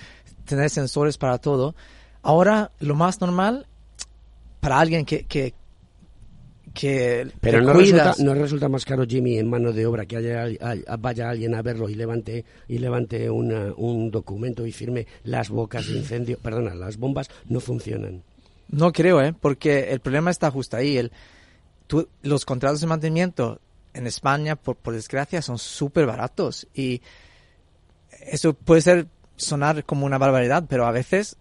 tener 0.45 0.69
sensores 0.71 1.17
para 1.17 1.37
todo. 1.37 1.75
Ahora, 2.23 2.71
lo 2.79 2.95
más 2.95 3.21
normal 3.21 3.67
para 4.59 4.79
alguien 4.79 5.05
que, 5.05 5.23
que, 5.25 5.53
que 6.79 7.27
Pero 7.41 7.61
no 7.61 7.73
resulta, 7.73 8.03
cuidas- 8.03 8.19
no 8.19 8.33
resulta 8.33 8.69
más 8.69 8.85
caro, 8.85 9.05
Jimmy, 9.07 9.37
en 9.39 9.49
mano 9.49 9.71
de 9.73 9.85
obra 9.85 10.05
que 10.05 10.17
haya, 10.17 10.45
vaya 10.99 11.29
alguien 11.29 11.55
a 11.55 11.61
verlo 11.61 11.89
y 11.89 11.95
levante 11.95 12.45
y 12.67 12.77
levante 12.77 13.29
una- 13.29 13.73
un 13.75 14.11
documento 14.11 14.65
y 14.65 14.71
firme 14.71 15.07
las 15.23 15.49
bocas 15.49 15.87
de 15.87 15.97
incendio. 15.97 16.37
Perdona, 16.43 16.75
las 16.75 16.97
bombas 16.97 17.29
no 17.49 17.59
funcionan. 17.59 18.21
No 18.69 18.91
creo, 18.91 19.21
¿eh? 19.21 19.33
Porque 19.39 19.91
el 19.91 19.99
problema 20.01 20.29
está 20.29 20.51
justo 20.51 20.77
ahí. 20.77 20.97
El, 20.97 21.11
tú- 21.87 22.07
los 22.21 22.45
contratos 22.45 22.81
de 22.81 22.87
mantenimiento 22.87 23.59
en 23.93 24.05
España, 24.07 24.55
por, 24.55 24.75
por 24.75 24.93
desgracia, 24.93 25.41
son 25.41 25.57
súper 25.57 26.05
baratos. 26.05 26.67
Y 26.75 27.01
eso 28.21 28.53
puede 28.53 28.81
ser 28.81 29.07
sonar 29.35 29.83
como 29.85 30.05
una 30.05 30.17
barbaridad, 30.17 30.65
pero 30.67 30.85
a 30.85 30.91
veces 30.91 31.37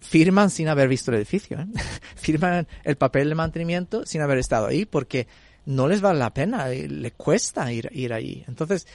firman 0.00 0.50
sin 0.50 0.68
haber 0.68 0.88
visto 0.88 1.10
el 1.10 1.18
edificio. 1.18 1.58
¿eh? 1.60 1.66
firman 2.16 2.66
el 2.84 2.96
papel 2.96 3.28
de 3.28 3.34
mantenimiento 3.34 4.04
sin 4.06 4.20
haber 4.20 4.38
estado 4.38 4.66
ahí 4.66 4.84
porque 4.84 5.26
no 5.66 5.86
les 5.88 6.00
vale 6.00 6.18
la 6.18 6.32
pena, 6.32 6.72
y 6.72 6.88
le 6.88 7.10
cuesta 7.12 7.70
ir, 7.72 7.90
ir 7.92 8.12
ahí. 8.12 8.42
Entonces, 8.48 8.86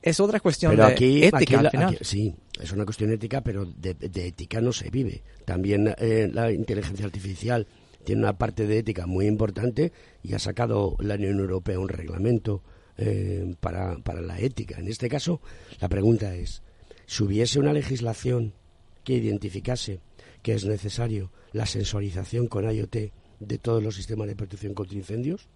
es 0.00 0.18
otra 0.18 0.40
cuestión 0.40 0.72
Pero 0.72 0.86
de 0.86 0.92
aquí, 0.92 1.22
ética 1.24 1.38
aquí 1.38 1.54
al 1.54 1.62
la- 1.64 1.70
final. 1.70 1.94
aquí- 1.94 2.04
sí, 2.04 2.34
es 2.60 2.72
una 2.72 2.84
cuestión 2.84 3.12
ética, 3.12 3.42
pero 3.42 3.66
de, 3.66 3.94
de 3.94 4.26
ética 4.28 4.60
no 4.60 4.72
se 4.72 4.88
vive. 4.90 5.22
También 5.44 5.94
eh, 5.98 6.30
la 6.32 6.50
inteligencia 6.50 7.04
artificial 7.04 7.66
tiene 8.04 8.22
una 8.22 8.36
parte 8.38 8.66
de 8.66 8.78
ética 8.78 9.06
muy 9.06 9.26
importante 9.26 9.92
y 10.22 10.32
ha 10.34 10.38
sacado 10.38 10.96
la 11.00 11.14
Unión 11.16 11.38
Europea 11.38 11.78
un 11.78 11.88
reglamento 11.88 12.62
eh, 12.96 13.54
para, 13.60 13.96
para 13.98 14.20
la 14.22 14.40
ética. 14.40 14.78
En 14.80 14.88
este 14.88 15.08
caso, 15.08 15.40
la 15.80 15.88
pregunta 15.88 16.34
es, 16.34 16.62
si 17.06 17.22
hubiese 17.24 17.60
una 17.60 17.72
legislación 17.74 18.54
que 19.04 19.14
identificase 19.14 20.00
que 20.42 20.54
es 20.54 20.64
necesario 20.64 21.30
la 21.52 21.66
sensorización 21.66 22.46
con 22.48 22.70
IoT 22.70 22.96
de 23.40 23.58
todos 23.58 23.82
los 23.82 23.94
sistemas 23.94 24.28
de 24.28 24.36
protección 24.36 24.74
contra 24.74 24.96
incendios, 24.96 25.48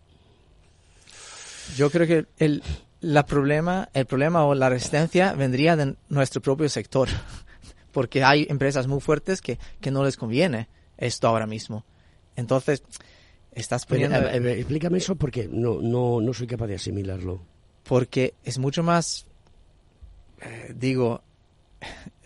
Yo 1.76 1.90
creo 1.90 2.06
que 2.06 2.26
el, 2.38 2.62
la 3.00 3.26
problema, 3.26 3.88
el 3.92 4.06
problema 4.06 4.44
o 4.44 4.54
la 4.54 4.68
resistencia 4.68 5.32
vendría 5.34 5.76
de 5.76 5.96
nuestro 6.08 6.40
propio 6.40 6.68
sector, 6.68 7.08
porque 7.92 8.24
hay 8.24 8.46
empresas 8.48 8.86
muy 8.86 9.00
fuertes 9.00 9.40
que, 9.40 9.58
que 9.80 9.90
no 9.90 10.04
les 10.04 10.16
conviene 10.16 10.68
esto 10.96 11.28
ahora 11.28 11.46
mismo. 11.46 11.84
Entonces, 12.36 12.82
estás 13.52 13.86
Pero, 13.86 14.08
poniendo... 14.08 14.16
a 14.16 14.30
ver, 14.30 14.40
a 14.40 14.44
ver, 14.44 14.58
explícame 14.58 14.98
eso 14.98 15.16
porque 15.16 15.48
no, 15.50 15.80
no, 15.80 16.20
no 16.20 16.32
soy 16.34 16.46
capaz 16.46 16.66
de 16.66 16.76
asimilarlo. 16.76 17.40
Porque 17.84 18.34
es 18.44 18.58
mucho 18.58 18.82
más, 18.82 19.26
eh, 20.40 20.72
digo, 20.74 21.22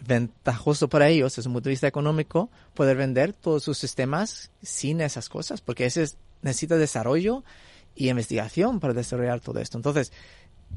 ventajoso 0.06 0.88
para 0.88 1.08
ellos 1.08 1.36
desde 1.36 1.48
un 1.48 1.54
punto 1.54 1.68
de 1.68 1.74
vista 1.74 1.86
económico 1.86 2.50
poder 2.74 2.96
vender 2.96 3.32
todos 3.32 3.62
sus 3.64 3.78
sistemas 3.78 4.50
sin 4.62 5.00
esas 5.00 5.28
cosas, 5.28 5.60
porque 5.60 5.86
ese 5.86 6.02
es- 6.02 6.16
necesita 6.42 6.76
desarrollo 6.76 7.44
y 7.94 8.08
investigación 8.08 8.80
para 8.80 8.94
desarrollar 8.94 9.40
todo 9.40 9.60
esto. 9.60 9.76
Entonces, 9.78 10.12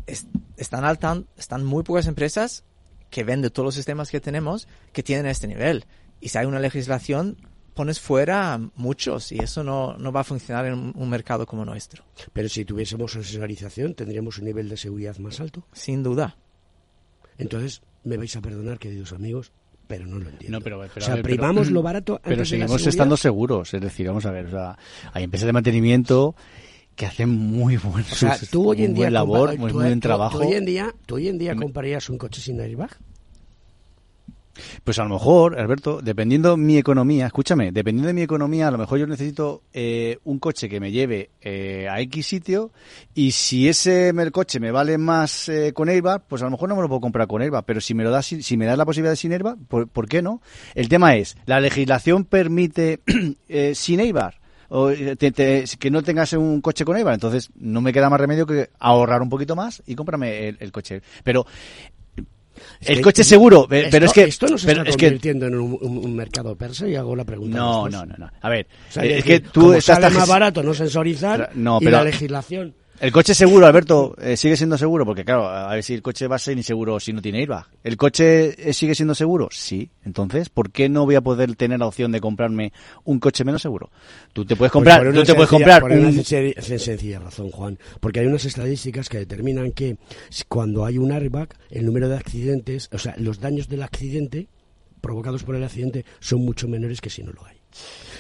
es- 0.08 0.28
están, 0.58 0.84
al 0.84 1.00
tan- 1.00 1.28
están 1.38 1.64
muy 1.64 1.84
pocas 1.84 2.08
empresas 2.08 2.64
que 3.10 3.24
venden 3.24 3.52
todos 3.52 3.66
los 3.68 3.76
sistemas 3.76 4.10
que 4.10 4.20
tenemos 4.20 4.68
que 4.92 5.04
tienen 5.04 5.28
este 5.28 5.48
nivel. 5.48 5.86
Y 6.20 6.30
si 6.30 6.38
hay 6.38 6.46
una 6.46 6.60
legislación, 6.60 7.38
pones 7.76 8.00
fuera 8.00 8.60
muchos 8.76 9.32
y 9.32 9.40
eso 9.40 9.64
no, 9.64 9.98
no 9.98 10.12
va 10.12 10.22
a 10.22 10.24
funcionar 10.24 10.66
en 10.66 10.94
un, 10.96 11.10
mercado 11.10 11.46
como 11.46 11.64
nuestro. 11.66 12.04
Pero 12.34 12.50
si 12.50 12.66
tuviésemos 12.66 13.12
sensorización, 13.14 13.94
tendríamos 13.96 14.38
un 14.38 14.46
nivel 14.46 14.70
de 14.70 14.78
seguridad 14.78 15.18
más 15.18 15.40
alto. 15.40 15.66
Sin 15.74 16.04
duda. 16.04 16.38
Entonces, 17.38 17.82
me 18.04 18.18
vais 18.18 18.36
a 18.36 18.42
perdonar, 18.42 18.80
queridos 18.80 19.14
amigos, 19.14 19.52
pero 19.88 20.06
no 20.06 20.18
lo 20.20 20.30
entiendo. 20.30 20.58
No, 20.60 20.64
pero, 20.64 20.80
pero, 20.80 20.92
o 20.98 21.02
sea, 21.02 21.16
ver, 21.16 21.24
pero- 21.24 21.36
primamos 21.36 21.72
lo 21.72 21.82
barato 21.82 22.14
antes 22.16 22.30
Pero 22.30 22.40
de 22.42 22.46
seguimos 22.46 22.72
seguridad. 22.72 22.90
estando 22.90 23.18
seguros, 23.18 23.74
es 23.74 23.82
decir, 23.82 24.08
vamos 24.08 24.26
a 24.26 24.32
ver, 24.32 24.46
o 24.48 24.52
sea, 24.52 24.78
hay 25.14 25.24
empresas 25.26 25.46
de 25.48 25.54
mantenimiento 25.54 26.36
que 26.96 27.06
hacen 27.08 27.30
muy 27.30 27.78
buen, 27.78 28.04
O 28.12 28.16
sea, 28.16 28.36
sus- 28.38 28.50
tú 28.50 28.70
hoy 28.70 28.84
en 28.84 28.92
muy 28.92 28.96
día 28.98 29.06
buen 29.06 29.14
labor, 29.14 29.58
muy 29.58 29.72
buen 29.72 30.00
trabajo. 30.00 30.38
hoy 30.40 30.54
en 30.54 30.66
día, 30.66 30.94
tú 31.06 31.16
hoy 31.16 31.28
en 31.28 31.38
día 31.38 31.56
comprarías 31.56 32.10
un 32.10 32.18
coche 32.18 32.40
sin 32.42 32.60
airbag. 32.62 32.92
Pues 34.84 35.00
a 35.00 35.04
lo 35.04 35.10
mejor, 35.10 35.60
Alberto, 35.60 36.00
dependiendo 36.02 36.58
mi 36.58 36.78
economía, 36.78 37.26
escúchame, 37.26 37.72
dependiendo 37.72 38.08
de 38.08 38.14
mi 38.14 38.22
economía, 38.22 38.68
a 38.68 38.72
lo 38.72 38.78
mejor 38.78 39.00
yo 39.00 39.08
necesito 39.08 39.64
eh, 39.74 40.20
un 40.26 40.38
coche 40.40 40.70
que 40.70 40.80
me 40.80 40.92
lleve 40.92 41.32
eh, 41.42 41.88
a 41.90 42.00
X 42.02 42.28
sitio 42.28 42.72
y 43.16 43.32
si 43.32 43.68
ese 43.68 44.14
coche 44.32 44.60
me 44.60 44.72
vale 44.72 44.98
más 44.98 45.50
eh, 45.50 45.74
con 45.74 45.90
airbag, 45.90 46.28
pues 46.28 46.42
a 46.42 46.46
lo 46.46 46.52
mejor 46.52 46.70
no 46.70 46.76
me 46.76 46.82
lo 46.84 46.88
puedo 46.88 47.02
comprar 47.02 47.28
con 47.28 47.42
airbag, 47.42 47.66
pero 47.66 47.82
si 47.82 47.94
me 47.94 48.04
lo 48.04 48.12
das, 48.12 48.28
sin- 48.28 48.44
si 48.44 48.56
me 48.58 48.66
das 48.66 48.78
la 48.78 48.86
posibilidad 48.86 49.12
de 49.14 49.18
sin 49.18 49.32
airbag, 49.34 49.58
¿por, 49.68 49.88
por 49.88 50.08
qué 50.08 50.22
no? 50.22 50.42
El 50.76 50.88
tema 50.88 51.16
es, 51.16 51.36
¿la 51.46 51.60
legislación 51.60 52.24
permite 52.26 53.00
eh, 53.48 53.74
sin 53.76 54.00
airbag? 54.02 54.36
O 54.76 54.90
eh, 54.90 55.16
te- 55.16 55.66
que 55.80 55.92
no 55.92 56.02
tengas 56.02 56.34
un 56.34 56.60
coche 56.62 56.84
con 56.84 56.96
airbag, 56.96 57.14
entonces 57.16 57.52
no 57.56 57.80
me 57.82 57.94
queda 57.94 58.10
más 58.10 58.20
remedio 58.20 58.48
que 58.48 58.70
ahorrar 58.80 59.22
un 59.22 59.30
poquito 59.30 59.56
más 59.56 59.84
y 59.86 59.94
cómprame 59.94 60.48
el, 60.60 60.72
coche. 60.72 61.02
Pero 61.24 61.46
el 62.82 62.96
que- 62.98 63.02
coche 63.02 63.24
seguro, 63.24 63.66
pero 63.70 63.88
esto- 63.88 64.06
es 64.06 64.14
que 64.14 64.24
esto 64.24 64.48
no 64.48 64.58
se 64.58 64.68
pero 64.68 64.80
está 64.82 64.90
es 64.92 64.98
que 64.98 65.08
en 65.48 65.56
un, 65.56 65.78
un- 65.82 65.98
un 66.06 66.16
mercado 66.16 66.56
persa 66.56 66.88
y 66.88 66.96
hago 66.96 67.16
la 67.16 67.24
pregunta. 67.26 67.58
no, 67.58 67.88
no, 67.90 68.06
no, 68.06 68.16
no. 68.18 68.30
A 68.42 68.50
ver, 68.50 68.68
O 68.90 68.92
sea, 68.92 69.04
eh, 69.06 69.08
que- 69.10 69.18
es 69.20 69.24
que 69.26 69.40
tú 69.40 69.62
como 69.62 69.74
estás 69.74 70.00
sale 70.00 70.16
más 70.16 70.28
barato 70.28 70.64
no 70.64 70.74
sensorizar 70.74 71.52
No, 71.56 71.80
y 71.82 71.86
la 71.86 72.04
legislación 72.04 72.74
El 73.00 73.12
coche 73.12 73.34
seguro, 73.34 73.66
Alberto, 73.66 74.16
eh, 74.22 74.38
sigue 74.38 74.56
siendo 74.56 74.78
seguro, 74.78 75.06
porque 75.06 75.26
claro, 75.26 75.50
a 75.50 75.74
ver 75.74 75.84
si 75.84 75.94
el 75.94 76.02
coche 76.02 76.28
va 76.28 76.36
a 76.38 76.40
ser 76.40 76.56
inseguro 76.56 77.00
si 77.00 77.12
no 77.12 77.22
tiene 77.22 77.40
airbag. 77.40 77.66
¿El 77.84 77.98
coche 77.98 78.70
eh, 78.70 78.74
sigue 78.74 78.96
siendo 78.96 79.16
seguro? 79.16 79.50
Sí. 79.52 79.90
Entonces, 80.06 80.50
¿por 80.50 80.72
qué 80.72 80.90
no 80.90 81.06
voy 81.06 81.16
a 81.16 81.22
poder 81.22 81.56
tener 81.56 81.80
la 81.80 81.88
opción 81.88 82.12
de 82.12 82.22
comprarme 82.22 82.72
un 83.04 83.20
coche 83.20 83.44
menos 83.44 83.62
seguro? 83.62 83.90
Tú 84.32 84.46
te 84.46 84.56
puedes 84.56 84.72
Pues 84.72 84.84
comprar, 84.84 85.04
por 85.04 85.14
tú 85.14 85.24
te 85.24 85.34
puedes 85.34 85.50
comprar 85.50 85.82
por 85.82 85.92
una 85.92 86.08
un, 86.08 86.14
sencilla, 86.14 86.62
sencilla 86.62 87.20
razón, 87.20 87.50
Juan. 87.52 87.78
Porque 88.00 88.22
hay 88.22 88.28
unas 88.28 88.46
estadísticas 88.46 89.10
que 89.10 89.18
determinan 89.20 89.72
que 89.72 89.98
cuando 90.48 90.86
hay 90.86 90.98
un 90.98 91.12
airbag, 91.12 91.50
el 91.72 91.86
número 91.86 92.08
de 92.08 92.16
accidentes, 92.16 92.90
o 92.94 93.00
sea, 93.00 93.16
los 93.18 93.40
daños 93.40 93.68
del 93.68 93.84
accidente 93.84 94.48
provocados 95.02 95.44
por 95.44 95.56
el 95.56 95.64
accidente 95.64 96.06
son 96.22 96.46
mucho 96.46 96.68
menores 96.70 97.02
que 97.02 97.10
si 97.10 97.24
no 97.24 97.34
lo 97.34 97.46
hay. 97.46 97.58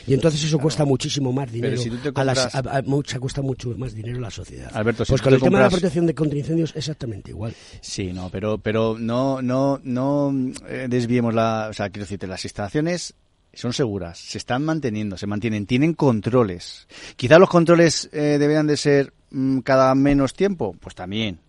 Y 0.08 0.14
entonces 0.14 0.44
eso 0.44 0.60
cuesta 0.60 0.86
muchísimo 0.86 1.32
más 1.32 1.52
dinero. 1.52 1.78
si 1.78 1.90
te 1.90 2.12
a 2.14 2.24
las- 2.24 2.40
compras- 2.54 2.56
a- 2.76 2.78
a- 2.78 2.82
mucha, 2.84 3.20
cuesta 3.20 3.42
mucho 3.42 3.70
más 3.78 3.94
dinero 3.94 4.18
a 4.18 4.22
la 4.22 4.32
sociedad. 4.32 4.70
Alberto, 4.74 5.06
si 5.06 5.12
pues 5.12 5.22
con 5.22 5.34
el 5.34 5.40
tema 5.40 5.58
de 5.60 5.64
la 5.64 5.70
compras- 5.70 5.80
protección 5.82 6.06
de 6.06 6.16
contra 6.16 6.38
incendios 6.40 6.74
exactamente 6.76 7.32
igual. 7.32 7.54
Sí, 7.82 8.12
no, 8.14 8.30
pero, 8.30 8.58
pero 8.58 8.98
no, 9.00 9.42
no, 9.42 9.80
no 9.84 10.34
eh, 10.68 10.88
desviemos 10.90 11.34
la, 11.34 11.68
o 11.70 11.74
sea, 11.74 11.90
quiero 11.90 12.04
decirte, 12.06 12.28
las 12.28 12.44
instalaciones 12.44 13.14
son 13.54 13.72
seguras, 13.72 14.18
se 14.20 14.40
están 14.40 14.66
manteniendo, 14.66 15.16
se 15.16 15.28
mantienen, 15.28 15.66
tienen 15.68 15.94
controles. 15.94 16.88
Quizá 17.16 17.38
los 17.40 17.50
controles 17.50 18.10
eh, 18.12 18.38
deberían 18.40 18.68
de 18.68 18.78
ser 18.78 19.14
mm, 19.32 19.60
cada 19.60 19.94
menos 19.96 20.34
tiempo, 20.34 20.76
pues 20.80 20.96
también. 20.96 21.40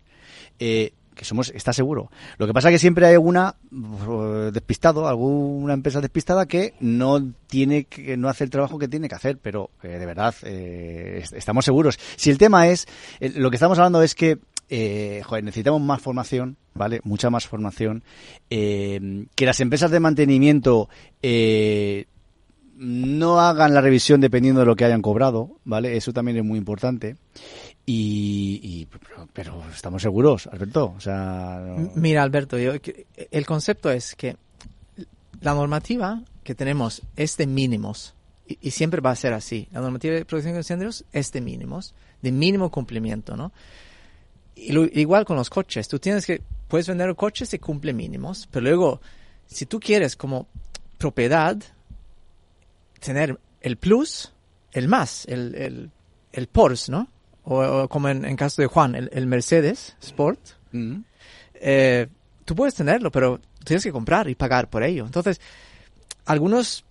Eh, 0.59 0.93
que 1.15 1.25
somos, 1.25 1.51
está 1.55 1.73
seguro. 1.73 2.11
Lo 2.39 2.47
que 2.47 2.53
pasa 2.53 2.69
es 2.69 2.75
que 2.75 2.79
siempre 2.79 3.07
hay 3.07 3.15
alguna 3.15 3.55
uh, 3.73 4.51
despistado, 4.53 5.07
alguna 5.09 5.75
empresa 5.75 6.01
despistada 6.01 6.47
que 6.47 6.75
no 6.81 7.33
tiene 7.47 7.85
que 7.85 8.17
no 8.17 8.29
hace 8.29 8.45
el 8.45 8.51
trabajo 8.51 8.79
que 8.79 8.89
tiene 8.89 9.09
que 9.09 9.15
hacer, 9.15 9.39
pero 9.39 9.71
eh, 9.83 9.89
de 9.99 10.07
verdad 10.07 10.35
eh, 10.43 11.21
est- 11.23 11.33
estamos 11.35 11.65
seguros. 11.65 11.99
Si 12.17 12.31
el 12.31 12.39
tema 12.39 12.69
es, 12.69 12.87
eh, 13.21 13.33
lo 13.37 13.51
que 13.51 13.57
estamos 13.57 13.79
hablando 13.79 14.03
es 14.03 14.15
que 14.15 14.39
eh, 14.71 15.21
joder, 15.25 15.45
necesitamos 15.45 15.81
más 15.83 16.01
formación, 16.01 16.57
¿vale? 16.75 17.01
Mucha 17.05 17.29
más 17.31 17.47
formación. 17.47 18.03
eh, 18.51 19.27
que 19.35 19.47
las 19.47 19.61
empresas 19.61 19.91
de 19.91 20.01
mantenimiento 20.01 20.89
eh, 21.23 22.07
no 22.77 23.39
hagan 23.41 23.73
la 23.73 23.81
revisión 23.81 24.21
dependiendo 24.21 24.61
de 24.61 24.67
lo 24.67 24.75
que 24.75 24.85
hayan 24.85 25.03
cobrado, 25.03 25.51
¿vale? 25.65 25.97
Eso 25.97 26.12
también 26.12 26.39
es 26.39 26.45
muy 26.45 26.59
importante. 26.59 27.17
Y, 27.87 28.89
pero, 29.32 29.62
estamos 29.70 30.01
seguros, 30.01 30.47
Alberto. 30.47 30.95
O 30.97 31.01
sea, 31.01 31.62
Mira, 31.95 32.22
Alberto, 32.22 32.59
yo- 32.59 32.72
el 33.30 33.47
concepto 33.47 33.91
es 33.91 34.14
que 34.14 34.37
la 35.41 35.53
normativa 35.55 36.22
que 36.43 36.55
tenemos 36.55 37.03
es 37.16 37.37
de 37.37 37.47
mínimos 37.47 38.14
y, 38.47 38.70
siempre 38.70 39.01
va 39.01 39.11
a 39.11 39.16
ser 39.16 39.32
así. 39.35 39.68
La 39.72 39.80
normativa 39.80 40.14
de 40.14 40.24
protección 40.24 40.55
de 40.55 40.61
incendios 40.61 41.05
es 41.12 41.30
de 41.32 41.41
mínimos, 41.41 41.95
de 42.22 42.32
mínimo 42.32 42.70
cumplimiento, 42.70 43.37
¿no? 43.37 43.53
Y 44.57 45.01
igual 45.01 45.24
con 45.24 45.37
los 45.37 45.51
coches, 45.51 45.89
tú 45.89 45.99
tienes 45.99 46.24
que, 46.24 46.41
puedes 46.68 46.89
vender 46.89 47.09
un 47.09 47.16
coche 47.16 47.45
si 47.45 47.59
cumple 47.59 47.93
mínimos, 47.93 48.49
pero 48.51 48.64
luego, 48.64 49.01
si 49.47 49.66
tú 49.66 49.80
quieres 49.80 50.16
como 50.16 50.47
propiedad 50.97 51.57
tener 53.01 53.39
el 53.61 53.76
plus, 53.76 54.32
el 54.72 54.89
más, 54.89 55.26
el, 55.26 55.55
el, 55.55 55.91
el 56.32 56.47
Porsche, 56.47 56.93
¿no? 56.93 57.09
O, 57.45 57.61
o 57.63 57.89
como 57.89 58.09
en, 58.09 58.25
en 58.25 58.37
caso 58.37 58.63
de 58.63 58.69
Juan, 58.69 58.95
el, 58.95 59.11
el 59.13 59.27
Mercedes 59.27 59.97
Sport, 60.01 60.41
Mm. 60.73 61.03
eh, 61.55 62.09
tú 62.45 62.55
puedes 62.57 62.75
tenerlo, 62.75 63.11
pero 63.13 63.41
tienes 63.65 63.85
que 63.85 63.93
comprar 63.93 64.29
y 64.29 64.35
pagar 64.35 64.69
por 64.69 64.83
ello. 64.83 65.05
Entonces, 65.07 65.41
algunos 66.25 66.85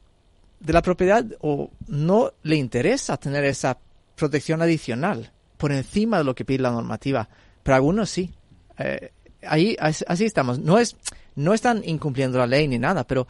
de 0.60 0.74
la 0.74 0.82
propiedad 0.82 1.26
o 1.42 1.70
no 1.88 2.32
le 2.44 2.56
interesa 2.56 3.18
tener 3.18 3.44
esa 3.44 3.78
protección 4.16 4.62
adicional 4.62 5.32
por 5.58 5.72
encima 5.72 6.18
de 6.20 6.24
lo 6.24 6.36
que 6.36 6.46
pide 6.46 6.60
la 6.64 6.72
normativa, 6.72 7.28
pero 7.64 7.76
algunos 7.76 8.10
sí. 8.10 8.32
Eh, 8.78 9.12
ahí 9.46 9.76
as- 9.80 10.06
así 10.08 10.26
estamos. 10.26 10.60
No 10.60 10.78
es 10.80 10.96
no 11.36 11.54
están 11.54 11.82
incumpliendo 11.84 12.38
la 12.38 12.48
ley 12.48 12.68
ni 12.68 12.78
nada, 12.80 13.06
pero 13.06 13.28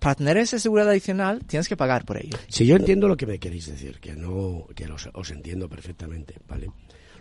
para 0.00 0.16
tener 0.16 0.36
esa 0.38 0.58
seguridad 0.58 0.90
adicional 0.90 1.44
tienes 1.46 1.68
que 1.68 1.76
pagar 1.76 2.04
por 2.04 2.16
ello. 2.16 2.36
Si 2.48 2.66
yo 2.66 2.74
entiendo 2.74 3.06
lo 3.06 3.16
que 3.16 3.26
me 3.26 3.38
queréis 3.38 3.66
decir, 3.66 4.00
que 4.00 4.16
no, 4.16 4.66
que 4.74 4.88
los- 4.88 5.08
os 5.14 5.30
entiendo 5.30 5.68
perfectamente, 5.68 6.34
¿vale? 6.48 6.66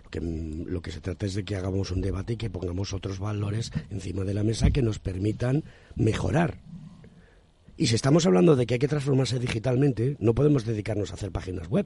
Lo 0.04 0.10
que, 0.10 0.22
mm, 0.22 0.64
lo 0.68 0.82
que 0.82 0.92
se 0.92 1.02
trata 1.02 1.26
es 1.28 1.36
de 1.36 1.44
que 1.46 1.56
hagamos 1.56 1.92
un 1.92 2.02
debate 2.02 2.34
y 2.34 2.38
que 2.38 2.50
pongamos 2.50 2.94
otros 2.94 3.20
valores 3.20 3.72
encima 3.92 4.24
de 4.24 4.34
la 4.34 4.44
mesa 4.44 4.72
que 4.72 4.82
nos 4.82 4.98
permitan 4.98 5.64
mejorar. 5.96 6.58
Y 7.78 7.88
si 7.88 7.96
estamos 7.96 8.26
hablando 8.26 8.56
de 8.56 8.66
que 8.66 8.74
hay 8.76 8.80
que 8.80 8.88
transformarse 8.88 9.40
digitalmente, 9.40 10.18
no 10.20 10.34
podemos 10.34 10.66
dedicarnos 10.66 11.12
a 11.12 11.14
hacer 11.14 11.32
páginas 11.32 11.68
web. 11.70 11.86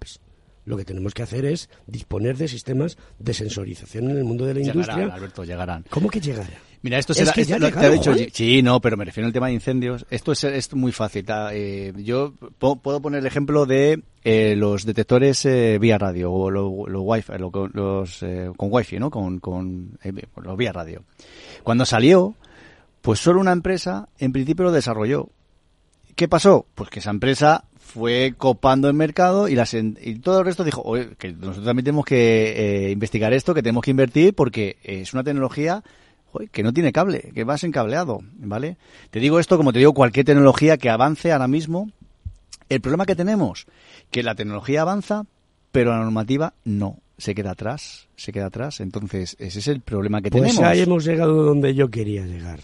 Lo 0.65 0.77
que 0.77 0.85
tenemos 0.85 1.13
que 1.13 1.21
hacer 1.23 1.43
es 1.45 1.69
disponer 1.87 2.37
de 2.37 2.47
sistemas 2.47 2.97
de 3.19 3.33
sensorización 3.33 4.09
en 4.09 4.17
el 4.17 4.23
mundo 4.23 4.45
de 4.45 4.53
la 4.53 4.59
Llegarán, 4.61 4.77
industria. 4.81 5.13
Alberto, 5.13 5.43
llegarán. 5.43 5.85
¿Cómo 5.89 6.09
que 6.09 6.21
llegará? 6.21 6.49
Mira, 6.84 6.99
esto 6.99 7.13
Es 7.13 7.19
será, 7.19 7.31
que 7.34 7.45
ya 7.45 7.57
lo- 7.57 7.67
ha 7.67 7.71
te 7.71 7.77
ha 7.77 7.81
llegado, 7.81 7.93
dicho, 7.93 8.13
Juan. 8.13 8.27
sí, 8.34 8.61
no, 8.61 8.79
pero 8.81 8.97
me 8.97 9.05
refiero 9.05 9.25
al 9.25 9.34
tema 9.34 9.47
de 9.47 9.53
incendios. 9.53 10.05
Esto 10.09 10.34
es, 10.34 10.43
es 10.43 10.73
muy 10.75 10.91
fácil. 10.91 11.25
eh, 11.53 11.93
yo 11.97 12.34
po- 12.59 12.75
puedo 12.75 13.01
poner 13.01 13.21
el 13.21 13.25
ejemplo 13.25 13.65
de 13.65 14.03
eh, 14.25 14.55
los 14.57 14.86
detectores 14.86 15.45
eh, 15.45 15.77
vía 15.79 15.97
radio 15.97 16.31
o 16.31 16.51
lo- 16.51 16.86
lo 16.88 17.01
wifi, 17.01 17.31
lo- 17.39 17.69
los 17.73 18.21
eh, 18.21 18.51
con 18.57 18.67
wifi, 18.71 18.99
¿no? 18.99 19.09
Con, 19.09 19.39
con 19.39 19.97
eh, 20.03 20.11
los 20.43 20.57
vía 20.57 20.71
radio. 20.73 21.03
Cuando 21.63 21.86
salió, 21.86 22.36
pues 23.01 23.19
solo 23.19 23.39
una 23.39 23.53
empresa, 23.53 24.09
en 24.19 24.34
principio, 24.34 24.65
lo 24.65 24.71
desarrolló. 24.73 25.29
¿Qué 26.15 26.27
pasó? 26.27 26.65
Pues 26.75 26.89
que 26.89 26.99
esa 26.99 27.09
empresa 27.11 27.63
fue 27.79 28.34
copando 28.38 28.88
el 28.88 28.93
mercado 28.93 29.47
y, 29.47 29.55
las 29.55 29.73
y 29.73 30.19
todo 30.19 30.39
el 30.39 30.45
resto 30.45 30.63
dijo, 30.63 30.81
"Oye, 30.84 31.09
que 31.17 31.31
nosotros 31.34 31.65
también 31.65 31.86
tenemos 31.86 32.05
que 32.05 32.88
eh, 32.88 32.91
investigar 32.91 33.34
esto, 33.34 33.53
que 33.53 33.63
tenemos 33.63 33.84
que 33.84 33.91
invertir 33.91 34.34
porque 34.36 34.77
es 34.84 35.13
una 35.13 35.23
tecnología 35.23 35.81
joder, 36.34 36.49
que 36.49 36.63
no 36.63 36.73
tiene 36.73 36.91
cable, 36.91 37.31
que 37.34 37.43
va 37.43 37.55
encableado, 37.61 38.19
¿vale? 38.38 38.77
Te 39.11 39.19
digo 39.19 39.39
esto 39.39 39.57
como 39.57 39.71
te 39.71 39.79
digo 39.79 39.93
cualquier 39.93 40.25
tecnología 40.25 40.77
que 40.77 40.89
avance 40.89 41.31
ahora 41.31 41.47
mismo. 41.47 41.91
El 42.69 42.81
problema 42.81 43.05
que 43.05 43.15
tenemos, 43.15 43.67
que 44.09 44.23
la 44.23 44.36
tecnología 44.36 44.81
avanza, 44.81 45.25
pero 45.71 45.91
la 45.91 45.99
normativa 45.99 46.55
no, 46.63 46.99
se 47.17 47.36
queda 47.36 47.51
atrás, 47.51 48.07
se 48.15 48.31
queda 48.31 48.47
atrás. 48.47 48.79
Entonces, 48.79 49.36
ese 49.39 49.59
es 49.59 49.67
el 49.67 49.81
problema 49.81 50.21
que 50.21 50.31
Pues 50.31 50.43
tenemos. 50.43 50.63
ahí 50.63 50.81
hemos 50.81 51.05
llegado 51.05 51.43
donde 51.43 51.75
yo 51.75 51.89
quería 51.89 52.25
llegar. 52.25 52.59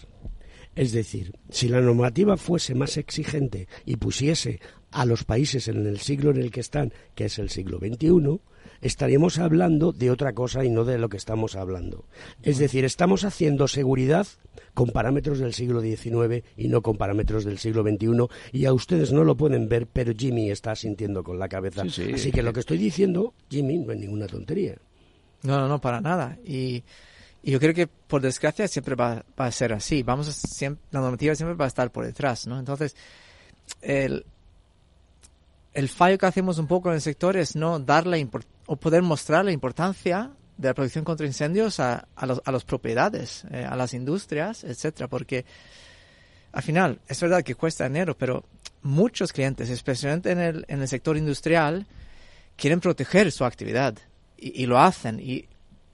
Es 0.75 0.91
decir, 0.91 1.33
si 1.49 1.67
la 1.67 1.81
normativa 1.81 2.37
fuese 2.37 2.73
más 2.73 2.97
exigente 2.97 3.67
y 3.85 3.97
pusiese 3.97 4.59
a 4.91 5.05
los 5.05 5.25
países 5.25 5.67
en 5.67 5.85
el 5.85 5.99
siglo 5.99 6.31
en 6.31 6.37
el 6.37 6.51
que 6.51 6.61
están, 6.61 6.93
que 7.15 7.25
es 7.25 7.37
el 7.37 7.49
siglo 7.49 7.77
XXI, 7.79 8.39
estaríamos 8.81 9.39
hablando 9.39 9.91
de 9.91 10.11
otra 10.11 10.33
cosa 10.33 10.63
y 10.63 10.69
no 10.69 10.85
de 10.85 10.97
lo 10.97 11.09
que 11.09 11.17
estamos 11.17 11.55
hablando. 11.55 12.05
Es 12.41 12.57
decir, 12.57 12.85
estamos 12.85 13.23
haciendo 13.23 13.67
seguridad 13.67 14.27
con 14.73 14.89
parámetros 14.89 15.39
del 15.39 15.53
siglo 15.53 15.81
XIX 15.81 16.43
y 16.55 16.67
no 16.67 16.81
con 16.81 16.97
parámetros 16.97 17.45
del 17.45 17.57
siglo 17.57 17.83
XXI 17.83 18.27
y 18.51 18.65
a 18.65 18.73
ustedes 18.73 19.11
no 19.11 19.23
lo 19.23 19.35
pueden 19.35 19.67
ver, 19.67 19.87
pero 19.87 20.13
Jimmy 20.15 20.51
está 20.51 20.75
sintiendo 20.75 21.23
con 21.23 21.39
la 21.39 21.49
cabeza. 21.49 21.83
Sí, 21.83 21.89
sí. 22.05 22.13
Así 22.13 22.31
que 22.31 22.43
lo 22.43 22.53
que 22.53 22.61
estoy 22.61 22.77
diciendo, 22.77 23.33
Jimmy, 23.49 23.77
no 23.79 23.91
es 23.91 23.99
ninguna 23.99 24.27
tontería. 24.27 24.75
No, 25.43 25.59
no, 25.59 25.67
no, 25.67 25.79
para 25.79 26.01
nada. 26.01 26.37
Y, 26.45 26.83
y 27.41 27.51
yo 27.51 27.59
creo 27.59 27.73
que 27.73 27.87
por 27.87 28.21
desgracia 28.21 28.67
siempre 28.67 28.95
va, 28.95 29.23
va 29.39 29.45
a 29.45 29.51
ser 29.51 29.73
así. 29.73 30.03
Vamos 30.03 30.27
a 30.27 30.31
siempre, 30.31 30.83
la 30.91 31.01
normativa 31.01 31.35
siempre 31.35 31.55
va 31.55 31.65
a 31.65 31.69
estar 31.69 31.91
por 31.91 32.05
detrás, 32.05 32.47
¿no? 32.47 32.59
Entonces, 32.59 32.95
el, 33.81 34.25
el 35.79 35.87
fallo 35.87 36.17
que 36.17 36.25
hacemos 36.25 36.57
un 36.59 36.67
poco 36.67 36.89
en 36.89 36.95
el 36.95 37.01
sector 37.01 37.37
es 37.37 37.55
no 37.55 37.79
dar 37.79 38.05
la 38.05 38.17
o 38.65 38.75
poder 38.75 39.01
mostrar 39.01 39.45
la 39.45 39.53
importancia 39.53 40.31
de 40.57 40.67
la 40.67 40.73
protección 40.73 41.05
contra 41.05 41.25
incendios 41.25 41.79
a, 41.79 42.05
los, 42.27 42.41
a 42.43 42.51
las 42.51 42.65
propiedades, 42.65 43.45
eh, 43.49 43.63
a 43.63 43.77
las 43.77 43.93
industrias, 43.93 44.65
etcétera, 44.65 45.07
porque 45.07 45.45
al 46.51 46.63
final 46.63 46.99
es 47.07 47.21
verdad 47.21 47.43
que 47.43 47.55
cuesta 47.55 47.87
dinero, 47.87 48.17
pero 48.17 48.43
muchos 48.81 49.31
clientes, 49.31 49.69
especialmente 49.69 50.31
en 50.31 50.39
el, 50.39 50.65
en 50.67 50.81
el 50.81 50.87
sector 50.89 51.15
industrial, 51.15 51.87
quieren 52.57 52.81
proteger 52.81 53.31
su 53.31 53.45
actividad 53.45 53.97
y, 54.35 54.65
lo 54.65 54.79
hacen 54.79 55.21
y 55.21 55.47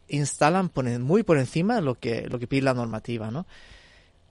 instalan 0.07 0.69
por 0.69 0.86
muy 0.99 1.21
por 1.21 1.38
encima 1.38 1.79
lo 1.79 1.99
que, 1.99 2.27
lo 2.27 2.39
que 2.39 2.47
pide 2.47 2.63
la 2.63 2.73
normativa, 2.73 3.29
¿no? 3.29 3.45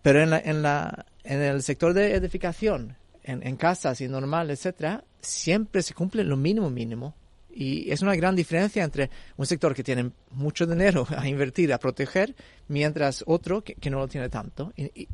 Pero 0.02 0.20
en, 0.20 0.30
la, 0.30 0.38
en, 0.40 0.62
la, 0.62 1.06
en 1.22 1.42
el 1.42 1.62
sector 1.62 1.94
de 1.94 2.14
edificación, 2.14 2.96
en, 3.24 3.44
en 3.46 3.56
casas 3.56 4.00
y 4.00 4.08
normal, 4.08 4.50
etcétera, 4.50 5.02
siempre 5.20 5.82
se 5.82 5.94
cumple 5.94 6.22
lo 6.24 6.36
mínimo 6.36 6.70
mínimo. 6.70 7.16
Y 7.56 7.90
es 7.90 8.02
una 8.02 8.16
gran 8.16 8.34
diferencia 8.34 8.82
entre 8.82 9.10
un 9.36 9.46
sector 9.46 9.74
que 9.74 9.84
tiene 9.84 10.10
mucho 10.32 10.66
dinero 10.66 11.06
a 11.16 11.26
invertir, 11.28 11.72
a 11.72 11.78
proteger, 11.78 12.34
mientras 12.68 13.22
otro 13.26 13.62
que, 13.62 13.74
que 13.74 13.90
no 13.90 13.98
lo 13.98 14.08
tiene 14.08 14.28
tanto. 14.28 14.72
Y, 14.76 14.84
y- 15.02 15.08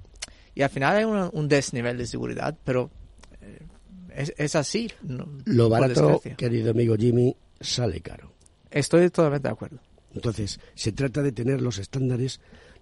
y 0.53 0.63
al 0.63 0.71
final 0.71 0.97
hay 0.97 1.05
un, 1.05 1.31
un 1.33 1.49
desnivel 1.49 1.97
de 1.97 2.07
seguridad, 2.07 2.57
pero 2.65 2.91
eh, 3.41 3.61
es, 4.15 4.35
es 4.37 4.57
así. 4.57 4.91
no- 5.03 5.29
Lo 5.45 5.69
barato, 5.69 6.21
querido 6.37 6.73
amigo 6.73 6.97
Jimmy, 6.97 7.37
sale 7.61 8.01
caro. 8.01 8.33
Estoy 8.71 9.09
totalmente 9.11 9.47
de 9.49 9.53
acuerdo. 9.53 9.79
Entonces, 10.13 10.59
se 10.75 10.91
trata 10.93 11.23
de 11.23 11.31
tener 11.33 11.61
los 11.63 11.79
estándares 11.79 12.41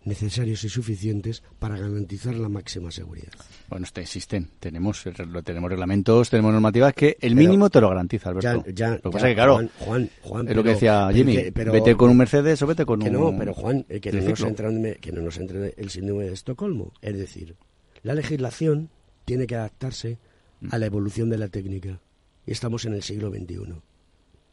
necesarios 0.09 0.65
y 0.65 0.69
suficientes 0.69 1.43
para 1.59 1.79
garantizar 1.79 2.35
la 2.35 2.49
máxima 2.49 2.91
seguridad. 2.91 3.33
Bueno, 3.69 3.85
este 3.85 4.01
existen. 4.01 4.51
Tenemos, 4.59 5.05
tenemos 5.45 5.71
reglamentos, 5.71 6.31
tenemos 6.31 6.53
normativas 6.53 6.95
que 6.95 7.17
el 7.21 7.35
mínimo 7.35 7.71
te 7.71 7.81
lo 7.81 7.91
garantiza, 7.91 8.31
Alberto. 8.31 8.65
Ya, 8.73 8.91
lo 8.91 9.03
que 9.03 9.11
pasa 9.11 9.29
es 9.29 9.33
que, 9.33 9.35
claro, 9.35 9.57
Juan, 9.79 10.11
Juan, 10.23 10.49
es 10.49 10.57
lo 10.57 10.63
que 10.63 10.71
decía 10.71 11.09
Jimmy, 11.13 11.51
vete 11.51 11.97
con 11.97 12.11
un 12.11 12.17
Mercedes 12.17 12.61
o 12.63 12.67
vete 12.67 12.85
con 12.85 13.01
que 13.01 13.09
un... 13.09 13.13
No, 13.13 13.39
pero 13.39 13.55
Juan, 13.55 13.85
eh, 13.89 14.01
que, 14.01 14.13
no 14.13 14.23
nos 14.23 14.41
entre, 14.41 14.97
que 14.97 15.13
no 15.13 15.23
nos 15.23 15.37
entre 15.39 15.75
el 15.77 15.91
síndrome 15.91 16.25
de 16.25 16.33
Estocolmo. 16.33 16.93
Es 17.03 17.17
decir, 17.17 17.57
la 18.03 18.15
legislación 18.15 18.91
tiene 19.25 19.47
que 19.47 19.57
adaptarse 19.57 20.19
a 20.71 20.79
la 20.79 20.87
evolución 20.87 21.31
de 21.31 21.39
la 21.39 21.49
técnica. 21.49 22.01
Y 22.47 22.53
estamos 22.53 22.85
en 22.87 22.95
el 22.95 23.03
siglo 23.03 23.31
XXI. 23.31 23.75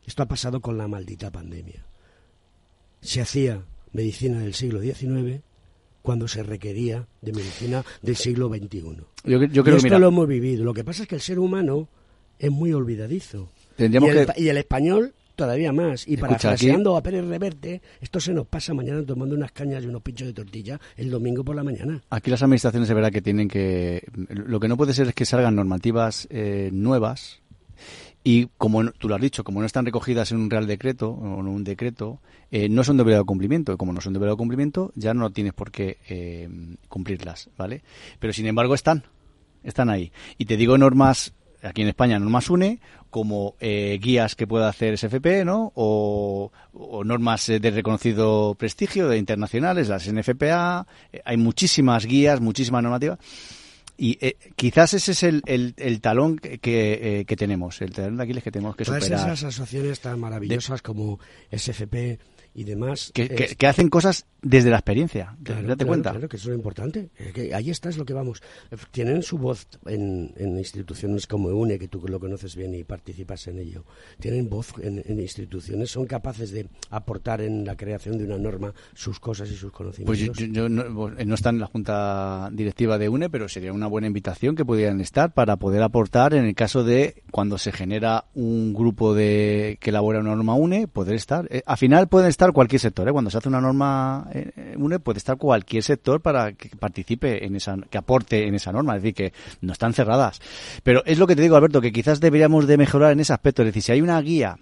Esto 0.05 0.23
ha 0.23 0.27
pasado 0.27 0.59
con 0.59 0.77
la 0.77 0.87
maldita 0.87 1.31
pandemia. 1.31 1.85
Se 3.01 3.21
hacía 3.21 3.63
medicina 3.95 4.39
del 4.39 4.53
siglo 4.53 4.81
XIX 4.81 5.41
cuando 6.01 6.27
se 6.27 6.43
requería 6.43 7.07
de 7.21 7.33
medicina 7.33 7.83
del 8.01 8.15
siglo 8.15 8.47
XXI. 8.49 8.97
Yo, 9.23 9.43
y 9.43 9.75
esto 9.75 9.99
lo 9.99 10.07
hemos 10.07 10.27
vivido. 10.27 10.63
Lo 10.63 10.73
que 10.73 10.83
pasa 10.83 11.03
es 11.03 11.09
que 11.09 11.15
el 11.15 11.21
ser 11.21 11.39
humano 11.39 11.89
es 12.37 12.51
muy 12.51 12.73
olvidadizo. 12.73 13.49
Y 13.77 13.85
el, 13.85 14.31
y 14.37 14.47
el, 14.49 14.57
español 14.57 15.13
todavía 15.35 15.73
más. 15.73 16.07
Y 16.07 16.15
para 16.17 16.37
parafraseando 16.37 16.95
a 16.95 17.01
Pérez 17.01 17.25
Reverte, 17.25 17.81
esto 17.99 18.19
se 18.19 18.33
nos 18.33 18.45
pasa 18.47 18.73
mañana 18.73 19.03
tomando 19.03 19.35
unas 19.35 19.51
cañas 19.51 19.83
y 19.83 19.87
unos 19.87 20.03
pinchos 20.03 20.27
de 20.27 20.33
tortilla 20.33 20.79
el 20.95 21.09
domingo 21.09 21.43
por 21.43 21.55
la 21.55 21.63
mañana. 21.63 22.01
Aquí 22.11 22.29
las 22.29 22.43
administraciones 22.43 22.87
de 22.87 22.95
verdad 22.95 23.11
que 23.11 23.21
tienen 23.21 23.47
que... 23.47 24.03
Lo 24.29 24.59
que 24.59 24.67
no 24.67 24.77
puede 24.77 24.93
ser 24.93 25.07
es 25.07 25.15
que 25.15 25.25
salgan 25.25 25.55
normativas 25.55 26.27
eh, 26.29 26.69
nuevas 26.71 27.41
y 28.27 28.47
como 28.57 28.89
tú 28.89 29.07
lo 29.07 29.13
has 29.13 29.21
dicho, 29.21 29.43
como 29.43 29.59
no 29.59 29.67
están 29.67 29.85
recogidas 29.85 30.31
en 30.31 30.39
un 30.39 30.49
real 30.49 30.65
decreto 30.65 31.11
o 31.11 31.41
en 31.41 31.47
un 31.47 31.63
decreto, 31.63 32.21
eh, 32.49 32.67
no 32.67 32.83
son 32.83 32.97
de 32.97 33.03
obligado 33.03 33.23
cumplimiento. 33.23 33.71
Y 33.71 33.77
como 33.77 33.93
no 33.93 34.01
son 34.01 34.13
de 34.13 34.17
obligado 34.17 34.35
cumplimiento, 34.35 34.91
ya 34.95 35.13
no 35.13 35.29
tienes 35.29 35.53
por 35.53 35.69
qué 35.69 35.99
eh, 36.09 36.49
cumplirlas, 36.89 37.51
¿vale? 37.55 37.83
Pero 38.17 38.33
sin 38.33 38.47
embargo 38.47 38.73
están, 38.73 39.03
están 39.63 39.91
ahí. 39.91 40.11
Y 40.39 40.45
te 40.45 40.57
digo 40.57 40.75
normas, 40.75 41.35
aquí 41.61 41.83
en 41.83 41.89
España, 41.89 42.17
normas 42.17 42.49
UNE, 42.49 42.79
como 43.11 43.53
eh, 43.59 43.99
guías 44.01 44.33
que 44.33 44.47
pueda 44.47 44.69
hacer 44.69 44.97
SFP, 44.97 45.45
¿no? 45.45 45.71
O, 45.75 46.51
o 46.73 47.03
normas 47.03 47.45
de 47.45 47.69
reconocido 47.69 48.55
prestigio 48.55 49.07
de 49.07 49.19
internacionales, 49.19 49.87
las 49.87 50.11
NFPA. 50.11 50.87
hay 51.25 51.37
muchísimas 51.37 52.07
guías, 52.07 52.41
muchísimas 52.41 52.81
normativas 52.81 53.19
y 53.97 54.17
eh, 54.25 54.37
quizás 54.55 54.93
ese 54.93 55.11
es 55.13 55.23
el, 55.23 55.41
el, 55.45 56.01
talón 56.01 56.37
que, 56.37 56.59
eh, 56.61 57.25
que, 57.25 57.35
tenemos, 57.35 57.81
el 57.81 57.91
talón 57.93 58.17
de 58.17 58.23
Aquiles 58.23 58.43
que 58.43 58.51
tenemos 58.51 58.75
que 58.75 58.83
Todas 58.83 59.03
superar. 59.03 59.27
esas 59.27 59.43
asociaciones 59.43 59.99
tan 60.01 60.19
maravillosas 60.19 60.81
como 60.81 61.19
SFP 61.51 62.19
y 62.55 62.63
demás. 62.63 63.11
Que, 63.13 63.27
que, 63.27 63.67
hacen 63.67 63.89
cosas 63.89 64.25
desde 64.41 64.69
la 64.69 64.77
experiencia, 64.77 65.35
claro, 65.43 65.67
date 65.67 65.85
cuenta. 65.85 66.11
Claro, 66.11 66.29
que 66.29 66.37
eso 66.37 66.45
es 66.45 66.49
lo 66.49 66.55
importante. 66.55 67.09
Que 67.33 67.53
ahí 67.53 67.69
está, 67.69 67.89
es 67.89 67.97
lo 67.97 68.05
que 68.05 68.13
vamos. 68.13 68.41
Tienen 68.91 69.23
su 69.23 69.37
voz 69.37 69.67
en, 69.85 70.33
en, 70.37 70.57
instituciones 70.57 71.27
como 71.27 71.49
UNE, 71.49 71.77
que 71.77 71.89
tú 71.89 72.01
lo 72.07 72.19
conoces 72.19 72.55
bien 72.55 72.73
y 72.73 72.83
participas 72.85 73.47
en 73.47 73.59
ello. 73.59 73.83
Tienen 74.19 74.49
voz 74.49 74.73
en, 74.81 75.03
en, 75.05 75.19
instituciones, 75.19 75.91
son 75.91 76.05
capaces 76.05 76.51
de 76.51 76.69
aportar 76.91 77.41
en 77.41 77.65
la 77.65 77.75
creación 77.75 78.17
de 78.17 78.23
una 78.23 78.37
norma 78.37 78.73
sus 78.93 79.19
cosas 79.19 79.51
y 79.51 79.55
sus 79.55 79.71
conocimientos. 79.71 80.37
Pues 80.37 80.51
yo, 80.51 80.69
no, 80.69 80.89
no, 80.89 81.35
están 81.35 81.55
en 81.55 81.61
la 81.61 81.67
junta 81.67 82.49
directiva 82.53 82.97
de 82.97 83.09
UNE, 83.09 83.29
pero 83.29 83.49
sería 83.49 83.73
una 83.73 83.87
buena 83.87 84.07
invitación 84.07 84.55
que 84.55 84.63
pudieran 84.63 85.01
estar 85.01 85.33
para 85.33 85.57
poder 85.57 85.81
aportar 85.81 86.33
en 86.33 86.45
el 86.45 86.55
caso 86.55 86.85
de 86.85 87.23
cuando 87.31 87.57
se 87.57 87.73
genera 87.73 88.25
un 88.33 88.73
grupo 88.73 89.13
de 89.13 89.77
que 89.81 89.89
elabora 89.89 90.19
una 90.19 90.35
norma 90.35 90.55
UNE, 90.55 90.87
poder 90.87 91.15
estar. 91.15 91.47
Eh, 91.49 91.63
al 91.65 91.77
final 91.77 92.07
pueden 92.07 92.29
estar 92.29 92.44
cualquier 92.53 92.79
sector. 92.79 93.07
¿eh? 93.07 93.11
Cuando 93.11 93.29
se 93.29 93.37
hace 93.37 93.49
una 93.49 93.61
norma 93.61 94.27
eh, 94.33 94.75
UNE, 94.77 94.99
puede 94.99 95.17
estar 95.17 95.37
cualquier 95.37 95.83
sector 95.83 96.21
para 96.21 96.53
que 96.53 96.69
participe 96.69 97.45
en 97.45 97.55
esa, 97.55 97.77
que 97.89 97.97
aporte 97.97 98.47
en 98.47 98.55
esa 98.55 98.71
norma. 98.71 98.95
Es 98.95 99.03
decir, 99.03 99.15
que 99.15 99.33
no 99.61 99.73
están 99.73 99.93
cerradas. 99.93 100.41
Pero 100.83 101.03
es 101.05 101.17
lo 101.17 101.27
que 101.27 101.35
te 101.35 101.41
digo, 101.41 101.55
Alberto, 101.55 101.81
que 101.81 101.91
quizás 101.91 102.19
deberíamos 102.19 102.67
de 102.67 102.77
mejorar 102.77 103.11
en 103.11 103.19
ese 103.19 103.33
aspecto. 103.33 103.61
Es 103.61 103.67
decir, 103.67 103.81
si 103.81 103.91
hay 103.91 104.01
una 104.01 104.19
guía 104.21 104.57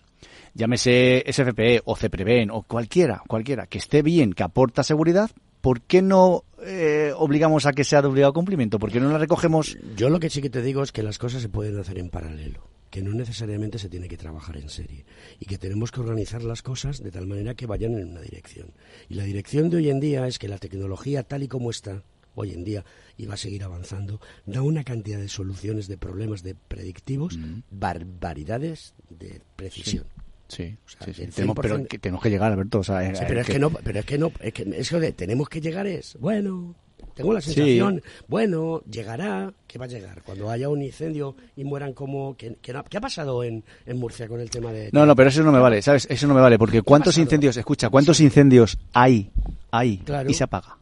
llámese 0.54 1.24
SFPE 1.28 1.82
o 1.86 1.96
CEPREVEN 1.96 2.52
o 2.52 2.62
cualquiera, 2.62 3.24
cualquiera, 3.28 3.66
que 3.66 3.80
esté 3.80 4.02
bien, 4.02 4.34
que 4.34 4.44
aporta 4.44 4.84
seguridad, 4.84 5.32
¿por 5.64 5.80
qué 5.80 6.02
no 6.02 6.44
eh, 6.62 7.14
obligamos 7.16 7.66
a 7.66 7.72
que 7.72 7.86
sea 7.86 8.02
de 8.02 8.10
obligado 8.10 8.34
cumplimiento? 8.34 8.80
¿Por 8.80 8.92
qué 8.92 9.00
no 9.00 9.10
la 9.10 9.18
recogemos? 9.18 9.78
Yo 9.96 10.10
lo 10.10 10.20
que 10.20 10.30
sí 10.30 10.42
que 10.42 10.50
te 10.50 10.62
digo 10.62 10.84
es 10.84 10.92
que 10.92 11.04
las 11.04 11.18
cosas 11.18 11.42
se 11.42 11.48
pueden 11.48 11.80
hacer 11.80 11.98
en 11.98 12.10
paralelo 12.10 12.68
que 12.90 13.02
no 13.02 13.14
necesariamente 13.14 13.80
se 13.80 13.90
tiene 13.90 14.08
que 14.08 14.18
trabajar 14.18 14.58
en 14.58 14.70
serie 14.70 15.04
y 15.40 15.46
que 15.46 15.58
tenemos 15.58 15.92
que 15.92 16.02
organizar 16.02 16.44
las 16.44 16.62
cosas 16.62 17.02
de 17.02 17.10
tal 17.10 17.26
manera 17.26 17.56
que 17.56 17.66
vayan 17.66 17.98
en 17.98 18.10
una 18.10 18.22
dirección. 18.22 18.72
Y 19.10 19.16
la 19.16 19.24
dirección 19.24 19.72
de 19.72 19.78
hoy 19.78 19.90
en 19.90 20.00
día 20.00 20.28
es 20.28 20.38
que 20.38 20.48
la 20.48 20.60
tecnología 20.60 21.24
tal 21.24 21.42
y 21.42 21.48
como 21.48 21.72
está 21.72 22.04
hoy 22.36 22.52
en 22.52 22.64
día 22.64 22.86
y 23.18 23.26
va 23.26 23.34
a 23.34 23.38
seguir 23.38 23.64
avanzando, 23.64 24.20
da 24.46 24.62
una 24.62 24.84
cantidad 24.84 25.18
de 25.18 25.28
soluciones 25.30 25.88
de 25.88 25.98
problemas 25.98 26.44
de 26.44 26.54
predictivos, 26.54 27.40
barbaridades 27.72 28.94
de 29.10 29.42
precisión. 29.56 30.04
Sí, 30.04 30.23
Tenemos, 30.48 31.56
pero 31.60 31.86
que, 31.86 31.98
tenemos 32.00 32.22
que 32.22 32.30
llegar, 32.30 32.52
Alberto. 32.52 32.80
O 32.80 32.84
sea, 32.84 33.00
pero, 33.28 33.42
es 33.42 33.48
que, 33.48 33.60
no, 33.60 33.70
pero 33.72 34.00
es 34.00 34.06
que 34.06 34.18
no, 34.18 34.32
es 34.40 34.54
que 34.54 34.64
eso 34.78 35.00
de 35.00 35.12
tenemos 35.12 35.50
que 35.50 35.62
llegar 35.62 35.88
es, 35.88 36.16
bueno, 36.20 36.76
tengo 37.14 37.34
la 37.34 37.42
sensación, 37.42 38.02
bueno, 38.28 38.82
llegará, 38.90 39.54
¿qué 39.68 39.78
va 39.78 39.86
a 39.86 39.88
llegar? 39.88 40.24
Cuando 40.24 40.50
haya 40.50 40.70
un 40.70 40.82
incendio 40.82 41.36
y 41.56 41.64
mueran 41.64 41.94
como... 41.94 42.36
¿Qué, 42.36 42.58
qué, 42.62 42.74
ha 42.76 43.02
pasado 43.02 43.44
en, 43.44 43.64
en, 43.86 43.98
Murcia 43.98 44.28
con 44.28 44.40
el 44.40 44.50
tema 44.50 44.72
de...? 44.72 44.90
No, 44.92 45.06
no, 45.06 45.16
pero 45.16 45.30
eso 45.30 45.44
no 45.44 45.52
me 45.52 45.60
vale, 45.60 45.82
¿sabes? 45.82 46.08
Eso 46.10 46.28
no 46.28 46.34
me 46.34 46.42
vale, 46.42 46.58
porque 46.58 46.82
¿cuántos 46.82 47.18
incendios, 47.18 47.56
escucha, 47.58 47.90
cuántos 47.90 48.20
incendios 48.20 48.78
hay, 48.94 49.32
hay 49.72 50.02
y 50.28 50.34
se 50.34 50.44
apaga? 50.44 50.78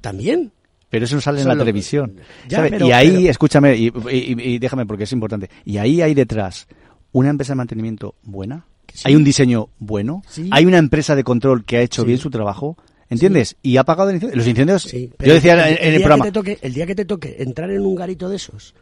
¿También? 0.00 0.52
Pero 0.90 1.04
eso 1.04 1.14
no 1.14 1.20
sale 1.20 1.40
en 1.40 1.48
la 1.48 1.56
televisión. 1.56 2.16
y 2.48 2.90
ahí, 2.90 3.28
escúchame, 3.28 3.76
y, 3.76 4.58
déjame 4.58 4.84
porque 4.84 5.04
es 5.04 5.12
importante, 5.12 5.48
y 5.64 5.78
ahí 5.78 6.02
hay 6.02 6.14
detrás 6.14 6.66
una 7.12 7.30
empresa 7.30 7.52
de 7.52 7.56
mantenimiento 7.56 8.14
buena, 8.22 8.66
hay 9.04 9.14
un 9.14 9.24
diseño 9.24 9.68
bueno, 9.78 10.22
hay 10.50 10.66
una 10.66 10.78
empresa 10.78 11.14
de 11.14 11.24
control 11.24 11.64
que 11.64 11.78
ha 11.78 11.82
hecho 11.82 12.04
bien 12.04 12.18
su 12.18 12.30
trabajo, 12.30 12.76
¿Entiendes? 13.10 13.56
Y 13.60 13.76
ha 13.76 13.82
pagado 13.82 14.12
los 14.12 14.46
incendios. 14.46 14.84
yo 14.92 15.34
decía 15.34 15.68
en, 15.68 15.94
el, 15.94 16.00
programa. 16.00 16.30
el 16.62 16.72
día 16.72 16.86
que 16.86 16.94
te 16.94 17.04
toque 17.04 17.36
entrar 17.40 17.68
en 17.72 17.84
un 17.84 17.96
garito 17.96 18.28
de 18.28 18.36
esos, 18.36 18.72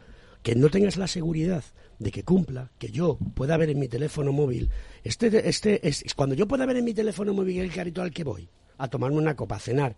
que 0.43 0.53
no 0.53 0.69
tengas 0.69 0.97
la 0.97 1.07
seguridad 1.07 1.63
de 1.97 2.11
que 2.11 2.23
cumpla, 2.23 2.71
que 2.77 2.91
yo 2.91 3.17
pueda 3.33 3.57
ver 3.57 3.71
en 3.71 3.79
mi 3.79 3.87
teléfono 3.87 4.31
móvil, 4.31 4.69
este, 5.03 5.49
este, 5.49 5.87
es, 5.87 6.03
cuando 6.15 6.35
yo 6.35 6.47
pueda 6.47 6.67
ver 6.67 6.77
en 6.77 6.85
mi 6.85 6.93
teléfono 6.93 7.33
móvil 7.33 7.59
el 7.59 7.71
garito 7.71 8.03
al 8.03 8.11
que 8.11 8.23
voy, 8.23 8.47
a 8.77 8.87
tomarme 8.87 9.17
una 9.17 9.35
copa, 9.35 9.55
a 9.55 9.59
cenar, 9.59 9.95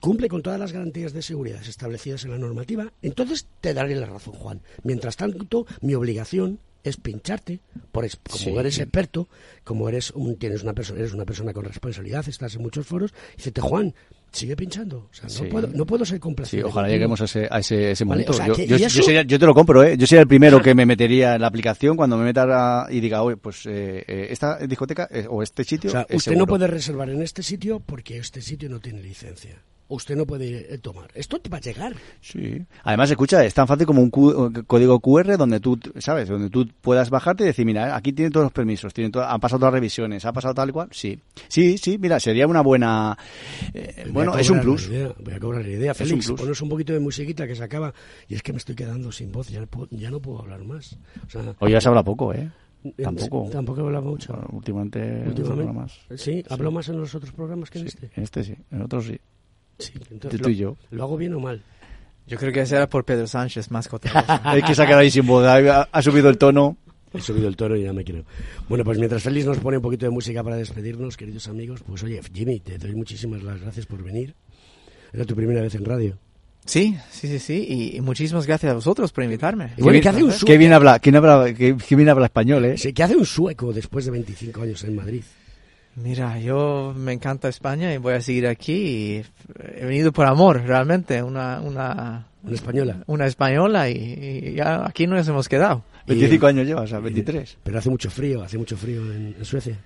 cumple 0.00 0.28
con 0.28 0.40
todas 0.40 0.58
las 0.58 0.72
garantías 0.72 1.12
de 1.12 1.20
seguridad 1.20 1.60
establecidas 1.62 2.24
en 2.24 2.30
la 2.30 2.38
normativa, 2.38 2.90
entonces 3.02 3.46
te 3.60 3.74
daré 3.74 3.94
la 3.94 4.06
razón, 4.06 4.34
Juan. 4.34 4.62
Mientras 4.84 5.16
tanto, 5.16 5.66
mi 5.82 5.94
obligación 5.94 6.60
es 6.82 6.96
pincharte, 6.96 7.60
por 7.92 8.06
como 8.30 8.60
eres 8.60 8.78
experto, 8.78 9.28
como 9.64 9.88
eres 9.88 10.10
un, 10.12 10.36
tienes 10.36 10.62
una 10.62 10.72
persona, 10.72 11.00
eres 11.00 11.12
una 11.12 11.24
persona 11.24 11.52
con 11.52 11.64
responsabilidad, 11.64 12.26
estás 12.28 12.54
en 12.54 12.62
muchos 12.62 12.86
foros, 12.86 13.12
y 13.34 13.36
dices, 13.38 13.52
Juan, 13.60 13.94
sigue 14.32 14.56
pinchando. 14.56 15.08
O 15.10 15.14
sea, 15.14 15.28
no, 15.44 15.50
puedo, 15.50 15.66
no 15.68 15.86
puedo 15.86 16.04
ser 16.04 16.20
complaciente. 16.20 16.68
ojalá 16.68 16.88
lleguemos 16.88 17.20
a 17.20 17.24
ese, 17.24 17.48
a 17.50 17.58
ese, 17.58 18.04
momento. 18.04 18.32
yo, 18.46 19.22
yo, 19.22 19.38
te 19.38 19.46
lo 19.46 19.54
compro, 19.54 19.82
¿eh? 19.82 19.96
Yo 19.96 20.06
sería 20.06 20.22
el 20.22 20.28
primero 20.28 20.62
que 20.62 20.74
me 20.74 20.86
metería 20.86 21.34
en 21.34 21.40
la 21.40 21.48
aplicación 21.48 21.96
cuando 21.96 22.16
me 22.16 22.24
meta 22.24 22.86
y 22.90 23.00
diga, 23.00 23.22
oye, 23.22 23.36
pues 23.36 23.66
eh, 23.66 24.04
eh, 24.06 24.28
esta 24.30 24.58
discoteca 24.58 25.08
o 25.28 25.42
este 25.42 25.64
sitio. 25.64 25.90
O 25.90 25.92
sea, 25.92 26.06
usted 26.10 26.36
no 26.36 26.46
puede 26.46 26.66
reservar 26.66 27.10
en 27.10 27.22
este 27.22 27.42
sitio 27.42 27.80
porque 27.80 28.18
este 28.18 28.40
sitio 28.40 28.68
no 28.68 28.80
tiene 28.80 29.02
licencia 29.02 29.62
usted 29.90 30.16
no 30.16 30.26
puede 30.26 30.74
eh, 30.74 30.78
tomar. 30.78 31.10
Esto 31.14 31.38
te 31.38 31.50
va 31.50 31.58
a 31.58 31.60
llegar. 31.60 31.94
Sí. 32.20 32.64
Además, 32.84 33.10
escucha, 33.10 33.44
es 33.44 33.54
tan 33.54 33.66
fácil 33.66 33.86
como 33.86 34.02
un 34.02 34.10
código 34.10 35.00
QR 35.00 35.36
donde 35.36 35.60
tú, 35.60 35.78
¿sabes? 35.98 36.28
Donde 36.28 36.48
tú 36.50 36.68
puedas 36.80 37.10
bajarte 37.10 37.44
y 37.44 37.46
decir, 37.46 37.66
mira, 37.66 37.94
aquí 37.94 38.12
tiene 38.12 38.30
todos 38.30 38.44
los 38.44 38.52
permisos, 38.52 38.94
tiene 38.94 39.10
han 39.14 39.40
pasado 39.40 39.58
todas 39.58 39.72
las 39.72 39.80
revisiones, 39.80 40.24
ha 40.24 40.32
pasado 40.32 40.54
tal 40.54 40.70
y 40.70 40.72
cual. 40.72 40.88
Sí. 40.92 41.18
Sí, 41.48 41.76
sí, 41.78 41.98
mira, 41.98 42.18
sería 42.18 42.46
una 42.46 42.62
buena... 42.62 43.16
Eh, 43.74 44.08
bueno, 44.12 44.36
es 44.38 44.48
un 44.50 44.60
plus. 44.60 44.88
voy 44.88 45.34
a 45.34 45.40
cobrar 45.40 45.62
la 45.62 45.70
idea. 45.70 45.94
Félix, 45.94 46.28
un 46.30 46.36
ponos 46.36 46.62
un 46.62 46.68
poquito 46.68 46.92
de 46.92 47.00
musiquita 47.00 47.46
que 47.46 47.54
se 47.54 47.64
acaba 47.64 47.92
y 48.28 48.34
es 48.34 48.42
que 48.42 48.52
me 48.52 48.58
estoy 48.58 48.74
quedando 48.74 49.12
sin 49.12 49.32
voz, 49.32 49.48
ya, 49.48 49.66
ya 49.90 50.10
no 50.10 50.20
puedo 50.20 50.40
hablar 50.40 50.64
más. 50.64 50.96
O 51.26 51.30
sea, 51.30 51.54
Hoy 51.58 51.72
ya 51.72 51.80
se 51.80 51.88
habla 51.88 52.02
poco, 52.02 52.32
¿eh? 52.32 52.50
Tampoco. 53.02 53.48
Tampoco 53.50 53.82
habla 53.82 54.00
mucho. 54.00 54.38
últimamente, 54.52 55.24
últimamente 55.26 55.72
más. 55.72 56.00
Sí, 56.16 56.42
hablo 56.48 56.70
más 56.70 56.88
en 56.88 56.98
los 56.98 57.14
otros 57.14 57.32
programas 57.32 57.70
que 57.70 57.78
en 57.78 57.86
este. 57.86 58.10
En 58.14 58.22
este 58.22 58.44
sí, 58.44 58.54
en 58.70 58.82
otros 58.82 59.04
sí. 59.04 59.20
Sí, 59.80 59.92
entonces, 60.10 60.40
lo, 60.40 60.48
yo. 60.48 60.76
¿Lo 60.90 61.02
hago 61.02 61.16
bien 61.16 61.34
o 61.34 61.40
mal? 61.40 61.62
Yo 62.26 62.38
creo 62.38 62.52
que 62.52 62.60
ese 62.60 62.76
era 62.76 62.88
por 62.88 63.04
Pedro 63.04 63.26
Sánchez, 63.26 63.70
más 63.70 63.88
Hay 64.44 64.62
que 64.62 64.74
sacar 64.74 64.98
ahí 64.98 65.10
sin 65.10 65.26
voz, 65.26 65.44
ha, 65.46 66.02
subido 66.02 66.28
el 66.28 66.38
tono. 66.38 66.76
He 67.12 67.20
subido 67.20 67.48
el 67.48 67.56
tono 67.56 67.74
y 67.74 67.82
ya 67.82 67.92
me 67.92 68.04
quiero. 68.04 68.24
Bueno, 68.68 68.84
pues 68.84 68.98
mientras 68.98 69.24
Félix 69.24 69.46
nos 69.46 69.58
pone 69.58 69.78
un 69.78 69.82
poquito 69.82 70.06
de 70.06 70.10
música 70.10 70.44
para 70.44 70.56
despedirnos, 70.56 71.16
queridos 71.16 71.48
amigos, 71.48 71.82
pues 71.84 72.04
oye, 72.04 72.20
Jimmy, 72.32 72.60
te 72.60 72.78
doy 72.78 72.94
muchísimas 72.94 73.42
las 73.42 73.60
gracias 73.60 73.86
por 73.86 74.04
venir. 74.04 74.36
Era 75.12 75.24
tu 75.24 75.34
primera 75.34 75.60
vez 75.60 75.74
en 75.74 75.84
radio. 75.84 76.18
Sí, 76.64 76.96
sí, 77.10 77.26
sí, 77.26 77.38
sí, 77.40 77.94
y, 77.96 78.00
muchísimas 78.00 78.46
gracias 78.46 78.70
a 78.70 78.74
vosotros 78.74 79.10
por 79.10 79.24
invitarme. 79.24 79.72
Y 79.76 79.82
bueno, 79.82 79.98
hace 79.98 80.22
un 80.22 80.30
sueco? 80.30 80.46
Qué 80.46 80.58
bien 80.58 80.72
habla, 80.72 81.00
¿quién 81.00 81.16
habla, 81.16 81.52
qué, 81.52 81.74
bien 81.96 82.08
habla 82.08 82.26
español, 82.26 82.64
¿eh? 82.64 82.78
Sí, 82.78 82.92
que 82.92 83.02
hace 83.02 83.16
un 83.16 83.26
sueco 83.26 83.72
después 83.72 84.04
de 84.04 84.12
25 84.12 84.62
años 84.62 84.84
en 84.84 84.94
Madrid. 84.94 85.22
Mira, 86.02 86.38
yo 86.38 86.94
me 86.96 87.12
encanta 87.12 87.48
España 87.48 87.92
y 87.92 87.98
voy 87.98 88.14
a 88.14 88.20
seguir 88.20 88.46
aquí. 88.46 88.72
Y 88.72 89.24
he 89.76 89.84
venido 89.84 90.12
por 90.12 90.26
amor, 90.26 90.62
realmente. 90.62 91.22
Una, 91.22 91.60
una, 91.60 92.26
Una 92.42 92.54
española. 92.54 93.02
una 93.06 93.26
española 93.26 93.88
y, 93.90 93.94
y 93.96 94.54
ya 94.54 94.86
aquí 94.86 95.06
nos 95.06 95.26
hemos 95.28 95.48
quedado. 95.48 95.82
25 96.06 96.46
años 96.46 96.66
llevas, 96.66 96.84
o 96.84 96.86
sea, 96.88 96.98
23. 97.00 97.58
Pero 97.62 97.78
hace 97.78 97.90
mucho 97.90 98.10
frío, 98.10 98.42
hace 98.42 98.56
mucho 98.58 98.76
frío 98.76 99.00
en, 99.12 99.34
en 99.38 99.44
Suecia. 99.44 99.78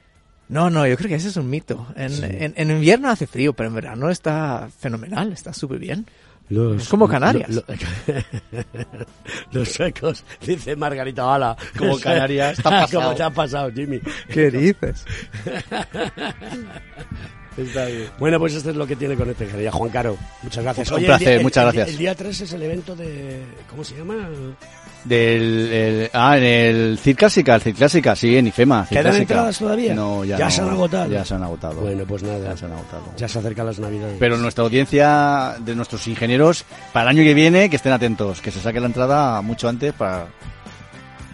No, 0.49 0.69
no, 0.71 0.87
yo 0.87 0.97
creo 0.97 1.09
que 1.09 1.15
ese 1.17 1.29
es 1.29 1.37
un 1.37 1.49
mito. 1.51 1.87
En, 1.97 2.11
Sí. 2.11 2.23
en, 2.25 2.53
en 2.57 2.71
invierno 2.71 3.09
hace 3.09 3.27
frío, 3.27 3.53
pero 3.55 3.69
en 3.71 3.75
verano 3.75 4.11
está 4.11 4.69
fenomenal, 4.79 5.33
está 5.33 5.53
súper 5.53 5.79
bien. 5.79 6.07
Los- 6.51 6.83
es 6.83 6.89
como 6.89 7.09
Canarias. 7.09 7.49
lo- 7.51 7.65
lo- 7.67 8.65
los 9.53 9.69
suecos, 9.69 10.25
dice 10.45 10.77
Margarita 10.77 11.25
Bala. 11.25 11.57
Como 11.79 11.99
Canarias, 12.01 12.61
pasado. 12.61 13.01
Como 13.03 13.15
te 13.15 13.23
ha 13.23 13.31
pasado, 13.31 13.71
Jimmy. 13.73 14.01
¿Qué 14.29 14.51
dices? 14.51 15.05
Está 17.57 17.87
bien. 17.87 18.09
Bueno, 18.19 18.39
pues 18.41 18.55
esto 18.55 18.71
es 18.71 18.77
lo 18.77 18.87
que 18.87 18.97
tiene 18.97 19.15
con 19.17 19.29
ingeniería. 19.29 19.71
Juan 19.71 19.89
Caro, 19.91 20.17
muchas 20.43 20.65
gracias. 20.65 20.91
Un 20.91 20.99
el 21.01 21.07
placer, 21.07 21.29
el- 21.39 21.43
muchas 21.45 21.65
el- 21.65 21.73
gracias. 21.73 21.89
El, 21.91 21.99
día 21.99 22.15
3 22.15 22.41
es 22.41 22.53
el 22.53 22.63
evento 22.63 22.97
de... 22.97 23.43
¿Cómo 23.71 23.85
se 23.85 23.97
llama? 23.97 24.29
Del, 25.05 25.71
el- 25.73 26.11
ah, 26.15 26.39
en 26.39 26.45
el 26.45 26.99
Cid 26.99 27.17
Clásica, 27.17 27.55
el 27.57 27.61
Cid 27.61 27.77
Clásica, 27.77 28.17
sí, 28.17 28.37
en 28.39 28.47
IFEMA. 28.47 28.87
Cid 28.87 28.97
¿Quedan 28.97 29.03
Clásica. 29.05 29.23
entradas 29.23 29.59
todavía? 29.59 29.95
No, 29.95 30.25
ya, 30.25 30.39
Ya 30.39 30.45
no, 30.47 30.51
se 30.51 30.61
han 30.63 30.69
agotado. 30.71 31.11
Ya 31.13 31.25
se 31.25 31.35
han 31.35 31.43
agotado. 31.43 31.75
Bueno, 31.83 32.05
pues 32.07 32.23
nada. 32.23 32.39
Ya 32.51 32.57
se 32.57 32.65
han 32.65 32.73
agotado. 32.73 33.03
Ya 33.17 33.29
se 33.29 33.39
acercan 33.39 33.67
las 33.67 33.79
navidades. 33.79 34.17
Pero 34.19 34.39
nuestra 34.39 34.65
audiencia 34.65 35.57
de 35.61 35.75
nuestros 35.75 36.07
ingenieros, 36.07 36.65
para 36.93 37.11
el 37.11 37.17
año 37.19 37.25
que 37.25 37.35
viene, 37.35 37.69
que 37.69 37.77
estén 37.77 37.93
atentos, 37.93 38.41
que 38.41 38.51
se 38.51 38.61
saque 38.61 38.81
la 38.81 38.87
entrada 38.87 39.43
mucho 39.43 39.69
antes 39.69 39.93
para, 39.93 40.27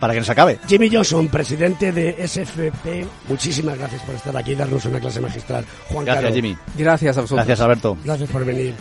para 0.00 0.14
que 0.14 0.18
nos 0.20 0.30
acabe. 0.30 0.58
Jimmy 0.66 0.90
Johnson, 0.92 1.28
presidente 1.28 1.92
de 1.92 2.26
SFP, 2.26 3.06
muchísimas 3.28 3.78
gracias 3.78 4.02
por 4.02 4.16
estar 4.16 4.36
aquí 4.36 4.50
y 4.52 4.54
darnos 4.56 4.84
una 4.84 4.98
clase 4.98 5.20
magistral. 5.20 5.64
Juan 5.90 6.04
Gracias, 6.06 6.24
Caro, 6.24 6.34
Jimmy. 6.34 6.56
Gracias 6.76 7.16
a 7.16 7.20
vosotros. 7.20 7.46
Gracias, 7.46 7.60
Alberto. 7.64 7.96
Gracias 8.04 8.28
por 8.30 8.44
venir. 8.44 8.74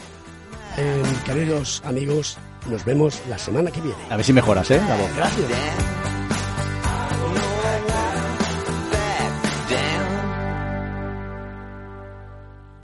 Eh, 0.78 1.04
queridos 1.26 1.82
amigos, 1.86 2.38
nos 2.70 2.86
vemos 2.86 3.22
la 3.30 3.38
semana 3.38 3.72
que 3.72 3.82
viene. 3.82 3.98
A 4.10 4.16
ver 4.16 4.26
si 4.26 4.34
mejoras, 4.34 4.70
¿eh? 4.72 4.82
La 4.88 4.96
voz. 4.96 5.16
Gracias. 5.16 6.19